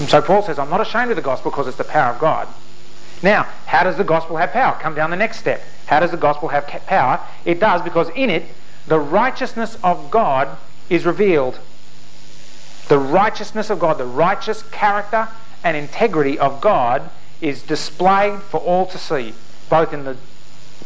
And 0.01 0.09
so 0.09 0.19
Paul 0.19 0.41
says, 0.41 0.57
I'm 0.57 0.71
not 0.71 0.81
ashamed 0.81 1.11
of 1.11 1.15
the 1.15 1.21
gospel 1.21 1.51
because 1.51 1.67
it's 1.67 1.77
the 1.77 1.83
power 1.83 2.11
of 2.11 2.19
God. 2.19 2.47
Now, 3.21 3.43
how 3.67 3.83
does 3.83 3.97
the 3.97 4.03
gospel 4.03 4.35
have 4.37 4.51
power? 4.51 4.75
Come 4.81 4.95
down 4.95 5.11
the 5.11 5.15
next 5.15 5.37
step. 5.37 5.61
How 5.85 5.99
does 5.99 6.09
the 6.09 6.17
gospel 6.17 6.47
have 6.47 6.65
power? 6.87 7.19
It 7.45 7.59
does 7.59 7.83
because 7.83 8.09
in 8.15 8.31
it, 8.31 8.45
the 8.87 8.99
righteousness 8.99 9.77
of 9.83 10.09
God 10.09 10.57
is 10.89 11.05
revealed. 11.05 11.59
The 12.87 12.97
righteousness 12.97 13.69
of 13.69 13.77
God, 13.77 13.99
the 13.99 14.07
righteous 14.07 14.63
character 14.71 15.27
and 15.63 15.77
integrity 15.77 16.39
of 16.39 16.61
God 16.61 17.07
is 17.39 17.61
displayed 17.61 18.41
for 18.41 18.59
all 18.59 18.87
to 18.87 18.97
see, 18.97 19.35
both 19.69 19.93
in 19.93 20.03
the 20.03 20.17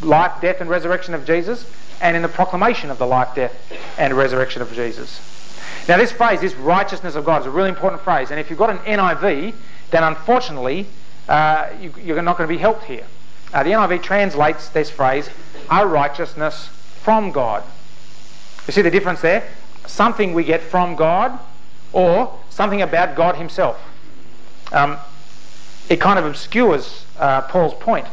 life, 0.02 0.42
death, 0.42 0.60
and 0.60 0.70
resurrection 0.70 1.14
of 1.14 1.26
Jesus 1.26 1.66
and 2.02 2.18
in 2.18 2.22
the 2.22 2.28
proclamation 2.28 2.92
of 2.92 2.98
the 2.98 3.08
life, 3.08 3.34
death, 3.34 3.56
and 3.98 4.14
resurrection 4.14 4.62
of 4.62 4.74
Jesus. 4.74 5.22
Now, 5.88 5.98
this 5.98 6.12
phrase, 6.12 6.42
this 6.42 6.56
righteousness 6.56 7.16
of 7.16 7.26
God, 7.26 7.42
is 7.42 7.48
a 7.48 7.52
really 7.52 7.70
important 7.70 8.02
phrase. 8.02 8.32
And 8.32 8.40
if 8.40 8.50
you've 8.50 8.58
got 8.58 8.72
an 8.72 8.80
NIV, 8.80 9.54
then 9.92 10.04
unfortunately, 10.04 10.88
uh, 11.30 11.70
you, 11.80 12.18
are 12.18 12.22
not 12.22 12.38
going 12.38 12.48
to 12.48 12.54
be 12.54 12.60
helped 12.60 12.86
here. 12.86 13.06
Uh, 13.54 13.64
the 13.64 13.70
NIV 13.70 14.02
translates 14.02 14.70
this 14.70 14.90
phrase, 14.90 15.30
our 15.70 15.88
righteousness 15.88 16.68
from 17.02 17.32
God. 17.32 17.64
You 18.68 18.74
see 18.74 18.82
the 18.82 18.90
difference 18.90 19.22
there? 19.22 19.48
Something 19.86 20.34
we 20.34 20.44
get 20.44 20.62
from 20.62 20.96
God 20.96 21.40
or 21.94 22.36
something 22.50 22.82
about 22.82 23.16
God 23.16 23.36
Himself. 23.36 23.80
Um, 24.72 24.98
it 25.88 26.02
kind 26.02 26.18
of 26.18 26.26
obscures 26.26 27.06
uh, 27.20 27.42
Paul's 27.42 27.76
point. 27.76 28.08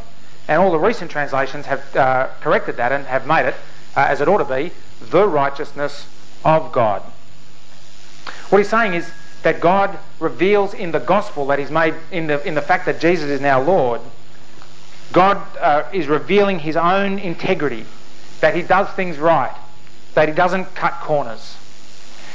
and 0.47 0.61
all 0.61 0.71
the 0.71 0.79
recent 0.79 1.09
translations 1.09 1.65
have 1.65 1.95
uh, 1.95 2.29
corrected 2.41 2.77
that 2.77 2.91
and 2.91 3.05
have 3.07 3.25
made 3.25 3.47
it 3.47 3.55
uh, 3.95 4.01
as 4.01 4.21
it 4.21 4.27
ought 4.27 4.37
to 4.37 4.45
be, 4.45 4.71
the 5.01 5.27
righteousness 5.27 6.05
of 6.45 6.71
God. 6.71 7.01
What 8.53 8.59
he's 8.59 8.69
saying 8.69 8.93
is 8.93 9.11
that 9.41 9.59
God 9.59 9.97
reveals 10.19 10.75
in 10.75 10.91
the 10.91 10.99
gospel 10.99 11.47
that 11.47 11.57
he's 11.57 11.71
made, 11.71 11.95
in 12.11 12.27
the, 12.27 12.47
in 12.47 12.53
the 12.53 12.61
fact 12.61 12.85
that 12.85 12.99
Jesus 12.99 13.31
is 13.31 13.41
now 13.41 13.59
Lord, 13.59 13.99
God 15.11 15.41
uh, 15.57 15.85
is 15.91 16.05
revealing 16.05 16.59
his 16.59 16.77
own 16.77 17.17
integrity 17.17 17.87
that 18.41 18.55
he 18.55 18.61
does 18.61 18.87
things 18.89 19.17
right, 19.17 19.55
that 20.13 20.29
he 20.29 20.35
doesn't 20.35 20.75
cut 20.75 20.93
corners, 21.01 21.57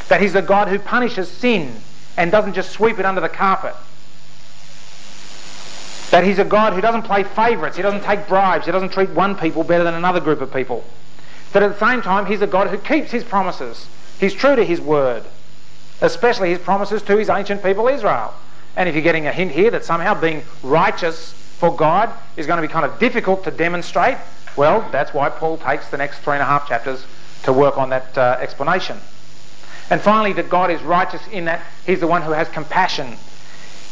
that 0.08 0.20
he's 0.20 0.32
the 0.32 0.42
God 0.42 0.66
who 0.66 0.80
punishes 0.80 1.30
sin 1.30 1.72
and 2.16 2.32
doesn't 2.32 2.54
just 2.54 2.72
sweep 2.72 2.98
it 2.98 3.06
under 3.06 3.20
the 3.20 3.28
carpet, 3.28 3.76
that 6.10 6.24
he's 6.24 6.40
a 6.40 6.44
God 6.44 6.72
who 6.72 6.80
doesn't 6.80 7.02
play 7.02 7.22
favourites, 7.22 7.76
he 7.76 7.82
doesn't 7.84 8.02
take 8.02 8.26
bribes, 8.26 8.66
he 8.66 8.72
doesn't 8.72 8.90
treat 8.90 9.10
one 9.10 9.36
people 9.36 9.62
better 9.62 9.84
than 9.84 9.94
another 9.94 10.18
group 10.18 10.40
of 10.40 10.52
people. 10.52 10.82
That 11.52 11.62
at 11.62 11.78
the 11.78 11.86
same 11.86 12.02
time, 12.02 12.26
he's 12.26 12.42
a 12.42 12.48
God 12.48 12.70
who 12.70 12.78
keeps 12.78 13.12
his 13.12 13.22
promises. 13.22 13.86
He's 14.18 14.34
true 14.34 14.56
to 14.56 14.64
his 14.64 14.80
word, 14.80 15.22
especially 16.00 16.50
his 16.50 16.58
promises 16.58 17.02
to 17.02 17.16
his 17.16 17.28
ancient 17.28 17.62
people 17.62 17.88
Israel. 17.88 18.34
And 18.76 18.88
if 18.88 18.94
you're 18.94 19.02
getting 19.02 19.26
a 19.26 19.32
hint 19.32 19.52
here 19.52 19.70
that 19.70 19.84
somehow 19.84 20.18
being 20.18 20.42
righteous 20.62 21.32
for 21.32 21.74
God 21.74 22.12
is 22.36 22.46
going 22.46 22.62
to 22.62 22.66
be 22.66 22.72
kind 22.72 22.86
of 22.86 22.98
difficult 22.98 23.44
to 23.44 23.50
demonstrate, 23.50 24.16
well, 24.56 24.88
that's 24.92 25.12
why 25.12 25.28
Paul 25.28 25.58
takes 25.58 25.88
the 25.88 25.96
next 25.96 26.18
three 26.20 26.34
and 26.34 26.42
a 26.42 26.46
half 26.46 26.68
chapters 26.68 27.04
to 27.44 27.52
work 27.52 27.78
on 27.78 27.90
that 27.90 28.16
uh, 28.16 28.38
explanation. 28.40 28.98
And 29.90 30.00
finally, 30.00 30.32
that 30.34 30.50
God 30.50 30.70
is 30.70 30.82
righteous 30.82 31.26
in 31.28 31.46
that 31.46 31.62
He's 31.86 32.00
the 32.00 32.06
one 32.06 32.22
who 32.22 32.32
has 32.32 32.48
compassion. 32.48 33.16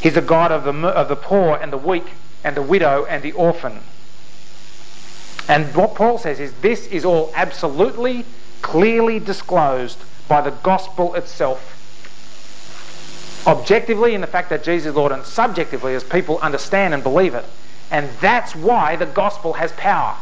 He's 0.00 0.14
the 0.14 0.20
God 0.20 0.52
of 0.52 0.64
the, 0.64 0.72
of 0.88 1.08
the 1.08 1.16
poor 1.16 1.56
and 1.56 1.72
the 1.72 1.78
weak 1.78 2.12
and 2.44 2.56
the 2.56 2.62
widow 2.62 3.06
and 3.06 3.22
the 3.22 3.32
orphan. 3.32 3.80
And 5.48 5.74
what 5.74 5.94
Paul 5.94 6.18
says 6.18 6.38
is 6.40 6.52
this 6.54 6.86
is 6.88 7.04
all 7.04 7.32
absolutely, 7.34 8.24
clearly 8.62 9.18
disclosed 9.18 9.98
by 10.28 10.40
the 10.40 10.50
gospel 10.50 11.14
itself. 11.14 11.72
Objectively, 13.46 14.14
in 14.14 14.20
the 14.20 14.26
fact 14.26 14.50
that 14.50 14.64
Jesus 14.64 14.90
is 14.90 14.94
Lord, 14.96 15.12
and 15.12 15.24
subjectively, 15.24 15.94
as 15.94 16.02
people 16.02 16.38
understand 16.38 16.94
and 16.94 17.02
believe 17.02 17.34
it. 17.34 17.44
And 17.90 18.10
that's 18.20 18.56
why 18.56 18.96
the 18.96 19.06
gospel 19.06 19.52
has 19.54 19.70
power. 19.72 20.16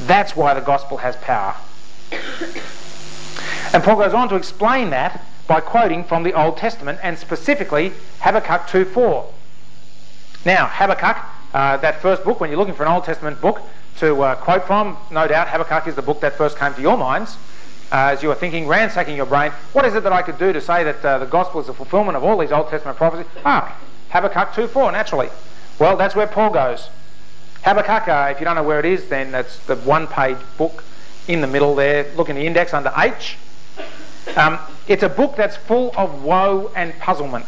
That's 0.00 0.36
why 0.36 0.52
the 0.52 0.60
gospel 0.60 0.98
has 0.98 1.16
power. 1.16 1.56
And 3.72 3.82
Paul 3.82 3.96
goes 3.96 4.12
on 4.12 4.28
to 4.28 4.36
explain 4.36 4.90
that 4.90 5.24
by 5.46 5.60
quoting 5.60 6.04
from 6.04 6.22
the 6.22 6.34
Old 6.34 6.58
Testament 6.58 6.98
and 7.02 7.18
specifically 7.18 7.92
Habakkuk 8.20 8.68
2.4. 8.68 9.24
Now, 10.44 10.66
Habakkuk, 10.66 11.16
uh, 11.54 11.78
that 11.78 12.02
first 12.02 12.22
book, 12.24 12.38
when 12.38 12.50
you're 12.50 12.58
looking 12.58 12.74
for 12.74 12.84
an 12.84 12.92
Old 12.92 13.04
Testament 13.04 13.40
book 13.40 13.62
to 13.98 14.22
uh, 14.22 14.34
quote 14.34 14.66
from, 14.66 14.98
no 15.10 15.26
doubt 15.26 15.48
Habakkuk 15.48 15.88
is 15.88 15.94
the 15.94 16.02
book 16.02 16.20
that 16.20 16.36
first 16.36 16.58
came 16.58 16.74
to 16.74 16.82
your 16.82 16.98
minds 16.98 17.38
as 17.94 18.24
you 18.24 18.28
were 18.28 18.34
thinking, 18.34 18.66
ransacking 18.66 19.14
your 19.14 19.24
brain, 19.24 19.52
what 19.72 19.84
is 19.84 19.94
it 19.94 20.02
that 20.02 20.12
I 20.12 20.20
could 20.20 20.36
do 20.36 20.52
to 20.52 20.60
say 20.60 20.82
that 20.82 21.04
uh, 21.04 21.18
the 21.18 21.26
gospel 21.26 21.60
is 21.60 21.68
the 21.68 21.74
fulfillment 21.74 22.16
of 22.16 22.24
all 22.24 22.36
these 22.36 22.50
Old 22.50 22.68
Testament 22.68 22.98
prophecies? 22.98 23.30
Ah, 23.44 23.78
Habakkuk 24.10 24.52
2.4, 24.52 24.90
naturally. 24.90 25.28
Well, 25.78 25.96
that's 25.96 26.16
where 26.16 26.26
Paul 26.26 26.50
goes. 26.50 26.88
Habakkuk, 27.62 28.08
uh, 28.08 28.32
if 28.32 28.40
you 28.40 28.46
don't 28.46 28.56
know 28.56 28.64
where 28.64 28.80
it 28.80 28.84
is, 28.84 29.08
then 29.08 29.30
that's 29.30 29.58
the 29.66 29.76
one-page 29.76 30.38
book 30.58 30.82
in 31.28 31.40
the 31.40 31.46
middle 31.46 31.76
there. 31.76 32.12
Look 32.16 32.28
in 32.28 32.34
the 32.34 32.44
index 32.44 32.74
under 32.74 32.92
H. 32.98 33.36
Um, 34.36 34.58
it's 34.88 35.04
a 35.04 35.08
book 35.08 35.36
that's 35.36 35.56
full 35.56 35.92
of 35.96 36.24
woe 36.24 36.72
and 36.74 36.98
puzzlement. 36.98 37.46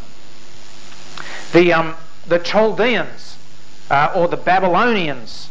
The, 1.55 1.73
um, 1.73 1.97
the 2.29 2.39
Chaldeans, 2.39 3.37
uh, 3.91 4.13
or 4.15 4.29
the 4.29 4.37
Babylonians, 4.37 5.51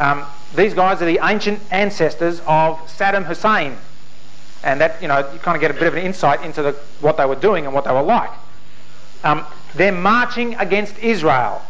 um, 0.00 0.24
these 0.56 0.74
guys 0.74 1.00
are 1.00 1.06
the 1.06 1.20
ancient 1.22 1.60
ancestors 1.70 2.40
of 2.40 2.78
Saddam 2.88 3.24
Hussein. 3.24 3.76
And 4.66 4.80
that, 4.80 5.00
you 5.00 5.06
know, 5.06 5.18
you 5.32 5.38
kind 5.38 5.54
of 5.54 5.60
get 5.60 5.70
a 5.70 5.74
bit 5.74 5.84
of 5.84 5.94
an 5.94 6.02
insight 6.02 6.42
into 6.42 6.60
the, 6.60 6.72
what 7.00 7.16
they 7.16 7.24
were 7.24 7.36
doing 7.36 7.66
and 7.66 7.72
what 7.72 7.84
they 7.84 7.92
were 7.92 8.02
like. 8.02 8.32
Um, 9.22 9.46
they're 9.76 9.92
marching 9.92 10.56
against 10.56 10.98
Israel. 10.98 11.62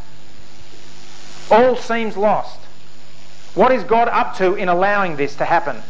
All 1.51 1.77
seems 1.77 2.17
lost. 2.17 2.59
What 3.55 3.71
is 3.71 3.85
God 3.85 4.09
up 4.09 4.35
to 4.39 4.55
in 4.55 4.71
allowing 4.71 5.17
this 5.17 5.37
to 5.37 5.45
happen? 5.45 5.83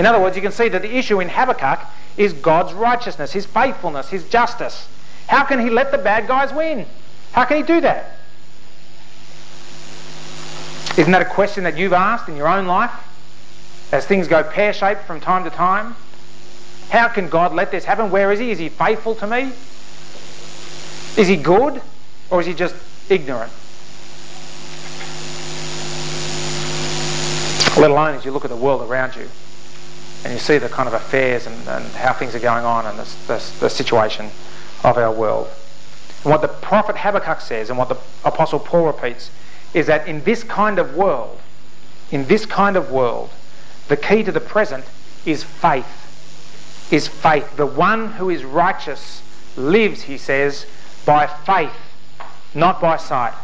In 0.00 0.04
other 0.04 0.20
words, 0.20 0.34
you 0.34 0.42
can 0.42 0.50
see 0.50 0.68
that 0.68 0.82
the 0.82 0.96
issue 0.96 1.20
in 1.20 1.28
Habakkuk 1.28 1.86
is 2.16 2.32
God's 2.32 2.72
righteousness, 2.72 3.32
his 3.32 3.46
faithfulness, 3.46 4.08
his 4.08 4.28
justice. 4.28 4.88
How 5.28 5.44
can 5.44 5.60
he 5.60 5.70
let 5.70 5.92
the 5.92 5.98
bad 5.98 6.26
guys 6.26 6.52
win? 6.52 6.86
How 7.30 7.44
can 7.44 7.58
he 7.58 7.62
do 7.62 7.80
that? 7.82 8.16
Isn't 10.98 11.12
that 11.12 11.22
a 11.22 11.26
question 11.26 11.62
that 11.64 11.76
you've 11.78 11.92
asked 11.92 12.28
in 12.28 12.36
your 12.36 12.48
own 12.48 12.66
life? 12.66 12.90
As 13.92 14.04
things 14.04 14.26
go 14.26 14.42
pear 14.42 14.72
shaped 14.72 15.02
from 15.02 15.20
time 15.20 15.44
to 15.44 15.50
time? 15.50 15.94
How 16.90 17.08
can 17.08 17.28
God 17.28 17.52
let 17.52 17.70
this 17.70 17.84
happen? 17.84 18.10
Where 18.10 18.32
is 18.32 18.38
he? 18.38 18.50
Is 18.50 18.58
he 18.58 18.68
faithful 18.68 19.14
to 19.16 19.26
me? 19.26 19.52
Is 21.20 21.28
he 21.28 21.36
good? 21.36 21.80
Or 22.30 22.40
is 22.40 22.46
he 22.46 22.54
just 22.54 22.74
ignorant? 23.08 23.52
let 27.76 27.90
alone 27.90 28.14
as 28.14 28.24
you 28.24 28.30
look 28.30 28.44
at 28.44 28.50
the 28.50 28.56
world 28.56 28.80
around 28.80 29.14
you 29.16 29.28
and 30.24 30.32
you 30.32 30.38
see 30.38 30.56
the 30.56 30.68
kind 30.68 30.88
of 30.88 30.94
affairs 30.94 31.46
and, 31.46 31.68
and 31.68 31.84
how 31.92 32.12
things 32.12 32.34
are 32.34 32.40
going 32.40 32.64
on 32.64 32.86
and 32.86 32.98
the, 32.98 33.04
the, 33.26 33.52
the 33.60 33.68
situation 33.70 34.30
of 34.82 34.96
our 34.96 35.12
world. 35.12 35.48
And 36.24 36.30
what 36.30 36.40
the 36.40 36.48
prophet 36.48 36.96
Habakkuk 36.96 37.40
says 37.40 37.68
and 37.68 37.78
what 37.78 37.88
the 37.88 37.98
apostle 38.24 38.58
Paul 38.58 38.86
repeats 38.86 39.30
is 39.74 39.86
that 39.86 40.08
in 40.08 40.24
this 40.24 40.42
kind 40.42 40.78
of 40.78 40.96
world, 40.96 41.38
in 42.10 42.26
this 42.26 42.46
kind 42.46 42.76
of 42.76 42.90
world, 42.90 43.30
the 43.88 43.96
key 43.96 44.22
to 44.22 44.32
the 44.32 44.40
present 44.40 44.84
is 45.26 45.44
faith. 45.44 46.05
Is 46.90 47.08
faith. 47.08 47.56
The 47.56 47.66
one 47.66 48.12
who 48.12 48.30
is 48.30 48.44
righteous 48.44 49.22
lives, 49.56 50.02
he 50.02 50.18
says, 50.18 50.66
by 51.04 51.26
faith, 51.26 51.72
not 52.54 52.80
by 52.80 52.96
sight. 52.96 53.34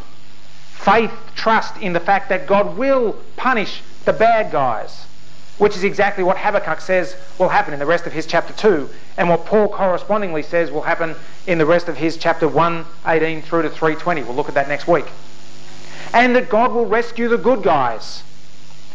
Faith, 0.74 1.12
trust 1.34 1.76
in 1.78 1.93
the 1.93 2.01
fact 2.01 2.28
that 2.28 2.47
God 2.47 2.76
will 2.76 3.16
punish 3.36 3.82
the 4.05 4.12
bad 4.12 4.51
guys, 4.51 5.07
which 5.59 5.76
is 5.76 5.84
exactly 5.84 6.24
what 6.24 6.38
Habakkuk 6.38 6.80
says 6.80 7.16
will 7.38 7.49
happen 7.49 7.72
in 7.72 7.78
the 7.78 7.86
rest 7.86 8.07
of 8.07 8.12
his 8.12 8.26
chapter 8.26 8.53
2, 8.53 8.88
and 9.16 9.28
what 9.28 9.47
Paul 9.47 9.68
correspondingly 9.68 10.43
says 10.43 10.70
will 10.70 10.82
happen 10.82 11.14
in 11.47 11.59
the 11.59 11.66
rest 11.66 11.88
of 11.88 11.97
his 11.97 12.16
chapter 12.16 12.49
1, 12.49 12.84
18 13.07 13.43
through 13.43 13.62
to 13.62 13.70
320. 13.70 14.22
We'll 14.22 14.34
look 14.34 14.49
at 14.49 14.55
that 14.55 14.68
next 14.68 14.88
week. 14.88 15.07
And 16.12 16.34
that 16.36 16.49
God 16.49 16.72
will 16.72 16.86
rescue 16.86 17.28
the 17.28 17.38
good 17.38 17.62
guys, 17.62 18.22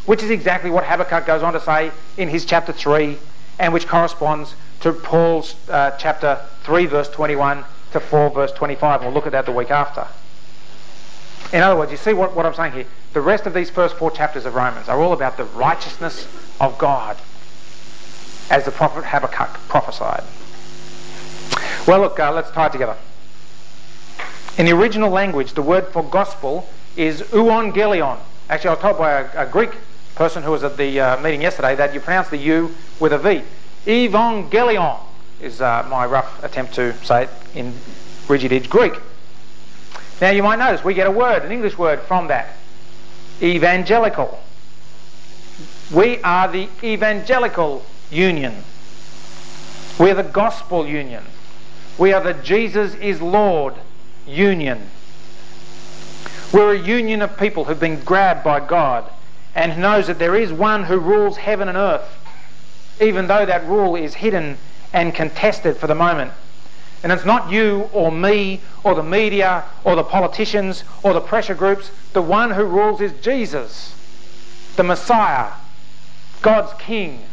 which 0.06 0.24
is 0.24 0.30
exactly 0.30 0.70
what 0.70 0.84
Habakkuk 0.84 1.26
goes 1.26 1.44
on 1.44 1.54
to 1.54 1.62
say 1.62 1.92
in 2.18 2.28
his 2.28 2.46
chapter 2.46 2.74
3, 2.74 3.18
and 3.60 3.74
which 3.74 3.88
corresponds 3.88 4.56
to 4.82 4.94
Paul's 4.94 5.56
uh, 5.70 5.92
chapter 5.92 6.40
3, 6.64 6.86
verse 6.86 7.10
21 7.10 7.66
to 7.92 8.00
4, 8.00 8.30
verse 8.30 8.52
25. 8.52 9.02
We'll 9.02 9.12
look 9.12 9.26
at 9.26 9.32
that 9.32 9.46
the 9.46 9.52
week 9.52 9.72
after. 9.72 10.08
In 11.54 11.62
other 11.62 11.78
words, 11.78 11.92
you 11.92 11.98
see 11.98 12.14
what, 12.14 12.36
what 12.36 12.46
I'm 12.46 12.54
saying 12.54 12.74
here? 12.74 12.86
The 13.14 13.22
rest 13.22 13.46
of 13.46 13.54
these 13.54 13.70
first 13.70 13.96
four 13.96 14.12
chapters 14.12 14.46
of 14.46 14.54
Romans 14.54 14.90
are 14.90 15.00
all 15.00 15.14
about 15.14 15.38
the 15.38 15.46
righteousness 15.46 16.28
of 16.60 16.78
God 16.78 17.18
as 18.50 18.66
the 18.66 18.72
prophet 18.72 19.06
Habakkuk 19.06 19.50
prophesied. 19.68 20.24
Well, 21.88 22.02
look, 22.02 22.20
uh, 22.20 22.34
let's 22.34 22.52
tie 22.52 22.68
it 22.68 22.74
together. 22.74 22.98
In 24.58 24.66
the 24.66 24.74
original 24.74 25.10
language, 25.10 25.54
the 25.54 25.62
word 25.62 25.88
for 25.88 26.04
gospel 26.04 26.68
is 26.96 27.22
euangelion. 27.22 28.18
Actually, 28.50 28.70
I 28.70 28.74
was 28.74 28.82
told 28.82 28.98
by 28.98 29.12
a, 29.22 29.44
a 29.44 29.46
Greek 29.46 29.72
person 30.18 30.42
who 30.42 30.50
was 30.50 30.64
at 30.64 30.78
the 30.78 31.00
uh, 31.00 31.22
meeting 31.22 31.44
yesterday 31.44 31.76
that 31.76 31.94
you 31.94 32.00
pronounce 32.00 32.30
the 32.30 32.38
U 32.38 32.76
with 33.00 33.14
a 33.14 33.20
V. 33.20 33.44
Evangelion 33.86 35.00
is 35.40 35.62
uh, 35.62 35.86
my 35.90 36.08
rough 36.08 36.44
attempt 36.44 36.74
to 36.74 36.94
say 37.06 37.26
it 37.26 37.30
in 37.54 37.72
rigid 38.28 38.68
Greek. 38.68 38.94
Now 40.20 40.32
you 40.32 40.42
might 40.42 40.58
notice 40.58 40.84
we 40.84 40.96
get 40.96 41.06
a 41.06 41.12
word, 41.12 41.46
an 41.46 41.52
English 41.52 41.78
word 41.78 42.02
from 42.02 42.28
that. 42.30 42.56
Evangelical. 43.44 44.42
We 45.92 46.18
are 46.24 46.52
the 46.52 46.68
evangelical 46.84 47.86
union. 48.10 48.64
We're 50.00 50.16
the 50.16 50.24
gospel 50.24 50.88
union. 50.88 51.24
We 52.00 52.12
are 52.12 52.22
the 52.22 52.34
Jesus 52.34 52.96
is 52.96 53.22
Lord 53.22 53.76
union. 54.26 54.90
We're 56.52 56.74
a 56.74 56.80
union 56.80 57.22
of 57.22 57.38
people 57.38 57.66
who've 57.66 57.80
been 57.80 58.00
grabbed 58.00 58.44
by 58.44 58.60
God 58.60 59.12
and 59.58 59.76
knows 59.80 60.06
that 60.06 60.20
there 60.20 60.36
is 60.36 60.54
one 60.54 60.84
who 60.84 61.00
rules 61.00 61.36
heaven 61.38 61.68
and 61.68 61.78
earth, 61.78 62.08
even 63.02 63.26
though 63.26 63.44
that 63.44 63.66
rule 63.66 63.96
is 63.96 64.14
hidden 64.14 64.56
and 64.94 65.16
contested 65.16 65.76
for 65.76 65.88
the 65.88 65.96
moment. 65.96 66.32
And 67.02 67.12
it's 67.12 67.26
not 67.26 67.52
you 67.52 67.90
or 67.92 68.12
me 68.12 68.62
or 68.84 68.94
the 68.94 69.02
media 69.02 69.66
or 69.84 69.96
the 69.96 70.04
politicians 70.04 70.84
or 71.02 71.14
the 71.14 71.22
pressure 71.22 71.56
groups. 71.56 71.90
The 72.14 72.22
one 72.22 72.52
who 72.52 72.66
rules 72.66 73.02
is 73.02 73.12
Jesus, 73.20 73.96
the 74.76 74.84
Messiah, 74.84 75.54
God's 76.44 76.74
King, 76.80 77.24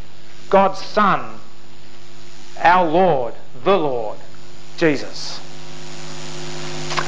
God's 0.48 0.78
Son, 0.78 1.40
our 2.56 2.88
Lord, 2.88 3.34
the 3.64 3.78
Lord, 3.78 4.18
Jesus. 4.78 5.40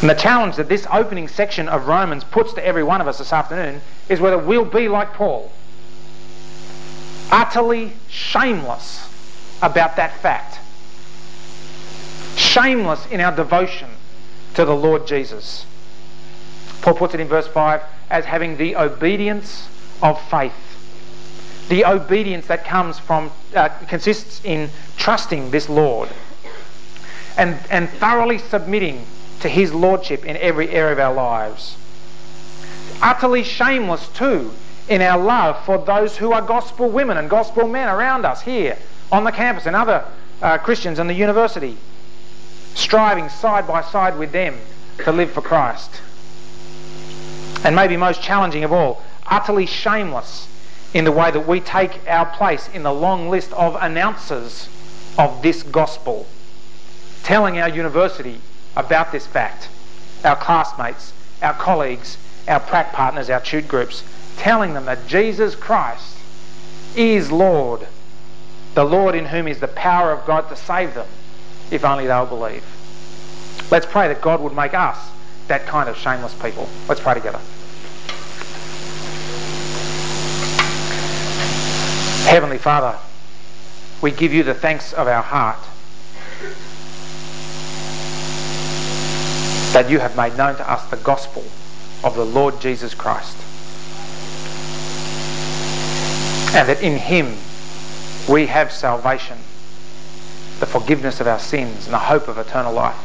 And 0.01 0.11
the 0.11 0.15
challenge 0.15 0.57
that 0.57 0.69
this 0.69 0.87
opening 0.93 1.29
section 1.29 1.69
of 1.69 1.89
Romans 1.89 2.25
puts 2.25 2.53
to 2.55 2.65
every 2.65 2.83
one 2.83 3.01
of 3.01 3.09
us 3.09 3.19
this 3.19 3.33
afternoon 3.33 3.81
is 4.09 4.21
whether 4.21 4.39
we'll 4.39 4.65
be 4.65 4.89
like 4.89 5.15
Paul, 5.15 5.51
utterly 7.31 7.95
shameless 8.09 9.09
about 9.63 9.97
that 9.97 10.13
fact 10.19 10.61
shameless 12.37 13.07
in 13.07 13.21
our 13.21 13.35
devotion 13.35 13.89
to 14.55 14.65
the 14.65 14.75
Lord 14.75 15.07
Jesus. 15.07 15.67
Paul 16.81 16.95
puts 16.95 17.15
it 17.15 17.21
in 17.21 17.29
verse 17.29 17.47
5 17.47 17.83
as 18.09 18.25
having 18.25 18.57
the 18.57 18.77
obedience 18.77 19.69
of 20.03 20.21
faith. 20.31 20.55
the 21.69 21.85
obedience 21.85 22.47
that 22.47 22.65
comes 22.65 22.97
from, 22.97 23.29
uh, 23.57 23.69
consists 23.89 24.41
in 24.45 24.71
trusting 24.97 25.51
this 25.51 25.69
Lord 25.69 26.09
and, 27.37 27.59
and 27.71 27.89
thoroughly 27.89 28.39
submitting 28.39 29.05
to 29.41 29.49
his 29.49 29.73
lordship 29.73 30.25
in 30.25 30.37
every 30.37 30.71
area 30.71 30.93
of 30.93 30.99
our 30.99 31.15
lives. 31.15 31.77
Utterly 33.03 33.43
shameless 33.43 34.09
too 34.09 34.53
in 34.89 35.03
our 35.03 35.19
love 35.19 35.65
for 35.65 35.79
those 35.79 36.17
who 36.17 36.33
are 36.33 36.43
gospel 36.43 36.89
women 36.89 37.17
and 37.17 37.29
gospel 37.29 37.69
men 37.69 37.89
around 37.89 38.25
us 38.25 38.43
here 38.43 38.79
on 39.11 39.25
the 39.25 39.33
campus 39.33 39.67
and 39.67 39.77
other 39.77 40.05
uh, 40.43 40.59
Christians 40.59 40.99
in 40.99 41.07
the 41.07 41.15
university, 41.15 41.77
striving 42.75 43.29
side 43.29 43.67
by 43.67 43.83
side 43.83 44.19
with 44.19 44.33
them 44.33 44.59
to 44.99 45.13
live 45.13 45.31
for 45.31 45.43
Christ. 45.43 45.91
And 47.65 47.75
maybe 47.75 47.97
most 47.97 48.23
challenging 48.23 48.65
of 48.65 48.73
all, 48.73 49.03
utterly 49.27 49.67
shameless 49.67 50.49
in 50.95 51.05
the 51.05 51.13
way 51.13 51.31
that 51.31 51.47
we 51.47 51.61
take 51.61 52.01
our 52.09 52.27
place 52.27 52.69
in 52.73 52.83
the 52.83 52.93
long 52.93 53.29
list 53.29 53.53
of 53.53 53.77
announcers 53.81 54.69
of 55.19 55.43
this 55.43 55.63
gospel, 55.63 56.27
telling 57.23 57.59
our 57.59 57.69
university 57.69 58.41
about 58.77 59.11
this 59.11 59.27
fact, 59.27 59.69
our 60.25 60.37
classmates, 60.37 61.13
our 61.43 61.55
colleagues, 61.55 62.19
our 62.47 62.61
prac 62.61 62.93
partners, 62.93 63.31
our 63.31 63.41
tute 63.41 63.67
groups, 63.67 64.05
telling 64.37 64.75
them 64.75 64.85
that 64.85 65.07
Jesus 65.07 65.55
Christ 65.55 66.17
is 66.95 67.33
Lord, 67.33 67.87
the 68.75 68.85
Lord 68.85 69.15
in 69.15 69.27
whom 69.27 69.49
is 69.49 69.61
the 69.61 69.69
power 69.69 70.13
of 70.13 70.27
God 70.27 70.49
to 70.51 70.57
save 70.57 70.95
them, 70.95 71.07
if 71.71 71.85
only 71.85 72.07
they'll 72.07 72.27
believe. 72.27 72.65
Let's 73.71 73.87
pray 73.87 74.09
that 74.09 74.21
God 74.21 74.41
would 74.41 74.55
make 74.55 74.75
us 74.75 74.99
that 75.49 75.67
kind 75.67 75.89
of 75.89 75.97
shameless 75.97 76.35
people. 76.35 76.69
Let's 76.89 77.01
pray 77.01 77.15
together. 77.15 77.41
Heavenly 82.29 82.59
Father, 82.59 82.99
we 84.03 84.11
give 84.11 84.33
you 84.33 84.43
the 84.43 84.55
thanks 84.55 84.93
of 84.93 85.09
our 85.09 85.23
heart 85.23 85.59
that 89.77 89.91
you 89.91 89.99
have 89.99 90.17
made 90.17 90.35
known 90.39 90.57
to 90.57 90.73
us 90.73 90.87
the 90.87 90.97
gospel 90.97 91.45
of 92.03 92.15
the 92.15 92.25
Lord 92.25 92.59
Jesus 92.63 92.95
Christ. 92.95 93.37
And 96.57 96.67
that 96.67 96.81
in 96.81 96.97
him 96.97 97.37
we 98.27 98.47
have 98.47 98.73
salvation, 98.73 99.37
the 100.61 100.67
forgiveness 100.67 101.21
of 101.21 101.27
our 101.27 101.39
sins, 101.39 101.85
and 101.85 101.93
the 101.93 101.99
hope 101.99 102.27
of 102.27 102.39
eternal 102.39 102.73
life. 102.73 102.97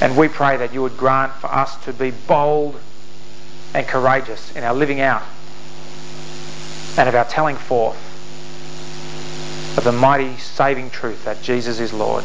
And 0.00 0.16
we 0.16 0.26
pray 0.26 0.56
that 0.56 0.72
you 0.72 0.80
would 0.80 0.96
grant 0.96 1.34
for 1.34 1.52
us 1.52 1.76
to 1.84 1.92
be 1.92 2.12
bold 2.12 2.80
and 3.74 3.86
courageous 3.86 4.56
in 4.56 4.64
our 4.64 4.74
living 4.74 5.02
out 5.02 5.24
and 6.96 7.10
of 7.10 7.14
our 7.14 7.26
telling 7.26 7.56
forth 7.56 7.98
of 9.76 9.84
the 9.84 9.92
mighty 9.92 10.38
saving 10.38 10.88
truth 10.88 11.26
that 11.26 11.42
Jesus 11.42 11.78
is 11.78 11.92
Lord. 11.92 12.24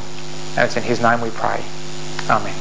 And 0.56 0.60
it's 0.60 0.78
in 0.78 0.84
his 0.84 1.02
name 1.02 1.20
we 1.20 1.30
pray. 1.32 1.62
Amen. 2.30 2.56